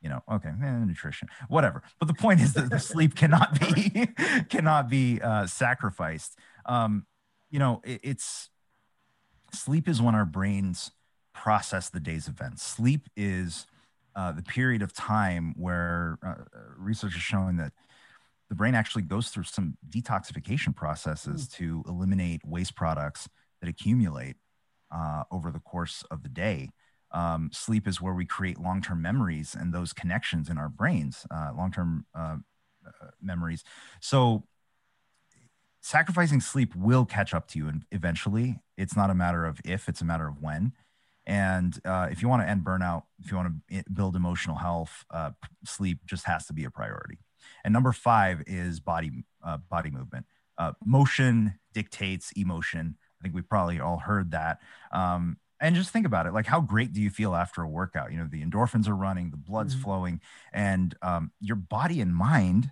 You 0.00 0.10
know, 0.10 0.22
okay, 0.30 0.50
eh, 0.50 0.70
nutrition, 0.84 1.28
whatever. 1.48 1.82
But 1.98 2.08
the 2.08 2.14
point 2.14 2.40
is 2.40 2.52
that 2.54 2.70
the 2.70 2.78
sleep 2.78 3.14
cannot 3.16 3.58
be 3.58 4.08
cannot 4.48 4.88
be 4.88 5.20
uh, 5.20 5.46
sacrificed. 5.46 6.38
Um, 6.66 7.06
you 7.50 7.58
know, 7.58 7.80
it, 7.84 8.00
it's 8.02 8.50
sleep 9.52 9.88
is 9.88 10.02
when 10.02 10.14
our 10.14 10.26
brains 10.26 10.90
process 11.32 11.88
the 11.88 12.00
day's 12.00 12.28
events. 12.28 12.62
Sleep 12.62 13.08
is 13.16 13.66
uh, 14.16 14.32
the 14.32 14.42
period 14.42 14.82
of 14.82 14.92
time 14.92 15.54
where 15.56 16.18
uh, 16.26 16.34
research 16.76 17.16
is 17.16 17.22
showing 17.22 17.56
that 17.56 17.72
the 18.48 18.54
brain 18.54 18.74
actually 18.74 19.02
goes 19.02 19.28
through 19.28 19.44
some 19.44 19.76
detoxification 19.88 20.74
processes 20.74 21.48
mm. 21.48 21.52
to 21.54 21.84
eliminate 21.88 22.42
waste 22.44 22.76
products 22.76 23.28
that 23.60 23.68
accumulate 23.68 24.36
uh, 24.94 25.24
over 25.30 25.50
the 25.50 25.58
course 25.58 26.04
of 26.10 26.22
the 26.22 26.28
day. 26.28 26.70
Um, 27.10 27.50
sleep 27.52 27.86
is 27.86 28.00
where 28.00 28.14
we 28.14 28.26
create 28.26 28.58
long 28.58 28.82
term 28.82 29.00
memories 29.00 29.56
and 29.58 29.72
those 29.72 29.92
connections 29.92 30.48
in 30.48 30.58
our 30.58 30.68
brains, 30.68 31.26
uh, 31.30 31.50
long 31.56 31.70
term 31.72 32.06
uh, 32.14 32.36
uh, 32.86 33.06
memories. 33.22 33.64
So, 34.00 34.44
sacrificing 35.80 36.40
sleep 36.40 36.74
will 36.74 37.04
catch 37.04 37.32
up 37.32 37.48
to 37.48 37.58
you 37.58 37.72
eventually. 37.92 38.58
It's 38.76 38.96
not 38.96 39.10
a 39.10 39.14
matter 39.14 39.44
of 39.46 39.60
if, 39.64 39.88
it's 39.88 40.00
a 40.00 40.04
matter 40.04 40.26
of 40.26 40.40
when. 40.40 40.72
And 41.26 41.78
uh, 41.84 42.08
if 42.10 42.20
you 42.20 42.28
want 42.28 42.42
to 42.42 42.48
end 42.48 42.64
burnout, 42.64 43.04
if 43.22 43.30
you 43.30 43.36
want 43.36 43.54
to 43.70 43.84
build 43.92 44.16
emotional 44.16 44.56
health, 44.56 45.04
uh, 45.10 45.30
sleep 45.64 46.00
just 46.06 46.26
has 46.26 46.46
to 46.46 46.52
be 46.52 46.64
a 46.64 46.70
priority. 46.70 47.18
And 47.64 47.72
number 47.72 47.92
five 47.92 48.42
is 48.46 48.80
body 48.80 49.24
uh, 49.42 49.58
body 49.70 49.90
movement. 49.90 50.26
Uh, 50.58 50.72
motion 50.84 51.58
dictates 51.72 52.32
emotion. 52.32 52.96
I 53.20 53.22
think 53.22 53.34
we've 53.34 53.48
probably 53.48 53.80
all 53.80 53.98
heard 53.98 54.32
that. 54.32 54.60
Um, 54.92 55.38
and 55.60 55.74
just 55.74 55.90
think 55.90 56.04
about 56.04 56.26
it 56.26 56.34
like 56.34 56.46
how 56.46 56.60
great 56.60 56.92
do 56.92 57.00
you 57.00 57.10
feel 57.10 57.34
after 57.34 57.62
a 57.62 57.68
workout 57.68 58.12
you 58.12 58.18
know 58.18 58.28
the 58.30 58.44
endorphins 58.44 58.88
are 58.88 58.94
running 58.94 59.30
the 59.30 59.36
blood's 59.36 59.74
mm-hmm. 59.74 59.84
flowing 59.84 60.20
and 60.52 60.94
um, 61.00 61.30
your 61.40 61.56
body 61.56 62.00
and 62.00 62.14
mind 62.14 62.70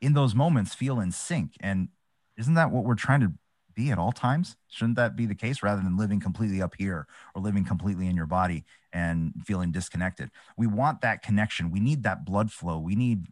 in 0.00 0.12
those 0.12 0.34
moments 0.34 0.74
feel 0.74 1.00
in 1.00 1.12
sync 1.12 1.52
and 1.60 1.88
isn't 2.36 2.54
that 2.54 2.70
what 2.70 2.84
we're 2.84 2.94
trying 2.94 3.20
to 3.20 3.32
be 3.74 3.90
at 3.90 3.98
all 3.98 4.12
times? 4.12 4.56
Shouldn't 4.68 4.96
that 4.96 5.16
be 5.16 5.26
the 5.26 5.34
case 5.34 5.62
rather 5.62 5.82
than 5.82 5.96
living 5.96 6.20
completely 6.20 6.62
up 6.62 6.74
here 6.76 7.06
or 7.34 7.42
living 7.42 7.64
completely 7.64 8.06
in 8.06 8.16
your 8.16 8.26
body 8.26 8.64
and 8.92 9.32
feeling 9.44 9.72
disconnected? 9.72 10.30
We 10.56 10.66
want 10.66 11.00
that 11.02 11.22
connection. 11.22 11.70
We 11.70 11.80
need 11.80 12.02
that 12.04 12.24
blood 12.24 12.50
flow. 12.50 12.78
We 12.78 12.94
need 12.94 13.26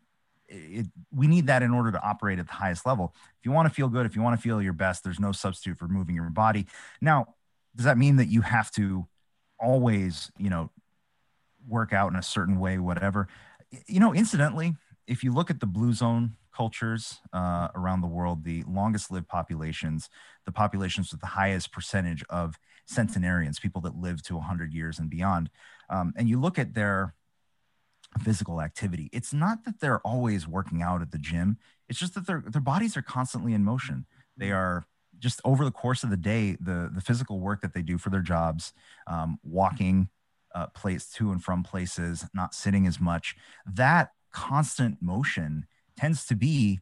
it, 0.48 0.86
we 1.12 1.26
need 1.26 1.46
that 1.48 1.62
in 1.62 1.72
order 1.72 1.92
to 1.92 2.02
operate 2.02 2.38
at 2.38 2.46
the 2.46 2.54
highest 2.54 2.86
level. 2.86 3.14
If 3.38 3.44
you 3.44 3.52
want 3.52 3.68
to 3.68 3.74
feel 3.74 3.88
good, 3.88 4.06
if 4.06 4.16
you 4.16 4.22
want 4.22 4.38
to 4.38 4.42
feel 4.42 4.62
your 4.62 4.72
best, 4.72 5.04
there's 5.04 5.20
no 5.20 5.32
substitute 5.32 5.78
for 5.78 5.88
moving 5.88 6.14
your 6.14 6.30
body. 6.30 6.66
Now, 7.00 7.34
does 7.76 7.84
that 7.84 7.98
mean 7.98 8.16
that 8.16 8.28
you 8.28 8.40
have 8.40 8.70
to 8.72 9.06
always, 9.60 10.30
you 10.38 10.50
know, 10.50 10.70
work 11.68 11.92
out 11.92 12.10
in 12.10 12.18
a 12.18 12.22
certain 12.22 12.58
way, 12.58 12.78
whatever? 12.78 13.28
You 13.86 14.00
know, 14.00 14.14
incidentally, 14.14 14.74
if 15.06 15.22
you 15.22 15.32
look 15.32 15.50
at 15.50 15.60
the 15.60 15.66
blue 15.66 15.92
zone 15.92 16.36
cultures 16.58 17.20
uh, 17.32 17.68
around 17.76 18.00
the 18.00 18.08
world, 18.08 18.42
the 18.42 18.64
longest 18.66 19.12
lived 19.12 19.28
populations, 19.28 20.10
the 20.44 20.50
populations 20.50 21.12
with 21.12 21.20
the 21.20 21.34
highest 21.40 21.70
percentage 21.70 22.24
of 22.28 22.58
centenarians, 22.84 23.60
people 23.60 23.80
that 23.80 23.94
live 23.94 24.20
to 24.24 24.34
100 24.34 24.74
years 24.74 24.98
and 24.98 25.08
beyond. 25.08 25.50
Um, 25.88 26.12
and 26.16 26.28
you 26.28 26.40
look 26.40 26.58
at 26.58 26.74
their 26.74 27.14
physical 28.20 28.60
activity. 28.60 29.08
It's 29.12 29.32
not 29.32 29.64
that 29.66 29.78
they're 29.78 30.00
always 30.00 30.48
working 30.48 30.82
out 30.82 31.00
at 31.00 31.12
the 31.12 31.18
gym. 31.18 31.58
It's 31.88 32.00
just 32.00 32.14
that 32.14 32.26
their 32.26 32.42
their 32.44 32.60
bodies 32.72 32.96
are 32.96 33.02
constantly 33.02 33.52
in 33.52 33.62
motion. 33.62 34.06
They 34.36 34.50
are 34.50 34.84
just 35.18 35.40
over 35.44 35.64
the 35.64 35.70
course 35.70 36.02
of 36.02 36.10
the 36.10 36.16
day, 36.16 36.56
the 36.60 36.90
the 36.92 37.00
physical 37.00 37.38
work 37.38 37.60
that 37.62 37.72
they 37.72 37.82
do 37.82 37.98
for 37.98 38.10
their 38.10 38.22
jobs, 38.34 38.72
um, 39.06 39.38
walking 39.44 40.08
uh, 40.54 40.66
place 40.68 41.08
to 41.16 41.30
and 41.30 41.44
from 41.44 41.62
places, 41.62 42.26
not 42.34 42.52
sitting 42.54 42.86
as 42.86 42.98
much. 42.98 43.36
That 43.64 44.10
constant 44.32 44.98
motion 45.00 45.66
tends 45.98 46.24
to 46.26 46.36
be 46.36 46.80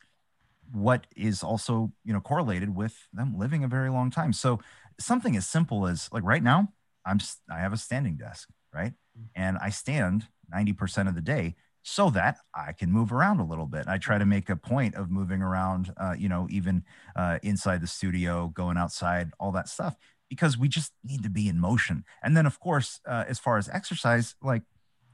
what 0.73 1.07
is 1.17 1.43
also 1.43 1.93
you 2.05 2.13
know 2.13 2.21
correlated 2.21 2.75
with 2.75 3.09
them 3.13 3.39
living 3.39 3.65
a 3.65 3.69
very 3.69 3.91
long 3.91 4.11
time. 4.11 4.33
So 4.33 4.61
something 5.01 5.37
as 5.37 5.47
simple 5.47 5.87
as 5.87 6.09
like 6.13 6.25
right 6.25 6.43
now, 6.43 6.69
I'm 7.05 7.19
I 7.51 7.59
have 7.59 7.73
a 7.73 7.77
standing 7.77 8.17
desk, 8.17 8.49
right, 8.73 8.93
and 9.35 9.59
I 9.59 9.71
stand 9.71 10.29
90% 10.55 11.09
of 11.09 11.15
the 11.15 11.21
day 11.21 11.57
so 11.83 12.11
that 12.11 12.39
I 12.55 12.73
can 12.73 12.91
move 12.91 13.13
around 13.13 13.39
a 13.39 13.45
little 13.45 13.67
bit. 13.67 13.87
I 13.87 13.99
try 13.99 14.19
to 14.19 14.27
make 14.27 14.51
a 14.51 14.57
point 14.57 14.97
of 14.97 15.09
moving 15.09 15.41
around, 15.41 15.93
uh, 15.97 16.15
you 16.19 16.29
know, 16.29 16.49
even 16.51 16.85
uh, 17.15 17.39
inside 17.45 17.81
the 17.81 17.87
studio, 17.87 18.49
going 18.49 18.77
outside, 18.77 19.31
all 19.39 19.53
that 19.53 19.69
stuff, 19.69 19.97
because 20.29 20.59
we 20.59 20.69
just 20.69 20.93
need 21.05 21.23
to 21.23 21.31
be 21.31 21.49
in 21.49 21.61
motion. 21.61 22.05
And 22.25 22.37
then, 22.37 22.45
of 22.45 22.59
course, 22.59 23.01
uh, 23.07 23.25
as 23.29 23.39
far 23.39 23.57
as 23.57 23.69
exercise, 23.69 24.35
like 24.43 24.63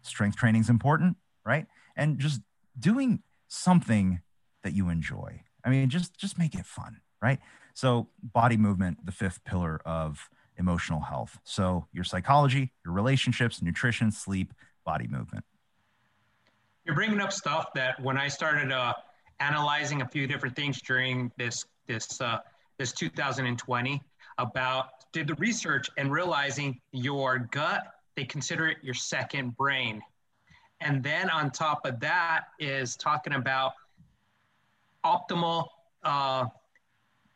strength 0.01 0.37
training 0.37 0.63
is 0.63 0.71
important, 0.71 1.17
right? 1.45 1.67
And 1.95 2.19
just 2.19 2.41
doing 2.79 3.23
something 3.53 4.21
that 4.63 4.73
you 4.73 4.89
enjoy. 4.89 5.43
I 5.65 5.71
mean, 5.71 5.89
just 5.89 6.17
just 6.17 6.39
make 6.39 6.55
it 6.55 6.67
fun, 6.67 7.01
right? 7.21 7.39
So, 7.75 8.09
body 8.23 8.57
movement, 8.57 9.05
the 9.05 9.13
fifth 9.13 9.45
pillar 9.45 9.81
of 9.85 10.29
emotional 10.57 11.01
health. 11.01 11.39
So, 11.45 11.87
your 11.93 12.05
psychology, 12.05 12.73
your 12.85 12.95
relationships, 12.95 13.63
nutrition, 13.63 14.11
sleep, 14.11 14.53
body 14.85 15.07
movement. 15.07 15.45
You're 16.85 16.95
bringing 16.95 17.21
up 17.21 17.33
stuff 17.33 17.73
that 17.75 18.01
when 18.03 18.19
I 18.19 18.29
started 18.29 18.73
uh, 18.73 18.95
analyzing 19.39 20.03
a 20.03 20.09
few 20.09 20.27
different 20.27 20.57
things 20.57 20.81
during 20.83 21.31
this 21.37 21.65
this 21.87 22.21
uh, 22.21 22.39
this 22.79 22.93
2020 22.93 24.03
about 24.39 24.87
did 25.13 25.27
the 25.27 25.35
research 25.35 25.91
and 25.99 26.11
realizing 26.11 26.81
your 26.93 27.39
gut 27.51 27.93
they 28.17 28.25
consider 28.25 28.69
it 28.69 28.79
your 28.83 28.95
second 28.95 29.57
brain, 29.57 30.03
and 30.83 31.03
then 31.03 31.31
on 31.31 31.51
top 31.51 31.87
of 31.87 32.01
that 32.01 32.45
is 32.59 32.97
talking 32.97 33.35
about 33.35 33.73
optimal 35.05 35.67
uh, 36.05 36.47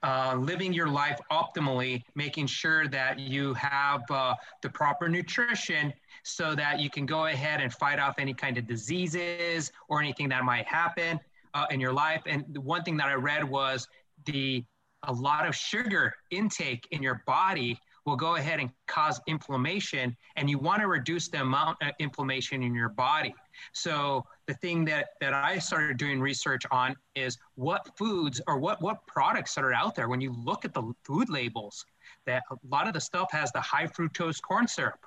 uh, 0.02 0.36
living 0.38 0.72
your 0.72 0.88
life 0.88 1.18
optimally, 1.32 2.02
making 2.14 2.46
sure 2.46 2.86
that 2.88 3.18
you 3.18 3.54
have 3.54 4.02
uh, 4.10 4.34
the 4.62 4.68
proper 4.68 5.08
nutrition 5.08 5.92
so 6.22 6.54
that 6.54 6.78
you 6.78 6.90
can 6.90 7.06
go 7.06 7.26
ahead 7.26 7.60
and 7.60 7.72
fight 7.72 7.98
off 7.98 8.18
any 8.18 8.34
kind 8.34 8.58
of 8.58 8.66
diseases 8.66 9.72
or 9.88 10.00
anything 10.00 10.28
that 10.28 10.44
might 10.44 10.66
happen 10.66 11.18
uh, 11.54 11.66
in 11.70 11.80
your 11.80 11.92
life. 11.92 12.22
And 12.26 12.44
the 12.52 12.60
one 12.60 12.82
thing 12.82 12.96
that 12.98 13.08
I 13.08 13.14
read 13.14 13.42
was 13.42 13.88
the 14.26 14.64
a 15.04 15.12
lot 15.12 15.46
of 15.46 15.54
sugar 15.54 16.14
intake 16.30 16.86
in 16.90 17.02
your 17.02 17.22
body 17.26 17.78
will 18.06 18.16
go 18.16 18.36
ahead 18.36 18.60
and 18.60 18.70
cause 18.86 19.20
inflammation 19.26 20.16
and 20.36 20.48
you 20.48 20.58
want 20.58 20.80
to 20.80 20.86
reduce 20.86 21.28
the 21.28 21.40
amount 21.40 21.76
of 21.82 21.92
inflammation 21.98 22.62
in 22.62 22.74
your 22.74 22.88
body. 22.88 23.34
So 23.72 24.24
the 24.46 24.54
thing 24.54 24.84
that 24.84 25.08
that 25.20 25.34
i 25.34 25.58
started 25.58 25.96
doing 25.96 26.20
research 26.20 26.62
on 26.70 26.94
is 27.14 27.36
what 27.56 27.96
foods 27.98 28.40
or 28.46 28.58
what 28.58 28.80
what 28.80 29.06
products 29.06 29.54
that 29.54 29.64
are 29.64 29.74
out 29.74 29.94
there. 29.94 30.08
When 30.08 30.20
you 30.20 30.32
look 30.44 30.64
at 30.64 30.72
the 30.72 30.92
food 31.04 31.28
labels 31.28 31.84
that 32.26 32.42
a 32.50 32.56
lot 32.68 32.86
of 32.86 32.94
the 32.94 33.00
stuff 33.00 33.28
has 33.32 33.50
the 33.52 33.60
high 33.60 33.86
fructose 33.86 34.40
corn 34.40 34.68
syrup. 34.68 35.00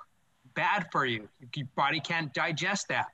Bad 0.54 0.86
for 0.92 1.06
you. 1.06 1.28
Your 1.54 1.66
body 1.76 2.00
can't 2.00 2.32
digest 2.34 2.88
that 2.88 3.06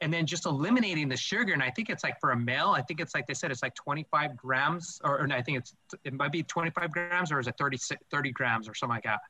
and 0.00 0.12
then 0.12 0.24
just 0.26 0.46
eliminating 0.46 1.08
the 1.08 1.16
sugar 1.16 1.52
and 1.52 1.62
i 1.62 1.70
think 1.70 1.90
it's 1.90 2.02
like 2.02 2.18
for 2.20 2.30
a 2.30 2.36
male 2.36 2.70
i 2.70 2.82
think 2.82 3.00
it's 3.00 3.14
like 3.14 3.26
they 3.26 3.34
said 3.34 3.50
it's 3.50 3.62
like 3.62 3.74
25 3.74 4.36
grams 4.36 5.00
or, 5.04 5.20
or 5.20 5.32
i 5.32 5.42
think 5.42 5.58
it's 5.58 5.74
it 6.04 6.12
might 6.12 6.32
be 6.32 6.42
25 6.42 6.90
grams 6.90 7.32
or 7.32 7.38
is 7.38 7.46
it 7.46 7.54
30 7.58 7.76
30 8.10 8.30
grams 8.32 8.68
or 8.68 8.74
something 8.74 8.96
like 8.96 9.04
that 9.04 9.20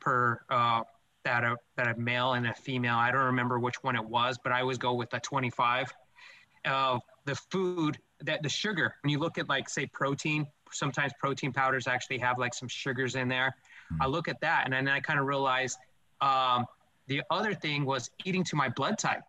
per 0.00 0.40
uh, 0.50 0.82
that 1.24 1.44
a 1.44 1.56
that 1.76 1.86
a 1.86 2.00
male 2.00 2.32
and 2.32 2.46
a 2.46 2.54
female. 2.54 2.96
I 2.96 3.10
don't 3.12 3.26
remember 3.26 3.58
which 3.58 3.82
one 3.82 3.96
it 3.96 4.04
was 4.04 4.38
but 4.42 4.52
i 4.52 4.60
always 4.60 4.78
go 4.78 4.94
with 4.94 5.10
the 5.10 5.20
25 5.20 5.92
uh, 6.66 6.98
the 7.24 7.34
food 7.34 7.98
that 8.22 8.42
the 8.42 8.48
sugar. 8.48 8.96
When 9.02 9.10
you 9.10 9.18
look 9.18 9.38
at 9.38 9.48
like 9.48 9.68
say 9.68 9.86
protein 9.86 10.46
sometimes 10.72 11.12
protein 11.18 11.52
powders 11.52 11.86
actually 11.86 12.18
have 12.18 12.38
like 12.38 12.54
some 12.54 12.68
sugars 12.68 13.14
in 13.14 13.28
there. 13.28 13.54
Mm-hmm. 13.92 14.02
i 14.02 14.06
look 14.06 14.28
at 14.28 14.40
that 14.40 14.62
and 14.64 14.72
then 14.72 14.88
i 14.88 15.00
kind 15.00 15.18
of 15.18 15.26
realized 15.26 15.78
um, 16.20 16.66
the 17.06 17.22
other 17.30 17.54
thing 17.54 17.84
was 17.84 18.10
eating 18.24 18.44
to 18.44 18.56
my 18.56 18.68
blood 18.68 18.98
type 18.98 19.24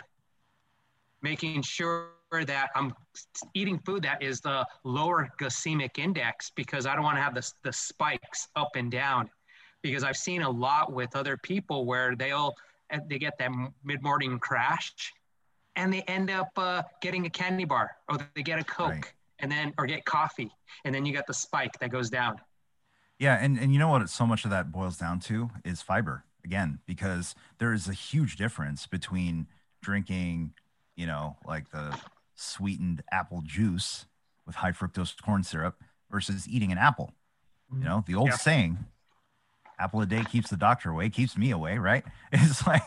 making 1.22 1.62
sure 1.62 2.10
that 2.32 2.70
I'm 2.76 2.94
eating 3.54 3.78
food 3.80 4.04
that 4.04 4.24
is 4.24 4.40
the 4.42 4.66
lower 4.84 5.30
glycemic 5.40 5.98
index 5.98 6.52
because 6.56 6.86
I 6.86 6.96
don't 6.96 7.04
want 7.04 7.18
to 7.18 7.22
have 7.22 7.36
the, 7.36 7.52
the 7.64 7.74
spikes 7.74 8.48
up 8.56 8.70
and 8.76 8.92
down. 8.92 9.30
Because 9.82 10.04
I've 10.04 10.18
seen 10.18 10.44
a 10.44 10.50
lot 10.50 10.94
with 10.94 11.16
other 11.16 11.38
people 11.38 11.86
where 11.86 12.16
they'll 12.16 12.54
they 13.10 13.18
get 13.18 13.38
that 13.40 13.52
mid 13.84 14.04
morning 14.04 14.38
crash, 14.38 14.94
and 15.76 15.92
they 15.92 16.02
end 16.04 16.30
up 16.30 16.50
uh, 16.58 16.84
getting 17.02 17.26
a 17.26 17.30
candy 17.30 17.66
bar 17.66 17.92
or 18.10 18.18
they 18.36 18.44
get 18.44 18.60
a 18.60 18.64
coke 18.64 18.90
right. 18.90 19.14
and 19.40 19.52
then 19.52 19.74
or 19.78 19.86
get 19.86 20.06
coffee 20.06 20.52
and 20.86 20.94
then 20.94 21.06
you 21.06 21.14
got 21.14 21.28
the 21.28 21.34
spike 21.34 21.80
that 21.80 21.90
goes 21.90 22.10
down. 22.10 22.38
Yeah, 23.20 23.36
and 23.36 23.58
and 23.60 23.72
you 23.72 23.80
know 23.80 23.90
what? 23.90 24.10
So 24.10 24.26
much 24.26 24.46
of 24.46 24.52
that 24.52 24.72
boils 24.72 24.98
down 24.98 25.20
to 25.22 25.52
is 25.64 25.82
fiber 25.82 26.26
again 26.44 26.80
because 26.86 27.36
there 27.60 27.72
is 27.74 27.88
a 27.88 27.94
huge 27.94 28.36
difference 28.36 28.88
between 28.88 29.48
drinking 29.82 30.54
you 30.96 31.06
know, 31.06 31.38
like 31.46 31.72
the 31.72 31.98
sweetened 32.36 33.04
apple 33.12 33.42
juice 33.44 34.06
with 34.46 34.56
high 34.56 34.72
fructose 34.72 35.20
corn 35.22 35.44
syrup 35.44 35.82
versus 36.10 36.48
eating 36.48 36.72
an 36.72 36.78
apple. 36.78 37.14
You 37.74 37.86
know, 37.86 38.04
the 38.06 38.16
old 38.16 38.28
yeah. 38.28 38.36
saying, 38.36 38.78
apple 39.80 40.02
a 40.02 40.06
day 40.06 40.24
keeps 40.24 40.50
the 40.50 40.58
doctor 40.58 40.90
away, 40.92 41.10
keeps 41.10 41.38
me 41.38 41.52
away, 41.52 41.78
right? 41.78 42.04
It's 42.34 42.66
like, 42.68 42.84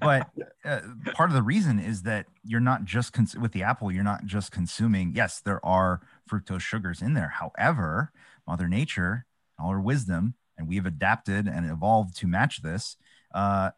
but 0.00 0.28
uh, 0.64 0.80
part 1.14 1.30
of 1.30 1.34
the 1.34 1.42
reason 1.42 1.78
is 1.78 2.02
that 2.02 2.26
you're 2.44 2.60
not 2.60 2.84
just 2.84 3.12
cons- 3.12 3.36
with 3.36 3.52
the 3.52 3.62
apple, 3.62 3.90
you're 3.90 4.04
not 4.04 4.24
just 4.24 4.52
consuming. 4.52 5.12
Yes, 5.14 5.40
there 5.40 5.64
are 5.64 6.00
fructose 6.30 6.60
sugars 6.60 7.02
in 7.02 7.14
there. 7.14 7.28
However, 7.28 8.12
Mother 8.46 8.68
Nature, 8.68 9.26
all 9.58 9.70
her 9.70 9.80
wisdom, 9.80 10.34
and 10.56 10.68
we've 10.68 10.86
adapted 10.86 11.46
and 11.46 11.70
evolved 11.70 12.16
to 12.18 12.26
match 12.26 12.62
this. 12.62 12.96
Uh, 13.34 13.70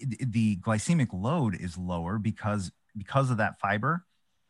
the 0.00 0.56
glycemic 0.56 1.08
load 1.12 1.54
is 1.54 1.78
lower 1.78 2.18
because 2.18 2.72
because 2.96 3.30
of 3.30 3.36
that 3.36 3.58
fiber 3.60 4.04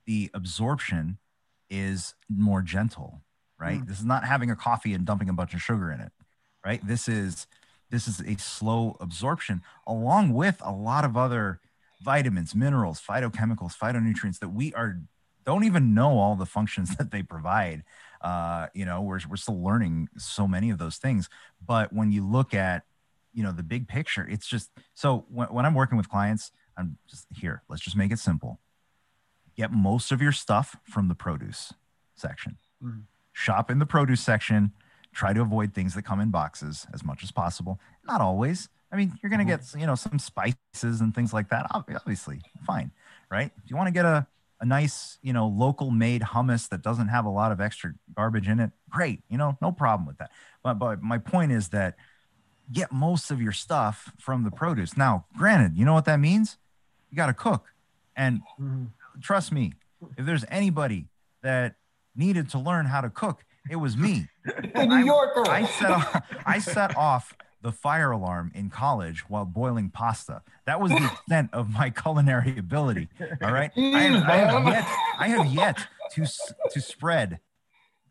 the 0.06 0.30
absorption 0.34 1.18
is 1.70 2.14
more 2.28 2.62
gentle 2.62 3.22
right? 3.58 3.80
Mm. 3.80 3.86
this 3.86 3.98
is 3.98 4.04
not 4.04 4.24
having 4.24 4.50
a 4.50 4.56
coffee 4.56 4.94
and 4.94 5.04
dumping 5.04 5.28
a 5.28 5.32
bunch 5.32 5.54
of 5.54 5.62
sugar 5.62 5.90
in 5.90 6.00
it 6.00 6.12
right? 6.64 6.86
This 6.86 7.08
is 7.08 7.46
this 7.90 8.08
is 8.08 8.20
a 8.20 8.36
slow 8.38 8.96
absorption 9.00 9.62
along 9.86 10.32
with 10.32 10.60
a 10.64 10.72
lot 10.72 11.04
of 11.04 11.16
other 11.16 11.60
vitamins 12.02 12.54
minerals 12.54 13.00
phytochemicals 13.00 13.76
phytonutrients 13.76 14.38
that 14.40 14.48
we 14.48 14.72
are 14.74 15.00
don't 15.44 15.64
even 15.64 15.94
know 15.94 16.18
all 16.18 16.34
the 16.34 16.46
functions 16.46 16.96
that 16.96 17.10
they 17.10 17.22
provide. 17.22 17.84
Uh, 18.20 18.68
you 18.74 18.84
know 18.84 19.02
we're, 19.02 19.20
we're 19.28 19.36
still 19.36 19.62
learning 19.62 20.08
so 20.16 20.48
many 20.48 20.70
of 20.70 20.78
those 20.78 20.96
things. 20.96 21.28
But 21.64 21.92
when 21.92 22.10
you 22.10 22.26
look 22.26 22.54
at 22.54 22.84
you 23.34 23.42
know 23.42 23.52
the 23.52 23.62
big 23.62 23.88
picture. 23.88 24.26
It's 24.30 24.46
just 24.46 24.70
so 24.94 25.26
when, 25.28 25.48
when 25.48 25.66
i'm 25.66 25.74
working 25.74 25.98
with 25.98 26.08
clients 26.08 26.50
i'm 26.78 26.98
just 27.08 27.26
here 27.34 27.62
let's 27.68 27.82
just 27.82 27.96
make 27.96 28.12
it 28.12 28.18
simple. 28.18 28.60
Get 29.56 29.70
most 29.72 30.10
of 30.10 30.20
your 30.20 30.32
stuff 30.32 30.76
from 30.84 31.08
the 31.08 31.14
produce 31.14 31.72
section. 32.16 32.56
Mm-hmm. 32.82 33.00
shop 33.32 33.70
in 33.70 33.78
the 33.78 33.86
produce 33.86 34.20
section. 34.20 34.72
Try 35.12 35.32
to 35.32 35.40
avoid 35.40 35.74
things 35.74 35.94
that 35.94 36.02
come 36.02 36.20
in 36.20 36.30
boxes 36.30 36.86
as 36.92 37.04
much 37.04 37.22
as 37.22 37.30
possible. 37.30 37.80
Not 38.06 38.20
always. 38.20 38.68
I 38.90 38.96
mean 38.96 39.18
you're 39.22 39.30
going 39.30 39.44
to 39.44 39.52
mm-hmm. 39.52 39.74
get 39.74 39.80
you 39.80 39.86
know 39.86 39.94
some 39.94 40.18
spices 40.18 41.00
and 41.00 41.14
things 41.14 41.32
like 41.32 41.50
that 41.50 41.66
obviously 41.70 42.40
fine 42.66 42.90
right? 43.30 43.50
If 43.64 43.70
you 43.70 43.76
want 43.76 43.88
to 43.88 43.92
get 43.92 44.04
a, 44.04 44.26
a 44.60 44.64
nice 44.64 45.18
you 45.22 45.32
know 45.32 45.48
local 45.48 45.90
made 45.90 46.22
hummus 46.22 46.68
that 46.68 46.82
doesn't 46.82 47.08
have 47.08 47.24
a 47.24 47.30
lot 47.30 47.52
of 47.52 47.60
extra 47.60 47.92
garbage 48.14 48.48
in 48.48 48.60
it 48.60 48.70
great 48.88 49.20
you 49.28 49.36
know 49.36 49.58
no 49.60 49.72
problem 49.72 50.06
with 50.06 50.18
that. 50.18 50.30
But 50.62 50.74
but 50.74 51.02
my 51.02 51.18
point 51.18 51.52
is 51.52 51.68
that 51.70 51.96
get 52.72 52.92
most 52.92 53.30
of 53.30 53.40
your 53.40 53.52
stuff 53.52 54.12
from 54.18 54.44
the 54.44 54.50
produce. 54.50 54.96
Now, 54.96 55.26
granted, 55.36 55.76
you 55.76 55.84
know 55.84 55.94
what 55.94 56.04
that 56.06 56.20
means? 56.20 56.58
You 57.10 57.16
got 57.16 57.26
to 57.26 57.34
cook. 57.34 57.66
And 58.16 58.40
mm-hmm. 58.60 58.84
trust 59.20 59.52
me, 59.52 59.74
if 60.16 60.26
there's 60.26 60.44
anybody 60.48 61.06
that 61.42 61.76
needed 62.16 62.50
to 62.50 62.58
learn 62.58 62.86
how 62.86 63.00
to 63.00 63.10
cook, 63.10 63.44
it 63.70 63.76
was 63.76 63.96
me. 63.96 64.28
The 64.74 64.84
New 64.84 65.06
Yorker. 65.06 65.48
I, 65.48 65.60
I 65.60 65.64
set 65.64 65.90
off, 65.90 66.22
I 66.44 66.58
set 66.58 66.96
off 66.98 67.34
the 67.62 67.72
fire 67.72 68.10
alarm 68.10 68.52
in 68.54 68.68
college 68.68 69.20
while 69.30 69.46
boiling 69.46 69.88
pasta. 69.88 70.42
That 70.66 70.80
was 70.80 70.90
the 70.90 71.02
extent 71.02 71.48
of 71.54 71.70
my 71.70 71.88
culinary 71.88 72.58
ability. 72.58 73.08
All 73.42 73.52
right. 73.52 73.70
I 73.74 73.80
have, 73.80 74.22
I 74.28 74.36
have 74.36 74.66
yet, 74.66 74.88
I 75.18 75.28
have 75.28 75.46
yet 75.46 75.86
to 76.12 76.26
to 76.72 76.80
spread 76.80 77.40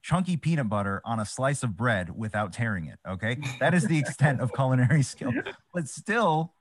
chunky 0.03 0.37
peanut 0.37 0.69
butter 0.69 1.01
on 1.05 1.19
a 1.19 1.25
slice 1.25 1.63
of 1.63 1.75
bread 1.75 2.15
without 2.15 2.53
tearing 2.53 2.85
it. 2.85 2.99
Okay. 3.07 3.37
That 3.59 3.73
is 3.73 3.87
the 3.87 3.97
extent 3.97 4.41
of 4.41 4.53
culinary 4.53 5.01
skill. 5.01 5.31
But 5.73 5.87
still, 5.87 6.53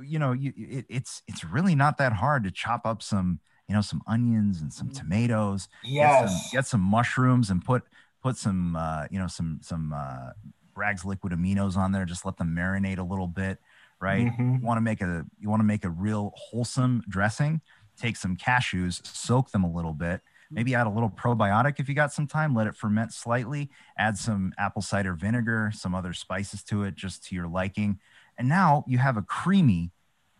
you 0.00 0.18
know, 0.18 0.32
you, 0.32 0.52
it, 0.56 0.86
it's 0.88 1.22
it's 1.26 1.44
really 1.44 1.74
not 1.74 1.98
that 1.98 2.12
hard 2.12 2.44
to 2.44 2.50
chop 2.50 2.86
up 2.86 3.02
some, 3.02 3.40
you 3.68 3.74
know, 3.74 3.80
some 3.82 4.00
onions 4.06 4.62
and 4.62 4.72
some 4.72 4.90
tomatoes. 4.90 5.68
Yes. 5.82 6.22
Get 6.22 6.28
some, 6.30 6.40
get 6.52 6.66
some 6.66 6.80
mushrooms 6.80 7.50
and 7.50 7.62
put 7.62 7.82
put 8.22 8.36
some 8.36 8.76
uh, 8.76 9.06
you 9.10 9.18
know, 9.18 9.26
some 9.26 9.58
some 9.62 9.92
uh 9.92 10.30
Bragg's 10.74 11.04
liquid 11.04 11.32
aminos 11.32 11.76
on 11.76 11.90
there. 11.90 12.04
Just 12.04 12.24
let 12.24 12.36
them 12.36 12.54
marinate 12.56 12.98
a 12.98 13.02
little 13.02 13.26
bit, 13.26 13.58
right? 14.00 14.26
Mhm. 14.26 14.60
You 14.60 14.66
want 14.66 14.78
to 14.78 14.82
make 14.82 15.00
a 15.02 15.26
you 15.40 15.50
want 15.50 15.58
to 15.60 15.64
make 15.64 15.84
a 15.84 15.90
real 15.90 16.32
wholesome 16.36 17.02
dressing. 17.08 17.60
Take 17.96 18.16
some 18.16 18.36
cashews, 18.36 19.04
soak 19.04 19.50
them 19.50 19.64
a 19.64 19.70
little 19.70 19.94
bit. 19.94 20.20
Maybe 20.50 20.74
add 20.74 20.86
a 20.86 20.90
little 20.90 21.10
probiotic 21.10 21.78
if 21.78 21.88
you 21.88 21.94
got 21.94 22.12
some 22.12 22.26
time. 22.26 22.54
Let 22.54 22.66
it 22.66 22.74
ferment 22.74 23.12
slightly. 23.12 23.70
Add 23.98 24.16
some 24.16 24.52
apple 24.56 24.82
cider 24.82 25.12
vinegar, 25.12 25.70
some 25.74 25.94
other 25.94 26.12
spices 26.12 26.62
to 26.64 26.84
it, 26.84 26.94
just 26.94 27.24
to 27.26 27.34
your 27.34 27.48
liking. 27.48 27.98
And 28.38 28.48
now 28.48 28.84
you 28.86 28.98
have 28.98 29.16
a 29.16 29.22
creamy, 29.22 29.90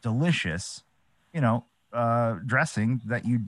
delicious, 0.01 0.83
you 1.33 1.41
know, 1.41 1.67
uh, 1.93 2.37
dressing 2.47 3.01
that 3.07 3.27
you 3.27 3.41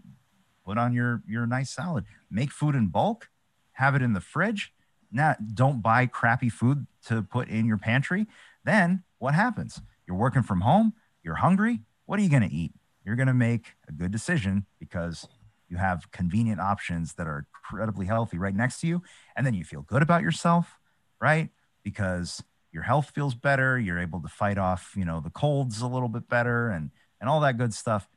put 0.66 0.78
on 0.78 0.92
your 0.92 1.22
your 1.26 1.46
nice 1.46 1.70
salad. 1.70 2.04
Make 2.30 2.50
food 2.50 2.74
in 2.74 2.88
bulk. 2.88 3.28
Have 3.72 3.94
it 3.94 4.02
in 4.02 4.12
the 4.12 4.20
fridge. 4.20 4.72
Now, 5.10 5.36
don't 5.54 5.82
buy 5.82 6.06
crappy 6.06 6.48
food 6.48 6.86
to 7.06 7.22
put 7.22 7.48
in 7.48 7.66
your 7.66 7.78
pantry. 7.78 8.26
Then 8.64 9.02
what 9.18 9.34
happens? 9.34 9.80
You're 10.06 10.16
working 10.16 10.42
from 10.42 10.60
home. 10.60 10.92
You're 11.22 11.36
hungry. 11.36 11.80
What 12.06 12.18
are 12.18 12.22
you 12.22 12.28
going 12.28 12.48
to 12.48 12.54
eat? 12.54 12.72
You're 13.04 13.16
going 13.16 13.28
to 13.28 13.34
make 13.34 13.74
a 13.88 13.92
good 13.92 14.10
decision 14.10 14.66
because 14.78 15.26
you 15.70 15.76
have 15.76 16.10
convenient 16.10 16.60
options 16.60 17.14
that 17.14 17.26
are 17.26 17.46
incredibly 17.54 18.06
healthy 18.06 18.36
right 18.38 18.54
next 18.54 18.80
to 18.80 18.86
you. 18.86 19.02
And 19.36 19.46
then 19.46 19.54
you 19.54 19.64
feel 19.64 19.82
good 19.82 20.02
about 20.02 20.22
yourself, 20.22 20.78
right? 21.20 21.48
Because 21.82 22.42
your 22.72 22.82
health 22.82 23.12
feels 23.14 23.34
better. 23.34 23.78
You're 23.78 23.98
able 23.98 24.20
to 24.20 24.28
fight 24.28 24.58
off, 24.58 24.92
you 24.96 25.04
know, 25.04 25.20
the 25.20 25.30
colds 25.30 25.80
a 25.80 25.86
little 25.86 26.08
bit 26.08 26.28
better 26.28 26.68
and, 26.70 26.90
and 27.20 27.30
all 27.30 27.40
that 27.40 27.56
good 27.56 27.72
stuff. 27.72 28.08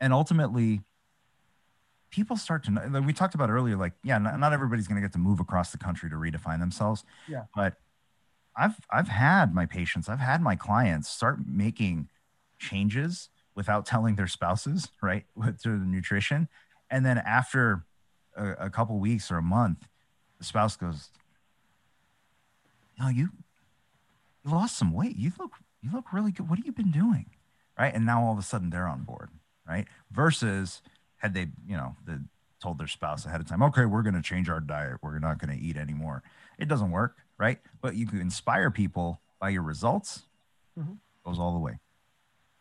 And 0.00 0.12
ultimately, 0.12 0.80
people 2.10 2.36
start 2.36 2.64
to 2.64 2.70
know, 2.72 2.82
like 2.90 3.06
we 3.06 3.12
talked 3.12 3.34
about 3.34 3.50
earlier, 3.50 3.76
like, 3.76 3.92
yeah, 4.02 4.18
not, 4.18 4.38
not 4.38 4.52
everybody's 4.52 4.88
going 4.88 5.00
to 5.00 5.06
get 5.06 5.12
to 5.12 5.18
move 5.18 5.40
across 5.40 5.70
the 5.70 5.78
country 5.78 6.10
to 6.10 6.16
redefine 6.16 6.58
themselves. 6.58 7.04
Yeah. 7.28 7.44
But 7.54 7.74
I've, 8.56 8.76
I've 8.90 9.08
had 9.08 9.54
my 9.54 9.66
patients, 9.66 10.08
I've 10.08 10.18
had 10.18 10.42
my 10.42 10.56
clients 10.56 11.08
start 11.08 11.38
making 11.46 12.08
changes 12.58 13.28
without 13.54 13.86
telling 13.86 14.16
their 14.16 14.26
spouses, 14.26 14.88
right? 15.02 15.24
With 15.34 15.60
through 15.60 15.80
the 15.80 15.86
nutrition. 15.86 16.48
And 16.90 17.04
then 17.04 17.18
after 17.18 17.84
a, 18.36 18.66
a 18.66 18.70
couple 18.70 18.98
weeks 18.98 19.30
or 19.30 19.38
a 19.38 19.42
month, 19.42 19.88
the 20.38 20.44
spouse 20.44 20.76
goes, 20.76 21.10
No, 22.98 23.08
you 23.08 23.30
you 24.44 24.50
lost 24.52 24.76
some 24.78 24.92
weight. 24.92 25.16
You 25.16 25.32
look 25.38 25.52
you 25.82 25.90
look 25.92 26.12
really 26.12 26.32
good. 26.32 26.48
What 26.48 26.58
have 26.58 26.66
you 26.66 26.72
been 26.72 26.90
doing? 26.92 27.26
Right. 27.78 27.94
And 27.94 28.06
now 28.06 28.22
all 28.22 28.32
of 28.32 28.38
a 28.38 28.42
sudden 28.42 28.70
they're 28.70 28.86
on 28.86 29.02
board. 29.02 29.30
Right. 29.66 29.86
Versus 30.10 30.82
had 31.16 31.34
they, 31.34 31.48
you 31.66 31.76
know, 31.76 31.96
the 32.04 32.22
told 32.62 32.78
their 32.78 32.86
spouse 32.86 33.26
ahead 33.26 33.40
of 33.40 33.46
time, 33.46 33.62
okay, 33.62 33.84
we're 33.84 34.02
gonna 34.02 34.22
change 34.22 34.48
our 34.48 34.60
diet. 34.60 34.98
We're 35.02 35.18
not 35.18 35.38
gonna 35.38 35.58
eat 35.58 35.76
anymore. 35.76 36.22
It 36.58 36.68
doesn't 36.68 36.90
work, 36.90 37.16
right? 37.38 37.58
But 37.80 37.96
you 37.96 38.06
can 38.06 38.20
inspire 38.20 38.70
people 38.70 39.20
by 39.40 39.50
your 39.50 39.62
results. 39.62 40.22
Mhm. 40.78 40.98
Goes 41.24 41.38
all 41.38 41.52
the 41.52 41.58
way. 41.58 41.78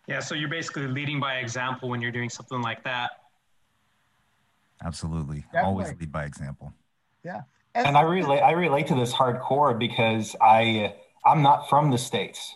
Yeah, 0.07 0.19
so 0.19 0.36
you're 0.36 0.49
basically 0.49 0.88
leading 0.88 1.19
by 1.19 1.36
example 1.38 1.89
when 1.89 2.01
you're 2.01 2.11
doing 2.11 2.30
something 2.30 2.61
like 2.61 2.84
that. 2.84 3.24
Absolutely. 4.86 5.39
Definitely. 5.51 5.67
Always 5.67 5.88
lead 5.99 6.11
by 6.11 6.25
example. 6.25 6.73
Yeah. 7.23 7.41
And 7.73 7.97
I 7.97 8.01
relate 8.01 8.39
I 8.39 8.51
relate 8.51 8.88
to 8.88 8.95
this 8.95 9.11
hardcore 9.11 9.77
because 9.77 10.36
I 10.41 10.95
I'm 11.25 11.41
not 11.41 11.67
from 11.67 11.91
the 11.91 11.97
states, 11.97 12.55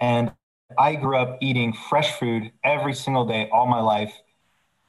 and 0.00 0.32
I 0.78 0.94
grew 0.94 1.18
up 1.18 1.38
eating 1.42 1.74
fresh 1.74 2.18
food 2.18 2.52
every 2.64 2.94
single 2.94 3.26
day 3.26 3.50
all 3.52 3.66
my 3.66 3.80
life, 3.80 4.14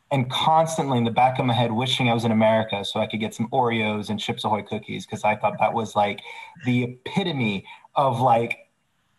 and 0.09 0.30
constantly 0.32 0.97
in 0.97 1.03
the 1.03 1.11
back 1.11 1.38
of 1.38 1.45
my 1.45 1.53
head 1.53 1.71
wishing 1.73 2.09
I 2.09 2.13
was 2.13 2.23
in 2.23 2.32
America 2.32 2.86
so 2.86 3.01
I 3.01 3.07
could 3.07 3.19
get 3.19 3.34
some 3.34 3.49
Oreos 3.49 4.09
and 4.09 4.19
Chips 4.19 4.45
Ahoy 4.45 4.61
cookies 4.61 5.05
because 5.05 5.25
I 5.25 5.36
thought 5.36 5.55
that 5.59 5.73
was 5.73 5.97
like 5.97 6.21
the 6.63 6.84
epitome 6.84 7.65
of 7.95 8.21
like 8.21 8.69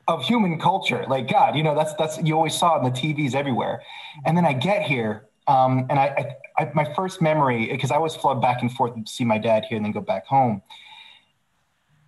of 0.06 0.24
human 0.24 0.59
culture. 0.59 1.04
Like 1.09 1.30
God, 1.30 1.56
you 1.56 1.62
know 1.62 1.74
that's 1.74 1.92
that's 1.94 2.22
you 2.22 2.34
always 2.34 2.56
saw 2.56 2.76
it 2.76 2.86
in 2.86 2.92
the 2.92 2.98
TVs 2.98 3.34
everywhere, 3.34 3.82
and 4.24 4.34
then 4.34 4.46
I 4.46 4.54
get 4.54 4.82
here. 4.82 5.28
Um, 5.49 5.86
and 5.88 5.99
I, 5.99 6.36
I, 6.59 6.62
I, 6.62 6.70
my 6.74 6.94
first 6.94 7.22
memory, 7.22 7.68
because 7.72 7.90
I 7.90 7.96
always 7.96 8.14
flood 8.14 8.40
back 8.40 8.61
and 8.61 8.70
forth 8.70 8.94
to 8.94 9.11
see 9.11 9.24
my 9.24 9.38
dad 9.38 9.64
here 9.64 9.76
and 9.76 9.84
then 9.84 9.92
go 9.92 10.03
back 10.03 10.26
home. 10.26 10.62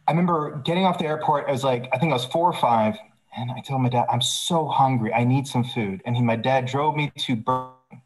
I 0.07 0.13
remember 0.13 0.61
getting 0.65 0.85
off 0.85 0.99
the 0.99 1.07
airport. 1.07 1.49
I 1.49 1.53
was 1.53 1.65
like, 1.65 1.89
I 1.93 1.99
think 1.99 2.11
I 2.11 2.15
was 2.15 2.27
four 2.27 2.49
or 2.49 2.53
five, 2.53 2.97
and 3.37 3.51
I 3.51 3.61
told 3.61 3.81
my 3.81 3.89
dad, 3.89 4.07
"I'm 4.11 4.21
so 4.21 4.69
hungry. 4.69 5.15
I 5.15 5.25
need 5.25 5.47
some 5.47 5.65
food." 5.65 6.03
And 6.05 6.17
he, 6.17 6.23
my 6.23 6.37
dad, 6.37 6.67
drove 6.67 6.97
me 6.97 7.13
to 7.17 7.37
Burger 7.37 7.71
King. 7.91 8.03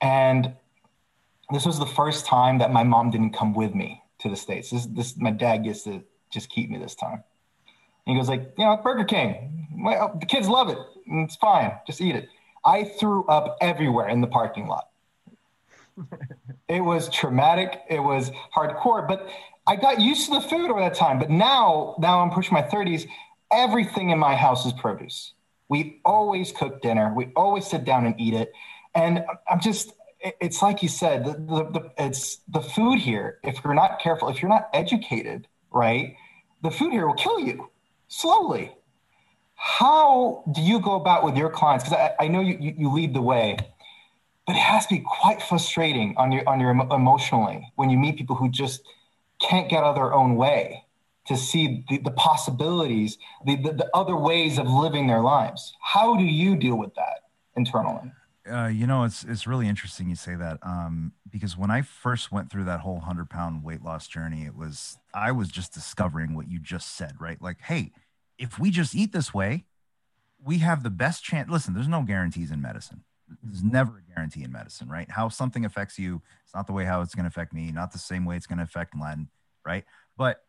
And 0.00 0.54
this 1.52 1.66
was 1.66 1.78
the 1.78 1.86
first 1.86 2.24
time 2.24 2.58
that 2.58 2.72
my 2.72 2.84
mom 2.84 3.10
didn't 3.10 3.32
come 3.32 3.52
with 3.52 3.74
me 3.74 4.02
to 4.20 4.30
the 4.30 4.36
states. 4.36 4.70
This, 4.70 4.86
this, 4.86 5.16
my 5.16 5.30
dad 5.30 5.64
gets 5.64 5.82
to 5.84 6.02
just 6.30 6.48
keep 6.50 6.70
me 6.70 6.78
this 6.78 6.94
time. 6.94 7.22
And 8.06 8.14
he 8.14 8.20
goes 8.20 8.28
like, 8.28 8.54
you 8.56 8.64
know, 8.64 8.76
Burger 8.76 9.04
King. 9.04 9.68
Well, 9.84 10.16
the 10.18 10.26
kids 10.26 10.48
love 10.48 10.68
it. 10.70 10.78
It's 11.06 11.36
fine. 11.36 11.72
Just 11.86 12.00
eat 12.00 12.16
it. 12.16 12.28
I 12.64 12.84
threw 12.84 13.24
up 13.26 13.56
everywhere 13.60 14.08
in 14.08 14.20
the 14.20 14.26
parking 14.26 14.66
lot. 14.66 14.88
it 16.68 16.80
was 16.80 17.08
traumatic. 17.10 17.82
It 17.88 18.00
was 18.00 18.30
hardcore, 18.54 19.06
but 19.06 19.28
I 19.66 19.76
got 19.76 20.00
used 20.00 20.26
to 20.26 20.34
the 20.34 20.40
food 20.40 20.70
over 20.70 20.80
that 20.80 20.94
time. 20.94 21.18
But 21.18 21.30
now, 21.30 21.96
now 21.98 22.20
I'm 22.20 22.30
pushing 22.30 22.54
my 22.54 22.62
30s. 22.62 23.06
Everything 23.52 24.10
in 24.10 24.18
my 24.18 24.34
house 24.34 24.66
is 24.66 24.72
produce. 24.72 25.34
We 25.68 26.00
always 26.04 26.52
cook 26.52 26.82
dinner. 26.82 27.12
We 27.14 27.32
always 27.36 27.66
sit 27.66 27.84
down 27.84 28.06
and 28.06 28.14
eat 28.18 28.34
it. 28.34 28.52
And 28.94 29.24
I'm 29.48 29.60
just, 29.60 29.92
it's 30.20 30.62
like 30.62 30.82
you 30.82 30.88
said, 30.88 31.24
the, 31.24 31.32
the, 31.32 31.80
the, 31.80 31.92
it's 31.98 32.40
the 32.48 32.60
food 32.60 32.98
here. 32.98 33.38
If 33.42 33.60
you're 33.64 33.74
not 33.74 34.00
careful, 34.00 34.28
if 34.28 34.42
you're 34.42 34.50
not 34.50 34.68
educated, 34.72 35.48
right, 35.70 36.16
the 36.62 36.70
food 36.70 36.92
here 36.92 37.06
will 37.06 37.14
kill 37.14 37.40
you 37.40 37.70
slowly 38.08 38.72
how 39.64 40.42
do 40.52 40.60
you 40.60 40.80
go 40.80 40.94
about 40.94 41.24
with 41.24 41.36
your 41.36 41.48
clients? 41.48 41.84
Because 41.84 41.98
I, 41.98 42.24
I 42.24 42.28
know 42.28 42.40
you, 42.40 42.58
you, 42.60 42.74
you 42.76 42.92
lead 42.92 43.14
the 43.14 43.22
way 43.22 43.56
but 44.46 44.56
it 44.56 44.60
has 44.60 44.86
to 44.86 44.94
be 44.94 45.00
quite 45.00 45.40
frustrating 45.42 46.14
on 46.16 46.32
your 46.32 46.48
on 46.48 46.60
your 46.60 46.70
emo- 46.70 46.92
emotionally 46.94 47.70
when 47.76 47.90
you 47.90 47.98
meet 47.98 48.16
people 48.16 48.36
who 48.36 48.48
just 48.48 48.82
can't 49.40 49.68
get 49.68 49.78
out 49.78 49.90
of 49.90 49.94
their 49.94 50.12
own 50.12 50.36
way 50.36 50.84
to 51.26 51.36
see 51.36 51.84
the, 51.88 51.98
the 51.98 52.10
possibilities 52.10 53.18
the, 53.46 53.56
the, 53.56 53.72
the 53.72 53.90
other 53.94 54.16
ways 54.16 54.58
of 54.58 54.66
living 54.68 55.06
their 55.06 55.20
lives. 55.20 55.72
How 55.80 56.16
do 56.16 56.24
you 56.24 56.56
deal 56.56 56.76
with 56.76 56.94
that 56.96 57.20
internally? 57.56 58.10
Uh, 58.50 58.66
you 58.66 58.88
know, 58.88 59.04
it's 59.04 59.22
it's 59.22 59.46
really 59.46 59.68
interesting 59.68 60.08
you 60.08 60.16
say 60.16 60.34
that 60.34 60.58
um, 60.62 61.12
because 61.30 61.56
when 61.56 61.70
I 61.70 61.82
first 61.82 62.32
went 62.32 62.50
through 62.50 62.64
that 62.64 62.80
whole 62.80 62.98
hundred 62.98 63.30
pound 63.30 63.62
weight 63.62 63.82
loss 63.82 64.08
journey, 64.08 64.44
it 64.44 64.56
was 64.56 64.98
I 65.14 65.30
was 65.30 65.48
just 65.48 65.72
discovering 65.72 66.34
what 66.34 66.50
you 66.50 66.58
just 66.58 66.96
said, 66.96 67.12
right? 67.20 67.40
Like, 67.40 67.60
hey, 67.60 67.92
if 68.38 68.58
we 68.58 68.70
just 68.70 68.94
eat 68.94 69.12
this 69.12 69.32
way, 69.32 69.64
we 70.44 70.58
have 70.58 70.82
the 70.82 70.90
best 70.90 71.22
chance. 71.22 71.50
Listen, 71.50 71.74
there's 71.74 71.88
no 71.88 72.02
guarantees 72.02 72.50
in 72.50 72.60
medicine. 72.60 73.04
There's 73.42 73.62
never 73.62 73.98
a 73.98 74.14
guarantee 74.14 74.42
in 74.42 74.52
medicine, 74.52 74.88
right? 74.88 75.10
How 75.10 75.28
something 75.28 75.64
affects 75.64 75.98
you, 75.98 76.20
it's 76.44 76.54
not 76.54 76.66
the 76.66 76.72
way 76.72 76.84
how 76.84 77.00
it's 77.00 77.14
going 77.14 77.24
to 77.24 77.28
affect 77.28 77.52
me, 77.52 77.72
not 77.72 77.92
the 77.92 77.98
same 77.98 78.24
way 78.24 78.36
it's 78.36 78.46
going 78.46 78.58
to 78.58 78.64
affect 78.64 78.94
Len, 79.00 79.28
right? 79.64 79.84
But 80.16 80.42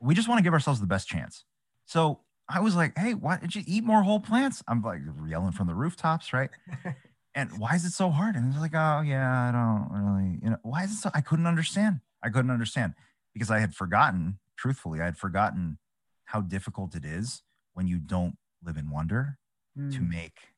we 0.00 0.14
just 0.14 0.28
want 0.28 0.38
to 0.38 0.42
give 0.42 0.52
ourselves 0.52 0.80
the 0.80 0.86
best 0.86 1.08
chance. 1.08 1.44
So 1.84 2.20
I 2.48 2.60
was 2.60 2.76
like, 2.76 2.96
hey, 2.96 3.14
why 3.14 3.38
did 3.38 3.54
you 3.54 3.62
eat 3.66 3.84
more 3.84 4.02
whole 4.02 4.20
plants? 4.20 4.62
I'm 4.68 4.82
like 4.82 5.00
yelling 5.28 5.52
from 5.52 5.66
the 5.66 5.74
rooftops, 5.74 6.32
right? 6.32 6.50
and 7.34 7.50
why 7.58 7.74
is 7.74 7.84
it 7.84 7.92
so 7.92 8.10
hard? 8.10 8.36
And 8.36 8.52
it's 8.52 8.60
like, 8.60 8.74
oh 8.74 9.02
yeah, 9.04 9.48
I 9.48 9.52
don't 9.52 9.88
really, 9.90 10.38
you 10.42 10.50
know, 10.50 10.58
why 10.62 10.84
is 10.84 10.92
it 10.92 10.96
so? 10.96 11.10
I 11.12 11.20
couldn't 11.20 11.46
understand. 11.46 12.00
I 12.22 12.30
couldn't 12.30 12.50
understand 12.50 12.94
because 13.34 13.50
I 13.50 13.58
had 13.58 13.74
forgotten, 13.74 14.38
truthfully, 14.56 15.00
I 15.00 15.04
had 15.04 15.18
forgotten 15.18 15.78
how 16.26 16.40
difficult 16.40 16.94
it 16.94 17.04
is 17.04 17.42
when 17.74 17.86
you 17.86 17.98
don't 17.98 18.36
live 18.62 18.76
in 18.76 18.90
wonder 18.90 19.38
to 19.76 20.00
Mm. 20.00 20.08
make 20.08 20.54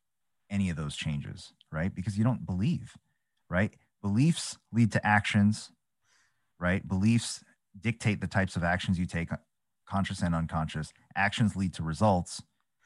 any 0.50 0.70
of 0.70 0.76
those 0.76 0.96
changes, 0.96 1.52
right? 1.72 1.94
Because 1.94 2.16
you 2.16 2.24
don't 2.24 2.46
believe, 2.46 2.96
right? 3.48 3.74
Beliefs 4.00 4.58
lead 4.72 4.92
to 4.92 5.04
actions, 5.06 5.72
right? 6.58 6.86
Beliefs 6.86 7.42
dictate 7.78 8.20
the 8.20 8.26
types 8.28 8.56
of 8.56 8.62
actions 8.64 8.98
you 8.98 9.06
take, 9.06 9.30
conscious 9.86 10.22
and 10.22 10.34
unconscious. 10.34 10.92
Actions 11.14 11.56
lead 11.56 11.74
to 11.74 11.82
results 11.82 12.42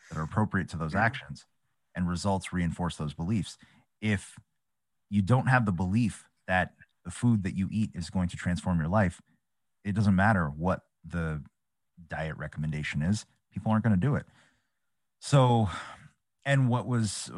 that 0.09 0.19
are 0.19 0.23
appropriate 0.23 0.69
to 0.71 0.77
those 0.77 0.95
actions, 0.95 1.47
and 1.95 2.09
results 2.09 2.53
reinforce 2.53 2.97
those 2.97 3.15
beliefs. 3.15 3.59
If 4.01 4.39
you 5.11 5.23
don't 5.23 5.47
have 5.49 5.67
the 5.67 5.73
belief 5.73 6.25
that 6.47 6.75
the 7.05 7.11
food 7.11 7.43
that 7.43 7.55
you 7.57 7.69
eat 7.71 7.91
is 7.95 8.11
going 8.11 8.29
to 8.31 8.37
transform 8.37 8.79
your 8.79 8.89
life, 8.89 9.21
it 9.85 9.93
doesn't 9.95 10.15
matter 10.17 10.49
what 10.49 10.81
the 11.05 11.45
diet 12.09 12.37
recommendation 12.37 13.03
is, 13.03 13.27
people 13.53 13.73
aren't 13.73 13.85
going 13.85 13.95
to 13.95 14.01
do 14.01 14.15
it. 14.15 14.27
So, 15.21 15.69
and 16.45 16.69
what 16.69 16.87
was 16.87 17.31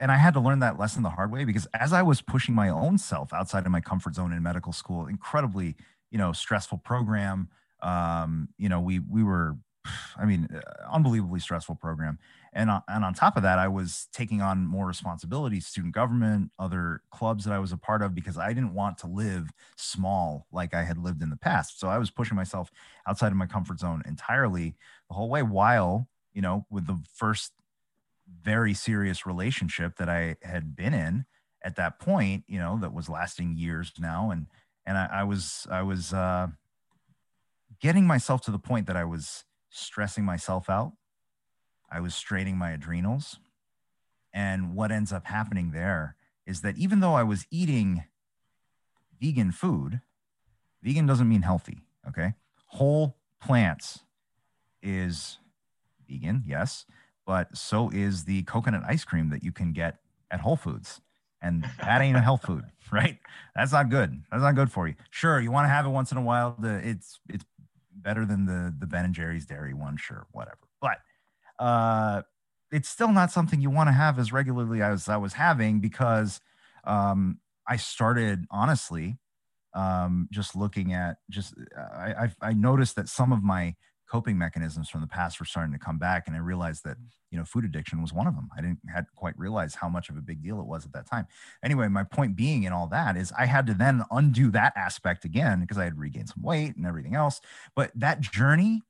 and 0.00 0.12
I 0.12 0.16
had 0.16 0.34
to 0.34 0.40
learn 0.40 0.60
that 0.60 0.78
lesson 0.78 1.02
the 1.02 1.10
hard 1.10 1.32
way 1.32 1.44
because 1.44 1.66
as 1.74 1.92
I 1.92 2.02
was 2.02 2.20
pushing 2.20 2.54
my 2.54 2.68
own 2.68 2.98
self 2.98 3.32
outside 3.32 3.66
of 3.66 3.72
my 3.72 3.80
comfort 3.80 4.14
zone 4.14 4.32
in 4.32 4.42
medical 4.42 4.72
school, 4.72 5.06
incredibly, 5.06 5.76
you 6.10 6.18
know, 6.18 6.32
stressful 6.32 6.78
program. 6.78 7.48
Um, 7.82 8.48
you 8.58 8.68
know, 8.68 8.80
we 8.80 8.98
we 8.98 9.22
were, 9.22 9.56
I 10.16 10.24
mean, 10.24 10.48
uh, 10.54 10.92
unbelievably 10.92 11.40
stressful 11.40 11.76
program, 11.76 12.18
and 12.58 12.70
on, 12.70 12.82
and 12.88 13.04
on 13.04 13.14
top 13.14 13.36
of 13.36 13.42
that, 13.44 13.58
I 13.58 13.68
was 13.68 14.08
taking 14.12 14.42
on 14.42 14.66
more 14.66 14.86
responsibilities, 14.86 15.66
student 15.66 15.94
government, 15.94 16.50
other 16.58 17.00
clubs 17.10 17.44
that 17.44 17.54
I 17.54 17.58
was 17.58 17.72
a 17.72 17.78
part 17.78 18.02
of 18.02 18.14
because 18.14 18.36
I 18.36 18.48
didn't 18.48 18.74
want 18.74 18.98
to 18.98 19.06
live 19.06 19.48
small 19.76 20.46
like 20.52 20.74
I 20.74 20.82
had 20.82 20.98
lived 20.98 21.22
in 21.22 21.30
the 21.30 21.36
past. 21.36 21.80
So 21.80 21.88
I 21.88 21.98
was 21.98 22.10
pushing 22.10 22.36
myself 22.36 22.70
outside 23.06 23.32
of 23.32 23.38
my 23.38 23.46
comfort 23.46 23.80
zone 23.80 24.02
entirely 24.06 24.74
the 25.08 25.14
whole 25.14 25.30
way, 25.30 25.42
while 25.42 26.08
you 26.38 26.42
know, 26.42 26.66
with 26.70 26.86
the 26.86 26.98
first 27.14 27.52
very 28.42 28.72
serious 28.74 29.26
relationship 29.26 29.96
that 29.96 30.08
I 30.08 30.36
had 30.42 30.76
been 30.76 30.94
in 30.94 31.24
at 31.64 31.74
that 31.76 31.98
point, 31.98 32.44
you 32.46 32.60
know, 32.60 32.78
that 32.80 32.92
was 32.92 33.08
lasting 33.08 33.56
years 33.56 33.92
now. 33.98 34.30
And, 34.30 34.46
and 34.86 34.96
I, 34.96 35.08
I 35.12 35.24
was, 35.24 35.66
I 35.70 35.82
was, 35.82 36.12
uh, 36.12 36.46
getting 37.80 38.06
myself 38.06 38.40
to 38.42 38.50
the 38.50 38.58
point 38.58 38.86
that 38.86 38.96
I 38.96 39.04
was 39.04 39.44
stressing 39.70 40.24
myself 40.24 40.70
out. 40.70 40.92
I 41.90 42.00
was 42.00 42.14
straining 42.14 42.56
my 42.56 42.70
adrenals. 42.70 43.38
And 44.32 44.74
what 44.74 44.92
ends 44.92 45.12
up 45.12 45.26
happening 45.26 45.70
there 45.70 46.16
is 46.46 46.60
that 46.60 46.76
even 46.76 47.00
though 47.00 47.14
I 47.14 47.22
was 47.22 47.46
eating 47.50 48.04
vegan 49.20 49.52
food, 49.52 50.00
vegan 50.82 51.06
doesn't 51.06 51.28
mean 51.28 51.42
healthy. 51.42 51.82
Okay. 52.06 52.34
Whole 52.66 53.16
plants 53.40 54.00
is 54.82 55.38
vegan, 56.08 56.44
yes 56.46 56.84
but 57.28 57.54
so 57.54 57.90
is 57.90 58.24
the 58.24 58.42
coconut 58.44 58.82
ice 58.86 59.04
cream 59.04 59.28
that 59.28 59.44
you 59.44 59.52
can 59.52 59.72
get 59.74 59.98
at 60.30 60.40
Whole 60.40 60.56
Foods. 60.56 61.02
And 61.42 61.68
that 61.78 62.00
ain't 62.00 62.16
a 62.16 62.22
health 62.22 62.42
food, 62.42 62.64
right? 62.90 63.18
That's 63.54 63.70
not 63.70 63.90
good. 63.90 64.22
That's 64.30 64.42
not 64.42 64.54
good 64.54 64.72
for 64.72 64.88
you. 64.88 64.94
Sure, 65.10 65.38
you 65.38 65.52
want 65.52 65.66
to 65.66 65.68
have 65.68 65.84
it 65.84 65.90
once 65.90 66.10
in 66.10 66.16
a 66.16 66.22
while. 66.22 66.56
It's 66.64 67.20
it's 67.28 67.44
better 67.94 68.24
than 68.24 68.46
the 68.46 68.74
the 68.76 68.86
Ben 68.86 69.04
and 69.04 69.14
Jerry's 69.14 69.44
dairy 69.44 69.74
one, 69.74 69.98
sure, 69.98 70.26
whatever. 70.32 70.56
Uh, 71.58 72.22
it's 72.70 72.88
still 72.88 73.12
not 73.12 73.30
something 73.30 73.60
you 73.60 73.70
want 73.70 73.88
to 73.88 73.92
have 73.92 74.18
as 74.18 74.32
regularly 74.32 74.82
as 74.82 75.08
I 75.08 75.16
was 75.16 75.32
having 75.32 75.80
because 75.80 76.40
um, 76.84 77.38
I 77.66 77.76
started 77.76 78.46
honestly 78.50 79.18
um, 79.74 80.28
just 80.30 80.56
looking 80.56 80.92
at 80.92 81.18
just 81.30 81.54
I, 81.76 82.24
I 82.42 82.48
I 82.50 82.52
noticed 82.52 82.96
that 82.96 83.08
some 83.08 83.32
of 83.32 83.42
my 83.42 83.76
coping 84.08 84.38
mechanisms 84.38 84.88
from 84.88 85.02
the 85.02 85.06
past 85.06 85.38
were 85.38 85.46
starting 85.46 85.72
to 85.72 85.78
come 85.78 85.98
back 85.98 86.26
and 86.26 86.34
i 86.34 86.38
realized 86.38 86.82
that 86.82 86.96
you 87.30 87.36
know 87.36 87.44
food 87.44 87.62
addiction 87.62 88.00
was 88.00 88.10
one 88.10 88.26
of 88.26 88.34
them. 88.34 88.48
I 88.56 88.62
didn't 88.62 88.78
had 88.88 89.04
quite 89.14 89.38
realize 89.38 89.74
how 89.74 89.88
much 89.90 90.08
of 90.08 90.16
a 90.16 90.22
big 90.22 90.42
deal 90.42 90.58
it 90.60 90.66
was 90.66 90.86
at 90.86 90.92
that 90.94 91.06
time. 91.06 91.26
Anyway 91.62 91.88
my 91.88 92.04
point 92.04 92.34
being 92.34 92.62
in 92.62 92.72
all 92.72 92.86
that 92.88 93.16
is 93.16 93.32
i 93.38 93.46
had 93.46 93.66
to 93.66 93.74
then 93.74 94.02
undo 94.10 94.50
that 94.52 94.72
aspect 94.76 95.24
again 95.24 95.60
because 95.60 95.78
i 95.78 95.84
had 95.84 95.98
regained 95.98 96.30
some 96.30 96.42
weight 96.42 96.74
and 96.76 96.86
everything 96.86 97.14
else 97.14 97.40
but 97.76 97.92
that 97.94 98.20
journey 98.20 98.82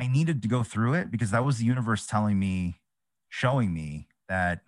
i 0.00 0.06
needed 0.06 0.42
to 0.42 0.48
go 0.48 0.62
through 0.62 0.94
it 0.94 1.10
because 1.10 1.30
that 1.30 1.44
was 1.44 1.58
the 1.58 1.64
universe 1.64 2.06
telling 2.06 2.38
me 2.38 2.80
showing 3.28 3.72
me 3.72 4.08
that 4.28 4.62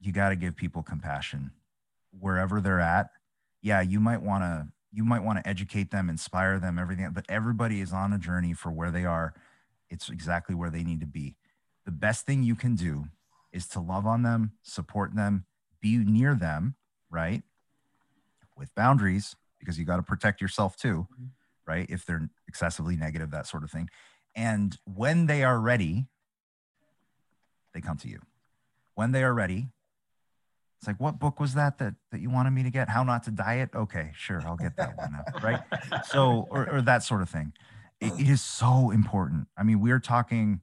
you 0.00 0.12
got 0.12 0.30
to 0.30 0.36
give 0.36 0.56
people 0.56 0.82
compassion 0.82 1.50
wherever 2.18 2.60
they're 2.60 2.80
at 2.80 3.10
yeah 3.62 3.80
you 3.80 4.00
might 4.00 4.22
want 4.22 4.42
to 4.42 4.66
you 4.92 5.04
might 5.04 5.22
want 5.22 5.38
to 5.38 5.48
educate 5.48 5.90
them, 5.90 6.10
inspire 6.10 6.58
them, 6.58 6.78
everything, 6.78 7.08
but 7.12 7.24
everybody 7.28 7.80
is 7.80 7.92
on 7.92 8.12
a 8.12 8.18
journey 8.18 8.52
for 8.52 8.70
where 8.70 8.90
they 8.90 9.04
are. 9.04 9.34
It's 9.88 10.08
exactly 10.08 10.54
where 10.54 10.70
they 10.70 10.82
need 10.82 11.00
to 11.00 11.06
be. 11.06 11.36
The 11.84 11.90
best 11.90 12.26
thing 12.26 12.42
you 12.42 12.56
can 12.56 12.74
do 12.74 13.06
is 13.52 13.66
to 13.68 13.80
love 13.80 14.06
on 14.06 14.22
them, 14.22 14.52
support 14.62 15.14
them, 15.14 15.44
be 15.80 15.96
near 15.98 16.34
them, 16.34 16.74
right? 17.10 17.42
With 18.56 18.74
boundaries, 18.74 19.36
because 19.58 19.78
you 19.78 19.84
got 19.84 19.96
to 19.96 20.02
protect 20.02 20.40
yourself 20.40 20.76
too, 20.76 21.06
mm-hmm. 21.12 21.26
Right? 21.70 21.86
If 21.88 22.04
they're 22.04 22.28
excessively 22.48 22.96
negative, 22.96 23.30
that 23.30 23.46
sort 23.46 23.62
of 23.62 23.70
thing. 23.70 23.88
And 24.34 24.76
when 24.84 25.26
they 25.26 25.44
are 25.44 25.58
ready, 25.60 26.06
they 27.72 27.80
come 27.80 27.96
to 27.98 28.08
you. 28.08 28.20
When 28.96 29.12
they 29.12 29.22
are 29.22 29.32
ready, 29.32 29.68
it's 30.78 30.88
like, 30.88 30.98
what 30.98 31.20
book 31.20 31.38
was 31.38 31.54
that 31.54 31.78
that 31.78 31.94
that 32.10 32.20
you 32.20 32.30
wanted 32.30 32.50
me 32.50 32.62
to 32.64 32.70
get? 32.70 32.88
How 32.88 33.04
not 33.04 33.22
to 33.24 33.30
diet? 33.30 33.70
Okay, 33.74 34.10
sure, 34.16 34.42
I'll 34.44 34.56
get 34.56 34.76
that 34.76 34.96
one. 34.96 35.12
Now, 35.12 35.24
right? 35.42 35.60
So, 36.06 36.48
or, 36.50 36.68
or 36.68 36.82
that 36.82 37.02
sort 37.02 37.22
of 37.22 37.28
thing. 37.28 37.52
It, 38.00 38.18
it 38.18 38.28
is 38.28 38.40
so 38.40 38.90
important. 38.90 39.46
I 39.56 39.62
mean, 39.62 39.80
we're 39.80 40.00
talking. 40.00 40.60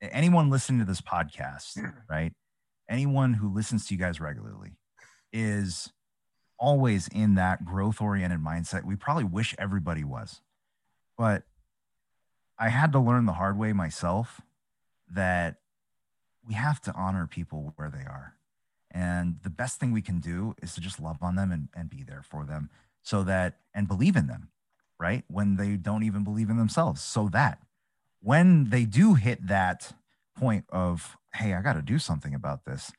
Anyone 0.00 0.48
listening 0.48 0.78
to 0.78 0.84
this 0.84 1.00
podcast, 1.00 1.78
right? 2.10 2.32
Anyone 2.88 3.34
who 3.34 3.52
listens 3.52 3.86
to 3.86 3.94
you 3.94 4.00
guys 4.00 4.20
regularly 4.20 4.72
is 5.32 5.92
always 6.58 7.08
in 7.08 7.34
that 7.36 7.64
growth 7.64 8.00
oriented 8.00 8.40
mindset. 8.40 8.84
We 8.84 8.96
probably 8.96 9.24
wish 9.24 9.54
everybody 9.58 10.04
was, 10.04 10.40
but 11.18 11.42
I 12.58 12.70
had 12.70 12.92
to 12.92 12.98
learn 12.98 13.26
the 13.26 13.34
hard 13.34 13.58
way 13.58 13.74
myself 13.74 14.40
that 15.10 15.56
we 16.46 16.54
have 16.54 16.80
to 16.82 16.92
honor 16.94 17.26
people 17.26 17.74
where 17.76 17.90
they 17.90 17.98
are 17.98 18.38
and 18.90 19.36
the 19.42 19.50
best 19.50 19.78
thing 19.78 19.92
we 19.92 20.02
can 20.02 20.18
do 20.18 20.54
is 20.62 20.74
to 20.74 20.80
just 20.80 21.00
love 21.00 21.18
on 21.22 21.36
them 21.36 21.52
and, 21.52 21.68
and 21.74 21.90
be 21.90 22.02
there 22.02 22.22
for 22.22 22.44
them 22.44 22.70
so 23.02 23.22
that, 23.24 23.58
and 23.74 23.86
believe 23.86 24.16
in 24.16 24.26
them, 24.26 24.48
right? 24.98 25.24
When 25.28 25.56
they 25.56 25.76
don't 25.76 26.02
even 26.02 26.24
believe 26.24 26.50
in 26.50 26.56
themselves. 26.56 27.02
So 27.02 27.28
that 27.28 27.58
when 28.20 28.70
they 28.70 28.84
do 28.84 29.14
hit 29.14 29.46
that 29.46 29.92
point 30.36 30.64
of, 30.70 31.16
hey, 31.34 31.54
I 31.54 31.62
got 31.62 31.74
to 31.74 31.82
do 31.82 31.98
something 31.98 32.34
about 32.34 32.64
this. 32.64 32.92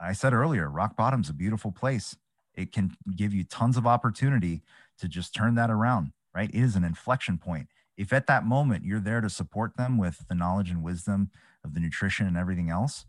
I 0.00 0.12
said 0.12 0.32
earlier, 0.32 0.68
rock 0.68 0.96
bottom's 0.96 1.28
a 1.28 1.34
beautiful 1.34 1.72
place. 1.72 2.16
It 2.54 2.72
can 2.72 2.96
give 3.14 3.34
you 3.34 3.44
tons 3.44 3.76
of 3.76 3.86
opportunity 3.86 4.62
to 4.98 5.08
just 5.08 5.34
turn 5.34 5.54
that 5.56 5.70
around, 5.70 6.12
right? 6.34 6.50
It 6.50 6.58
is 6.58 6.76
an 6.76 6.84
inflection 6.84 7.38
point. 7.38 7.68
If 7.96 8.12
at 8.12 8.26
that 8.26 8.44
moment 8.44 8.84
you're 8.84 9.00
there 9.00 9.20
to 9.20 9.30
support 9.30 9.76
them 9.76 9.98
with 9.98 10.26
the 10.28 10.34
knowledge 10.34 10.70
and 10.70 10.82
wisdom 10.82 11.30
of 11.64 11.74
the 11.74 11.80
nutrition 11.80 12.26
and 12.26 12.36
everything 12.36 12.70
else, 12.70 13.06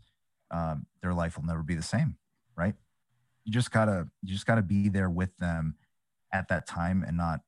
um, 0.50 0.86
their 1.02 1.14
life 1.14 1.36
will 1.36 1.46
never 1.46 1.62
be 1.62 1.74
the 1.74 1.82
same 1.82 2.16
right? 2.56 2.74
You 3.44 3.52
just 3.52 3.70
gotta 3.70 4.08
you 4.22 4.32
just 4.32 4.46
gotta 4.46 4.62
be 4.62 4.88
there 4.88 5.10
with 5.10 5.36
them 5.36 5.76
at 6.32 6.48
that 6.48 6.66
time 6.66 7.04
and 7.06 7.16
not 7.16 7.40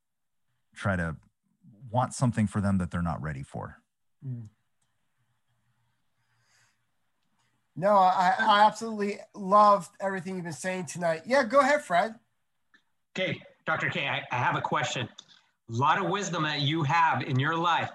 try 0.75 0.97
to 0.97 1.17
want 1.91 2.13
something 2.13 2.47
for 2.47 2.61
them 2.61 2.79
that 2.79 2.91
they're 2.91 3.03
not 3.03 3.23
ready 3.23 3.43
for. 3.43 3.77
Mm. 4.27 4.49
No, 7.79 7.91
I, 7.91 8.35
I 8.39 8.65
absolutely 8.65 9.19
loved 9.35 9.91
everything 10.01 10.37
you've 10.37 10.45
been 10.45 10.53
saying 10.53 10.87
tonight. 10.87 11.23
Yeah, 11.27 11.45
go 11.45 11.61
ahead, 11.61 11.83
Fred. 11.83 12.15
Okay, 13.15 13.41
Dr. 13.67 13.91
K, 13.91 14.07
I, 14.09 14.23
I 14.33 14.39
have 14.39 14.57
a 14.57 14.63
question. 14.63 15.09
A 15.69 15.77
lot 15.77 15.99
of 15.99 16.09
wisdom 16.09 16.45
that 16.45 16.61
you 16.61 16.83
have 16.85 17.23
in 17.23 17.39
your 17.39 17.57
life. 17.57 17.91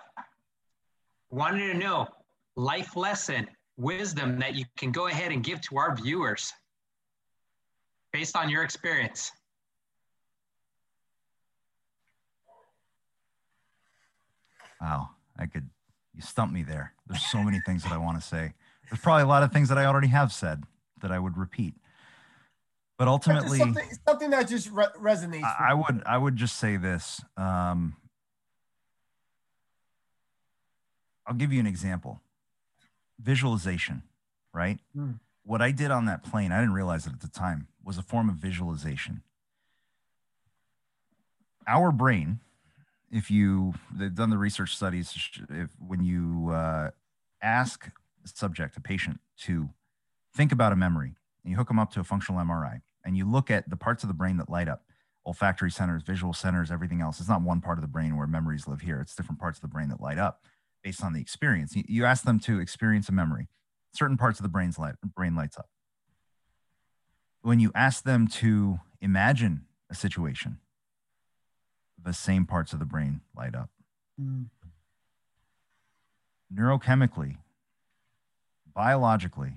Wanted 1.30 1.72
to 1.72 1.78
know 1.78 2.08
life 2.56 2.96
lesson, 2.96 3.48
wisdom 3.78 4.40
that 4.40 4.56
you 4.56 4.66
can 4.78 4.92
go 4.92 5.08
ahead 5.08 5.32
and 5.32 5.44
give 5.44 5.62
to 5.62 5.78
our 5.78 5.96
viewers 5.96 6.52
based 8.12 8.36
on 8.36 8.50
your 8.50 8.64
experience? 8.64 9.32
Wow, 14.82 15.12
I 15.38 15.46
could, 15.46 15.70
you 16.16 16.22
stumped 16.22 16.54
me 16.54 16.64
there. 16.64 16.94
There's 17.08 17.26
so 17.26 17.44
many 17.44 17.62
things 17.66 17.84
that 17.84 17.92
I 17.92 17.98
want 17.98 18.20
to 18.20 18.28
say. 18.28 18.54
There's 18.90 19.02
probably 19.02 19.24
a 19.24 19.28
lot 19.28 19.44
of 19.44 19.52
things 19.54 19.70
that 19.70 19.78
I 19.78 19.86
already 19.86 20.08
have 20.08 20.34
said 20.34 20.64
that 21.02 21.12
I 21.12 21.20
would 21.20 21.38
repeat. 21.38 21.76
But 23.02 23.08
ultimately, 23.08 23.58
something, 23.58 23.90
something, 24.08 24.30
that 24.30 24.48
just 24.48 24.70
re- 24.70 24.86
resonates. 24.96 25.42
I, 25.42 25.70
I 25.70 25.74
would, 25.74 26.04
I 26.06 26.16
would 26.20 26.36
just 26.36 26.58
say 26.58 26.78
this. 26.78 27.20
Um, 27.36 27.96
I'll 31.26 31.34
give 31.34 31.52
you 31.52 31.60
an 31.60 31.66
example. 31.66 32.22
Visualization, 33.20 34.04
right? 34.54 34.78
Mm. 34.96 35.20
What 35.44 35.64
I 35.64 35.72
did 35.72 35.90
on 35.90 36.06
that 36.06 36.24
plane, 36.24 36.52
I 36.52 36.60
didn't 36.60 36.76
realize 36.76 37.08
it 37.08 37.14
at 37.14 37.22
the 37.22 37.28
time 37.28 37.70
was 37.84 37.98
a 37.98 38.04
form 38.04 38.30
of 38.30 38.36
visualization. 38.36 39.24
Our 41.66 41.92
brain, 41.92 42.40
if 43.12 43.32
you 43.32 43.74
they've 43.92 44.14
done 44.14 44.30
the 44.30 44.38
research 44.38 44.76
studies, 44.76 45.18
if 45.50 45.72
when 45.80 46.04
you 46.04 46.52
uh, 46.52 46.92
ask 47.42 47.88
a 48.24 48.28
subject, 48.28 48.78
a 48.78 48.80
patient, 48.80 49.20
to 49.40 49.70
think 50.36 50.52
about 50.52 50.72
a 50.72 50.76
memory, 50.76 51.16
and 51.44 51.50
you 51.50 51.58
hook 51.58 51.70
them 51.70 51.80
up 51.80 51.92
to 51.94 52.00
a 52.00 52.04
functional 52.04 52.40
MRI, 52.40 52.82
and 53.04 53.18
you 53.18 53.30
look 53.30 53.50
at 53.52 53.70
the 53.70 53.78
parts 53.78 54.04
of 54.04 54.08
the 54.08 54.14
brain 54.14 54.38
that 54.38 54.50
light 54.50 54.68
up, 54.68 54.84
olfactory 55.26 55.72
centers, 55.72 56.04
visual 56.04 56.34
centers, 56.34 56.72
everything 56.72 57.02
else. 57.02 57.20
It's 57.20 57.30
not 57.30 57.42
one 57.42 57.62
part 57.62 57.78
of 57.78 57.82
the 57.82 57.88
brain 57.88 58.18
where 58.18 58.28
memories 58.28 58.68
live 58.68 58.82
here. 58.82 59.00
It's 59.02 59.16
different 59.16 59.40
parts 59.40 59.58
of 59.58 59.62
the 59.62 59.68
brain 59.68 59.90
that 59.90 60.02
light 60.02 60.18
up 60.18 60.42
based 60.84 61.04
on 61.04 61.14
the 61.14 61.22
experience. 61.22 61.74
You 61.76 62.06
ask 62.06 62.24
them 62.24 62.40
to 62.42 62.60
experience 62.60 63.10
a 63.10 63.12
memory. 63.12 63.48
Certain 63.94 64.18
parts 64.18 64.40
of 64.40 64.44
the 64.44 64.50
brain's 64.50 64.80
light, 64.80 64.96
brain 65.16 65.36
lights 65.36 65.58
up 65.58 65.68
when 67.42 67.60
you 67.60 67.72
ask 67.74 68.04
them 68.04 68.28
to 68.28 68.80
imagine 69.02 69.66
a 69.90 69.96
situation, 69.96 70.60
the 72.02 72.14
same 72.14 72.46
parts 72.46 72.74
of 72.74 72.80
the 72.80 72.86
brain 72.86 73.22
light 73.36 73.56
up. 73.56 73.70
Mm. 74.22 74.48
Neurochemically, 76.54 77.38
biologically, 78.74 79.54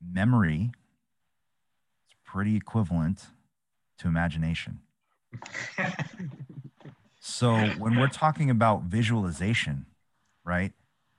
memory 0.00 0.72
pretty 2.36 2.54
equivalent 2.54 3.28
to 3.96 4.06
imagination. 4.06 4.80
so 7.18 7.54
when 7.78 7.96
we're 7.96 8.08
talking 8.08 8.50
about 8.50 8.82
visualization, 8.82 9.86
right? 10.44 10.72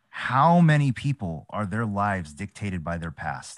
How 0.10 0.62
many 0.62 0.92
people 0.92 1.48
are 1.50 1.66
their 1.66 1.88
lives 1.88 2.34
dictated 2.34 2.84
by 2.84 3.00
their 3.00 3.10
past? 3.10 3.58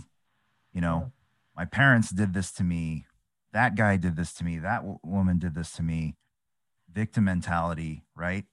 You 0.72 0.80
know, 0.80 1.12
my 1.53 1.66
parents 1.66 2.12
did 2.12 2.34
this 2.34 2.53
to 2.53 2.64
me. 2.64 3.03
That 3.51 3.76
guy 3.76 3.97
did 3.97 4.16
this 4.16 4.32
to 4.36 4.45
me. 4.45 4.57
That 4.57 4.78
w- 4.78 4.99
woman 5.03 5.38
did 5.38 5.53
this 5.53 5.74
to 5.74 5.84
me. 5.84 6.16
Victim 6.89 7.26
mentality, 7.26 8.05
right? 8.16 8.45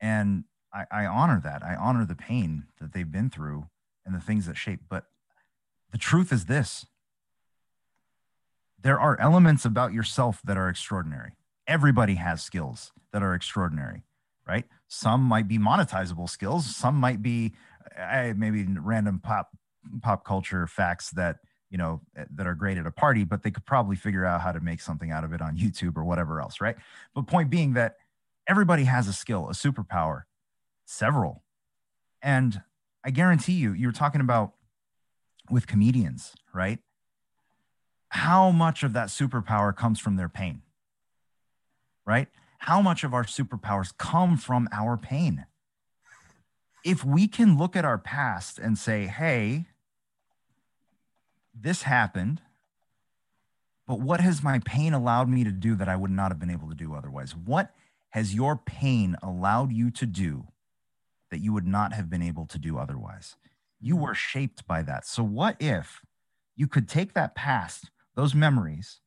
And 0.00 0.46
I, 0.74 0.86
I 0.90 1.06
honor 1.06 1.40
that. 1.44 1.62
I 1.62 1.76
honor 1.76 2.04
the 2.04 2.16
pain 2.16 2.64
that 2.80 2.92
they've 2.92 3.12
been 3.12 3.30
through 3.30 3.68
and 4.04 4.16
the 4.16 4.20
things 4.20 4.46
that 4.46 4.56
shape. 4.56 4.80
But 4.88 5.04
the 5.92 5.98
truth 5.98 6.32
is 6.32 6.46
this 6.46 6.86
there 8.80 8.98
are 9.00 9.20
elements 9.20 9.64
about 9.64 9.92
yourself 9.92 10.40
that 10.44 10.56
are 10.56 10.68
extraordinary. 10.68 11.32
Everybody 11.66 12.14
has 12.14 12.42
skills 12.42 12.92
that 13.12 13.22
are 13.22 13.34
extraordinary, 13.34 14.04
right? 14.46 14.64
Some 14.86 15.22
might 15.22 15.48
be 15.48 15.58
monetizable 15.58 16.28
skills. 16.28 16.74
Some 16.74 16.96
might 16.96 17.22
be 17.22 17.54
maybe 18.36 18.64
random 18.64 19.20
pop 19.20 19.50
pop 20.02 20.24
culture 20.24 20.66
facts 20.66 21.10
that 21.10 21.36
you 21.70 21.78
know 21.78 22.00
eh, 22.16 22.24
that 22.34 22.46
are 22.46 22.54
great 22.54 22.78
at 22.78 22.86
a 22.86 22.90
party, 22.90 23.24
but 23.24 23.42
they 23.42 23.50
could 23.50 23.66
probably 23.66 23.96
figure 23.96 24.24
out 24.24 24.40
how 24.40 24.52
to 24.52 24.60
make 24.60 24.80
something 24.80 25.10
out 25.10 25.24
of 25.24 25.32
it 25.32 25.42
on 25.42 25.56
YouTube 25.56 25.96
or 25.96 26.04
whatever 26.04 26.40
else, 26.40 26.60
right? 26.60 26.76
But 27.14 27.26
point 27.26 27.50
being 27.50 27.74
that 27.74 27.96
everybody 28.46 28.84
has 28.84 29.08
a 29.08 29.12
skill, 29.12 29.48
a 29.48 29.52
superpower, 29.52 30.22
several, 30.86 31.42
and 32.22 32.62
I 33.04 33.10
guarantee 33.10 33.54
you, 33.54 33.72
you're 33.72 33.92
talking 33.92 34.20
about 34.20 34.52
with 35.50 35.66
comedians, 35.66 36.34
right? 36.54 36.78
How 38.10 38.50
much 38.50 38.82
of 38.82 38.92
that 38.94 39.08
superpower 39.08 39.74
comes 39.74 40.00
from 40.00 40.16
their 40.16 40.28
pain, 40.28 40.62
right? 42.06 42.28
How 42.58 42.80
much 42.80 43.04
of 43.04 43.14
our 43.14 43.24
superpowers 43.24 43.96
come 43.96 44.36
from 44.36 44.68
our 44.72 44.96
pain? 44.96 45.46
If 46.84 47.04
we 47.04 47.28
can 47.28 47.58
look 47.58 47.76
at 47.76 47.84
our 47.84 47.98
past 47.98 48.58
and 48.58 48.78
say, 48.78 49.06
hey, 49.06 49.66
this 51.54 51.82
happened, 51.82 52.40
but 53.86 54.00
what 54.00 54.20
has 54.20 54.42
my 54.42 54.60
pain 54.60 54.92
allowed 54.92 55.28
me 55.28 55.44
to 55.44 55.50
do 55.50 55.74
that 55.76 55.88
I 55.88 55.96
would 55.96 56.10
not 56.10 56.30
have 56.30 56.38
been 56.38 56.50
able 56.50 56.68
to 56.68 56.74
do 56.74 56.94
otherwise? 56.94 57.34
What 57.34 57.74
has 58.10 58.34
your 58.34 58.56
pain 58.56 59.16
allowed 59.22 59.72
you 59.72 59.90
to 59.92 60.06
do 60.06 60.46
that 61.30 61.40
you 61.40 61.52
would 61.52 61.66
not 61.66 61.92
have 61.92 62.08
been 62.08 62.22
able 62.22 62.46
to 62.46 62.58
do 62.58 62.78
otherwise? 62.78 63.36
You 63.80 63.94
mm-hmm. 63.94 64.04
were 64.04 64.14
shaped 64.14 64.66
by 64.66 64.82
that. 64.82 65.06
So, 65.06 65.22
what 65.22 65.56
if 65.60 66.02
you 66.54 66.66
could 66.66 66.88
take 66.88 67.14
that 67.14 67.34
past, 67.34 67.90
those 68.18 68.34
memories, 68.34 68.98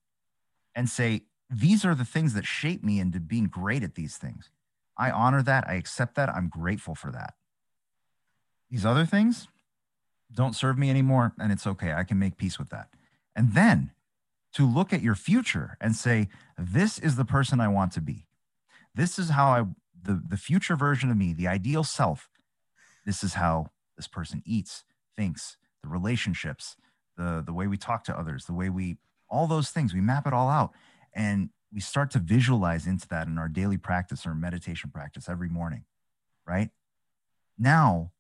and 0.74 0.90
say, 0.90 1.24
these 1.50 1.84
are 1.84 1.94
the 1.94 2.06
things 2.06 2.34
that 2.34 2.46
shape 2.46 2.82
me 2.82 2.98
into 2.98 3.20
being 3.20 3.48
great 3.48 3.84
at 3.84 3.96
these 3.96 4.16
things. 4.16 4.50
I 4.98 5.12
honor 5.12 5.44
that. 5.44 5.68
I 5.68 5.74
accept 5.74 6.16
that. 6.16 6.30
I'm 6.30 6.48
grateful 6.48 6.96
for 6.96 7.12
that. 7.12 7.34
These 8.70 8.86
other 8.86 9.06
things 9.06 9.50
don't 10.34 10.56
serve 10.56 10.78
me 10.78 10.90
anymore, 10.90 11.34
and 11.38 11.52
it's 11.52 11.68
okay. 11.68 11.92
I 11.92 12.06
can 12.06 12.20
make 12.20 12.38
peace 12.38 12.58
with 12.58 12.70
that. 12.70 12.88
And 13.36 13.54
then 13.54 13.92
to 14.54 14.66
look 14.66 14.94
at 14.94 15.02
your 15.02 15.16
future 15.16 15.78
and 15.82 15.94
say, 15.94 16.30
this 16.58 16.98
is 16.98 17.18
the 17.18 17.26
person 17.26 17.60
I 17.60 17.68
want 17.68 17.92
to 17.92 18.02
be. 18.02 18.28
This 18.96 19.20
is 19.20 19.32
how 19.32 19.48
I, 19.50 19.64
the, 20.02 20.24
the 20.26 20.38
future 20.38 20.78
version 20.78 21.12
of 21.12 21.18
me, 21.18 21.34
the 21.34 21.50
ideal 21.50 21.84
self, 21.84 22.30
this 23.06 23.26
is 23.26 23.34
how 23.34 23.72
this 23.98 24.08
person 24.08 24.42
eats, 24.46 24.86
thinks, 25.18 25.58
the 25.84 25.90
relationships, 25.90 26.78
the, 27.22 27.44
the 27.46 27.54
way 27.54 27.68
we 27.68 27.78
talk 27.78 28.04
to 28.06 28.18
others, 28.18 28.46
the 28.46 28.54
way 28.54 28.70
we, 28.70 28.98
all 29.30 29.48
those 29.48 29.70
things, 29.70 29.94
we 29.94 30.02
map 30.02 30.26
it 30.26 30.34
all 30.34 30.50
out. 30.50 30.72
And 31.14 31.50
we 31.74 31.80
start 31.80 32.12
to 32.12 32.20
visualize 32.20 32.88
into 32.88 33.08
that 33.10 33.28
in 33.28 33.38
our 33.38 33.48
daily 33.48 33.78
practice 33.78 34.26
or 34.26 34.36
meditation 34.36 34.90
practice 34.94 35.30
every 35.30 35.50
morning, 35.50 35.86
right? 36.46 36.70
Now 37.58 38.12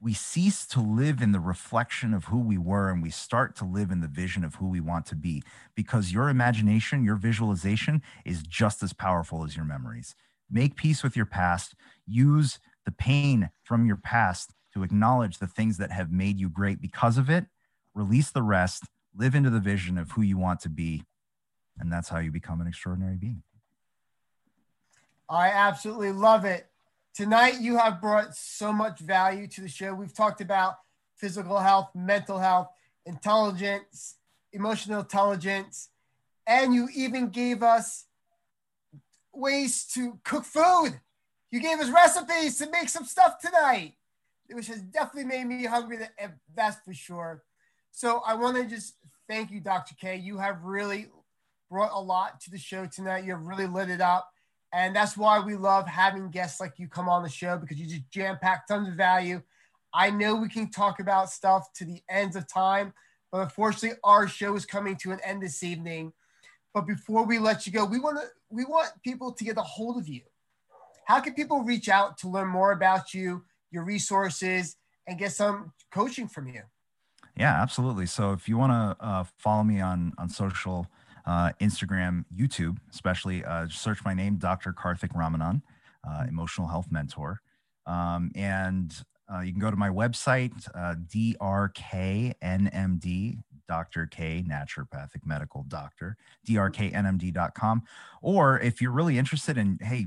we 0.00 0.14
cease 0.14 0.66
to 0.66 0.80
live 0.80 1.20
in 1.22 1.32
the 1.32 1.40
reflection 1.40 2.12
of 2.12 2.26
who 2.26 2.38
we 2.38 2.58
were 2.58 2.90
and 2.90 3.02
we 3.02 3.10
start 3.10 3.56
to 3.56 3.64
live 3.64 3.90
in 3.90 4.00
the 4.00 4.08
vision 4.08 4.44
of 4.44 4.56
who 4.56 4.68
we 4.68 4.80
want 4.80 5.06
to 5.06 5.16
be 5.16 5.42
because 5.74 6.12
your 6.12 6.28
imagination, 6.28 7.04
your 7.04 7.16
visualization 7.16 8.02
is 8.24 8.42
just 8.42 8.82
as 8.82 8.92
powerful 8.92 9.44
as 9.44 9.56
your 9.56 9.64
memories. 9.64 10.14
Make 10.50 10.76
peace 10.76 11.02
with 11.02 11.16
your 11.16 11.26
past, 11.26 11.74
use 12.06 12.58
the 12.84 12.92
pain 12.92 13.50
from 13.62 13.86
your 13.86 13.96
past 13.96 14.52
to 14.74 14.82
acknowledge 14.82 15.38
the 15.38 15.46
things 15.46 15.78
that 15.78 15.90
have 15.90 16.12
made 16.12 16.38
you 16.38 16.50
great 16.50 16.82
because 16.82 17.16
of 17.16 17.30
it, 17.30 17.46
release 17.94 18.30
the 18.30 18.42
rest, 18.42 18.84
live 19.16 19.34
into 19.34 19.50
the 19.50 19.60
vision 19.60 19.98
of 19.98 20.12
who 20.12 20.22
you 20.22 20.36
want 20.36 20.60
to 20.60 20.68
be, 20.68 21.04
and 21.78 21.92
that's 21.92 22.08
how 22.08 22.18
you 22.18 22.30
become 22.30 22.60
an 22.60 22.66
extraordinary 22.66 23.16
being. 23.16 23.42
I 25.28 25.48
absolutely 25.48 26.12
love 26.12 26.44
it. 26.44 26.66
Tonight, 27.14 27.60
you 27.60 27.78
have 27.78 28.00
brought 28.00 28.34
so 28.34 28.72
much 28.72 28.98
value 29.00 29.46
to 29.48 29.60
the 29.60 29.68
show. 29.68 29.94
We've 29.94 30.12
talked 30.12 30.40
about 30.40 30.78
physical 31.16 31.58
health, 31.58 31.90
mental 31.94 32.38
health, 32.38 32.68
intelligence, 33.06 34.16
emotional 34.52 35.00
intelligence, 35.00 35.90
and 36.46 36.74
you 36.74 36.88
even 36.94 37.28
gave 37.30 37.62
us 37.62 38.06
ways 39.32 39.84
to 39.94 40.18
cook 40.24 40.44
food. 40.44 41.00
You 41.50 41.60
gave 41.60 41.78
us 41.78 41.88
recipes 41.88 42.58
to 42.58 42.68
make 42.68 42.88
some 42.88 43.04
stuff 43.04 43.38
tonight, 43.38 43.94
which 44.50 44.66
has 44.66 44.82
definitely 44.82 45.24
made 45.24 45.44
me 45.44 45.64
hungry. 45.64 45.98
That's 46.54 46.76
for 46.84 46.92
sure. 46.92 47.44
So 47.96 48.22
I 48.26 48.34
want 48.34 48.56
to 48.56 48.64
just 48.64 48.96
thank 49.28 49.52
you, 49.52 49.60
Dr. 49.60 49.94
K. 49.94 50.16
You 50.16 50.36
have 50.38 50.64
really 50.64 51.06
brought 51.70 51.92
a 51.92 52.00
lot 52.00 52.40
to 52.40 52.50
the 52.50 52.58
show 52.58 52.86
tonight. 52.86 53.24
You 53.24 53.30
have 53.30 53.46
really 53.46 53.68
lit 53.68 53.88
it 53.88 54.00
up. 54.00 54.28
And 54.72 54.96
that's 54.96 55.16
why 55.16 55.38
we 55.38 55.54
love 55.54 55.86
having 55.86 56.28
guests 56.28 56.60
like 56.60 56.72
you 56.76 56.88
come 56.88 57.08
on 57.08 57.22
the 57.22 57.28
show 57.28 57.56
because 57.56 57.78
you 57.78 57.86
just 57.86 58.10
jam 58.10 58.36
pack 58.42 58.66
tons 58.66 58.88
of 58.88 58.94
value. 58.94 59.40
I 59.94 60.10
know 60.10 60.34
we 60.34 60.48
can 60.48 60.72
talk 60.72 60.98
about 60.98 61.30
stuff 61.30 61.72
to 61.74 61.84
the 61.84 62.02
ends 62.10 62.34
of 62.34 62.52
time, 62.52 62.92
but 63.30 63.42
unfortunately, 63.42 63.96
our 64.02 64.26
show 64.26 64.56
is 64.56 64.66
coming 64.66 64.96
to 64.96 65.12
an 65.12 65.20
end 65.24 65.42
this 65.42 65.62
evening. 65.62 66.12
But 66.74 66.88
before 66.88 67.24
we 67.24 67.38
let 67.38 67.64
you 67.64 67.72
go, 67.72 67.84
we 67.84 68.00
want 68.00 68.16
to 68.16 68.26
we 68.50 68.64
want 68.64 68.90
people 69.04 69.30
to 69.30 69.44
get 69.44 69.56
a 69.56 69.62
hold 69.62 69.98
of 69.98 70.08
you. 70.08 70.22
How 71.04 71.20
can 71.20 71.34
people 71.34 71.62
reach 71.62 71.88
out 71.88 72.18
to 72.18 72.28
learn 72.28 72.48
more 72.48 72.72
about 72.72 73.14
you, 73.14 73.44
your 73.70 73.84
resources, 73.84 74.74
and 75.06 75.16
get 75.16 75.30
some 75.30 75.72
coaching 75.92 76.26
from 76.26 76.48
you? 76.48 76.62
Yeah, 77.36 77.60
absolutely. 77.60 78.06
So 78.06 78.32
if 78.32 78.48
you 78.48 78.56
want 78.56 78.72
to 78.72 78.96
uh, 79.04 79.24
follow 79.38 79.64
me 79.64 79.80
on 79.80 80.12
on 80.18 80.28
social 80.28 80.86
uh, 81.26 81.50
Instagram, 81.60 82.24
YouTube, 82.34 82.78
especially. 82.92 83.44
Uh, 83.44 83.66
search 83.68 84.04
my 84.04 84.14
name, 84.14 84.36
Dr. 84.36 84.72
Karthik 84.72 85.12
Ramanan, 85.14 85.62
uh, 86.08 86.24
emotional 86.28 86.68
health 86.68 86.88
mentor. 86.90 87.40
Um, 87.86 88.30
and 88.34 88.94
uh, 89.32 89.40
you 89.40 89.52
can 89.52 89.60
go 89.60 89.70
to 89.70 89.76
my 89.76 89.88
website, 89.88 90.52
uh, 90.74 90.94
DRKNMD, 91.06 92.34
Dr. 93.66 94.06
K, 94.06 94.44
naturopathic 94.46 95.24
medical 95.24 95.62
doctor, 95.68 96.16
drknmd.com. 96.46 97.82
Or 98.20 98.60
if 98.60 98.82
you're 98.82 98.92
really 98.92 99.18
interested 99.18 99.56
in, 99.56 99.78
hey, 99.80 100.06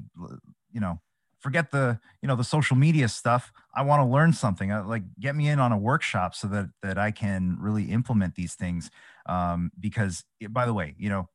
you 0.71 0.79
know, 0.79 0.99
forget 1.39 1.71
the 1.71 1.99
you 2.21 2.27
know 2.27 2.35
the 2.35 2.43
social 2.43 2.75
media 2.75 3.07
stuff. 3.07 3.51
I 3.73 3.83
want 3.83 4.01
to 4.01 4.05
learn 4.05 4.33
something 4.33 4.71
uh, 4.71 4.83
like 4.85 5.03
get 5.19 5.35
me 5.35 5.47
in 5.47 5.59
on 5.59 5.71
a 5.71 5.77
workshop 5.77 6.35
so 6.35 6.47
that 6.47 6.69
that 6.81 6.97
i 6.97 7.11
can 7.11 7.57
really 7.59 7.85
implement 7.85 8.35
these 8.35 8.55
things 8.55 8.89
um, 9.27 9.71
because 9.79 10.23
it, 10.39 10.53
by 10.53 10.65
the 10.65 10.73
way 10.73 10.95
you 10.97 11.09
know 11.09 11.29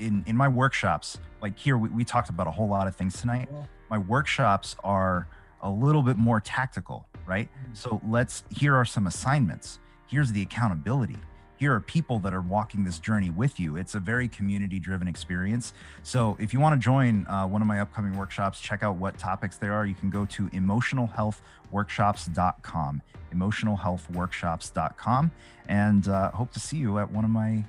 in 0.00 0.24
in 0.26 0.36
my 0.36 0.48
workshops 0.48 1.18
like 1.40 1.58
here 1.58 1.76
we, 1.78 1.88
we 1.88 2.04
talked 2.04 2.28
about 2.28 2.46
a 2.46 2.50
whole 2.50 2.68
lot 2.68 2.86
of 2.86 2.96
things 2.96 3.20
tonight. 3.20 3.48
My 3.90 3.98
workshops 3.98 4.76
are 4.84 5.28
a 5.62 5.70
little 5.70 6.02
bit 6.02 6.16
more 6.18 6.40
tactical 6.40 7.08
right? 7.26 7.48
Mm-hmm. 7.48 7.74
so 7.74 8.00
let's 8.08 8.44
here 8.50 8.74
are 8.74 8.84
some 8.84 9.06
assignments. 9.06 9.78
Here's 10.06 10.32
the 10.32 10.42
accountability 10.42 11.18
here 11.58 11.74
are 11.74 11.80
people 11.80 12.20
that 12.20 12.32
are 12.32 12.40
walking 12.40 12.84
this 12.84 13.00
journey 13.00 13.30
with 13.30 13.58
you. 13.58 13.74
It's 13.76 13.96
a 13.96 14.00
very 14.00 14.28
community 14.28 14.78
driven 14.78 15.08
experience. 15.08 15.72
So 16.04 16.36
if 16.38 16.54
you 16.54 16.60
want 16.60 16.80
to 16.80 16.84
join 16.84 17.26
uh, 17.26 17.48
one 17.48 17.60
of 17.60 17.68
my 17.68 17.80
upcoming 17.80 18.16
workshops, 18.16 18.60
check 18.60 18.84
out 18.84 18.94
what 18.96 19.18
topics 19.18 19.56
there 19.56 19.74
are. 19.74 19.84
You 19.84 19.96
can 19.96 20.08
go 20.08 20.24
to 20.26 20.48
emotionalhealthworkshops.com, 20.50 23.02
emotionalhealthworkshops.com, 23.34 25.30
and 25.68 26.08
uh, 26.08 26.30
hope 26.30 26.52
to 26.52 26.60
see 26.60 26.76
you 26.76 26.98
at 26.98 27.10
one 27.10 27.24
of 27.24 27.30
my 27.30 27.64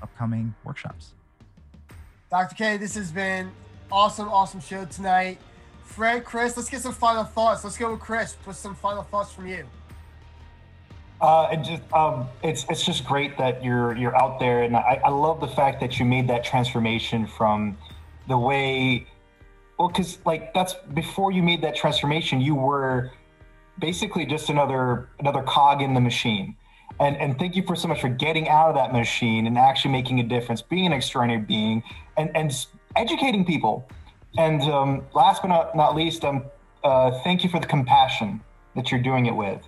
upcoming 0.00 0.54
workshops. 0.62 1.14
Dr. 2.30 2.54
K, 2.54 2.76
this 2.76 2.94
has 2.94 3.10
been 3.10 3.50
awesome, 3.90 4.28
awesome 4.28 4.60
show 4.60 4.84
tonight. 4.84 5.40
Fred, 5.82 6.24
Chris, 6.24 6.56
let's 6.56 6.70
get 6.70 6.82
some 6.82 6.94
final 6.94 7.24
thoughts. 7.24 7.64
Let's 7.64 7.76
go 7.76 7.90
with 7.92 8.00
Chris. 8.00 8.36
Put 8.44 8.54
some 8.54 8.76
final 8.76 9.02
thoughts 9.02 9.32
from 9.32 9.46
you. 9.46 9.66
Uh, 11.24 11.48
it 11.52 11.62
just 11.62 11.82
um, 11.94 12.28
it's 12.42 12.66
it's 12.68 12.84
just 12.84 13.02
great 13.06 13.38
that 13.38 13.64
you're 13.64 13.96
you're 13.96 14.14
out 14.14 14.38
there, 14.38 14.62
and 14.64 14.76
I, 14.76 15.00
I 15.02 15.08
love 15.08 15.40
the 15.40 15.48
fact 15.48 15.80
that 15.80 15.98
you 15.98 16.04
made 16.04 16.28
that 16.28 16.44
transformation 16.44 17.26
from 17.26 17.78
the 18.28 18.36
way, 18.36 19.06
well, 19.78 19.88
because 19.88 20.18
like 20.26 20.52
that's 20.52 20.74
before 20.92 21.32
you 21.32 21.42
made 21.42 21.62
that 21.62 21.74
transformation, 21.74 22.42
you 22.42 22.54
were 22.54 23.10
basically 23.78 24.26
just 24.26 24.50
another 24.50 25.08
another 25.18 25.42
cog 25.42 25.80
in 25.80 25.94
the 25.94 26.00
machine, 26.10 26.56
And, 27.00 27.16
and 27.16 27.38
thank 27.38 27.56
you 27.56 27.62
for 27.64 27.74
so 27.74 27.88
much 27.88 28.00
for 28.00 28.08
getting 28.08 28.48
out 28.48 28.68
of 28.68 28.74
that 28.76 28.92
machine 28.92 29.46
and 29.46 29.58
actually 29.58 29.90
making 29.92 30.20
a 30.20 30.22
difference, 30.22 30.62
being 30.62 30.86
an 30.86 30.92
extraordinary 30.92 31.42
being, 31.42 31.82
and, 32.16 32.34
and 32.36 32.66
educating 32.94 33.44
people. 33.44 33.88
And 34.38 34.62
um, 34.62 35.04
last 35.14 35.42
but 35.42 35.48
not, 35.48 35.76
not 35.76 35.96
least, 35.96 36.24
um, 36.24 36.44
uh, 36.82 37.10
thank 37.22 37.42
you 37.42 37.50
for 37.50 37.60
the 37.60 37.66
compassion 37.66 38.40
that 38.76 38.90
you're 38.90 39.02
doing 39.02 39.26
it 39.26 39.34
with. 39.34 39.60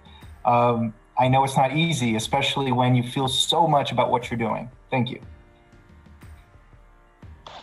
Um, 0.44 0.94
I 1.18 1.28
know 1.28 1.44
it's 1.44 1.56
not 1.56 1.74
easy, 1.74 2.16
especially 2.16 2.72
when 2.72 2.94
you 2.94 3.02
feel 3.02 3.28
so 3.28 3.66
much 3.66 3.90
about 3.90 4.10
what 4.10 4.30
you're 4.30 4.38
doing. 4.38 4.70
Thank 4.90 5.10
you. 5.10 5.20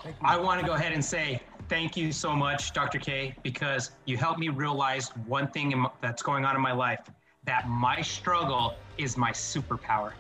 Thank 0.04 0.16
you. 0.20 0.28
I 0.28 0.38
want 0.38 0.60
to 0.60 0.66
go 0.66 0.74
ahead 0.74 0.92
and 0.92 1.04
say 1.04 1.42
thank 1.70 1.96
you 1.96 2.12
so 2.12 2.36
much, 2.36 2.74
Dr. 2.74 3.00
K, 3.00 3.36
because 3.44 3.92
you 4.06 4.18
helped 4.18 4.40
me 4.40 4.50
realize 4.50 5.10
one 5.28 5.48
thing 5.48 5.86
that's 6.02 6.24
going 6.24 6.46
on 6.46 6.56
in 6.56 6.62
my 6.62 6.74
life 6.74 7.00
that 7.46 7.70
my 7.70 8.02
struggle 8.02 8.76
is 8.98 9.18
my 9.18 9.32
superpower. 9.32 10.14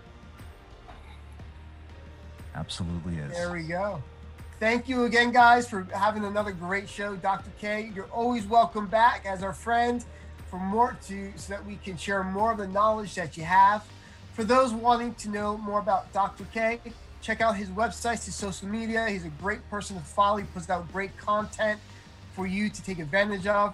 Absolutely 2.56 3.18
is. 3.18 3.32
There 3.32 3.52
we 3.52 3.64
go. 3.64 4.02
Thank 4.60 4.88
you 4.88 5.06
again, 5.06 5.32
guys, 5.32 5.68
for 5.68 5.88
having 5.94 6.24
another 6.24 6.52
great 6.52 6.88
show, 6.88 7.16
Dr. 7.16 7.50
K. 7.60 7.92
You're 7.96 8.06
always 8.06 8.46
welcome 8.46 8.88
back 8.88 9.26
as 9.26 9.44
our 9.44 9.54
friend 9.54 10.06
for 10.54 10.60
more 10.60 10.96
to 11.08 11.34
so 11.36 11.52
that 11.52 11.66
we 11.66 11.78
can 11.78 11.98
share 11.98 12.24
more 12.24 12.52
of 12.52 12.60
the 12.60 12.68
knowledge 12.68 13.16
that 13.16 13.36
you 13.36 13.44
have. 13.44 13.84
For 14.34 14.44
those 14.44 14.72
wanting 14.72 15.16
to 15.16 15.30
know 15.30 15.58
more 15.58 15.80
about 15.80 16.14
Dr. 16.14 16.46
K, 16.54 16.80
check 17.24 17.42
out 17.42 17.56
his 17.56 17.70
websites, 17.70 18.26
his 18.26 18.36
social 18.36 18.68
media. 18.68 19.10
He's 19.10 19.26
a 19.26 19.32
great 19.42 19.68
person 19.72 19.98
to 19.98 20.04
follow. 20.04 20.38
He 20.38 20.44
puts 20.44 20.70
out 20.70 20.92
great 20.94 21.18
content 21.18 21.80
for 22.36 22.46
you 22.46 22.70
to 22.70 22.84
take 22.84 23.00
advantage 23.00 23.48
of. 23.48 23.74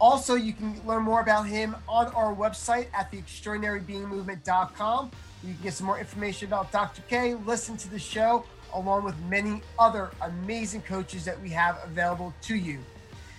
Also, 0.00 0.34
you 0.34 0.52
can 0.52 0.84
learn 0.84 1.04
more 1.04 1.20
about 1.20 1.46
him 1.46 1.76
on 1.88 2.08
our 2.08 2.34
website 2.34 2.88
at 2.92 3.12
theextraordinarybeingmovement.com. 3.12 5.12
You 5.44 5.54
can 5.54 5.62
get 5.62 5.74
some 5.74 5.86
more 5.86 6.00
information 6.00 6.48
about 6.48 6.72
Dr. 6.72 7.02
K, 7.08 7.36
listen 7.36 7.76
to 7.76 7.88
the 7.88 8.00
show, 8.00 8.44
along 8.74 9.04
with 9.04 9.16
many 9.28 9.62
other 9.78 10.10
amazing 10.22 10.82
coaches 10.82 11.24
that 11.24 11.40
we 11.40 11.50
have 11.50 11.78
available 11.84 12.34
to 12.42 12.56
you. 12.56 12.80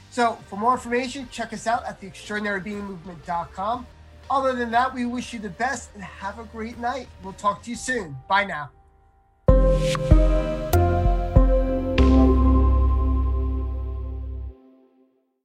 So, 0.09 0.37
for 0.47 0.57
more 0.57 0.73
information, 0.73 1.27
check 1.31 1.53
us 1.53 1.67
out 1.67 1.85
at 1.85 2.01
theextraordinarybeingmovement.com. 2.01 3.85
Other 4.29 4.53
than 4.53 4.71
that, 4.71 4.93
we 4.93 5.05
wish 5.05 5.33
you 5.33 5.39
the 5.39 5.49
best 5.49 5.89
and 5.93 6.03
have 6.03 6.39
a 6.39 6.43
great 6.43 6.77
night. 6.79 7.07
We'll 7.23 7.33
talk 7.33 7.63
to 7.63 7.69
you 7.69 7.75
soon. 7.75 8.17
Bye 8.27 8.45
now. 8.45 8.71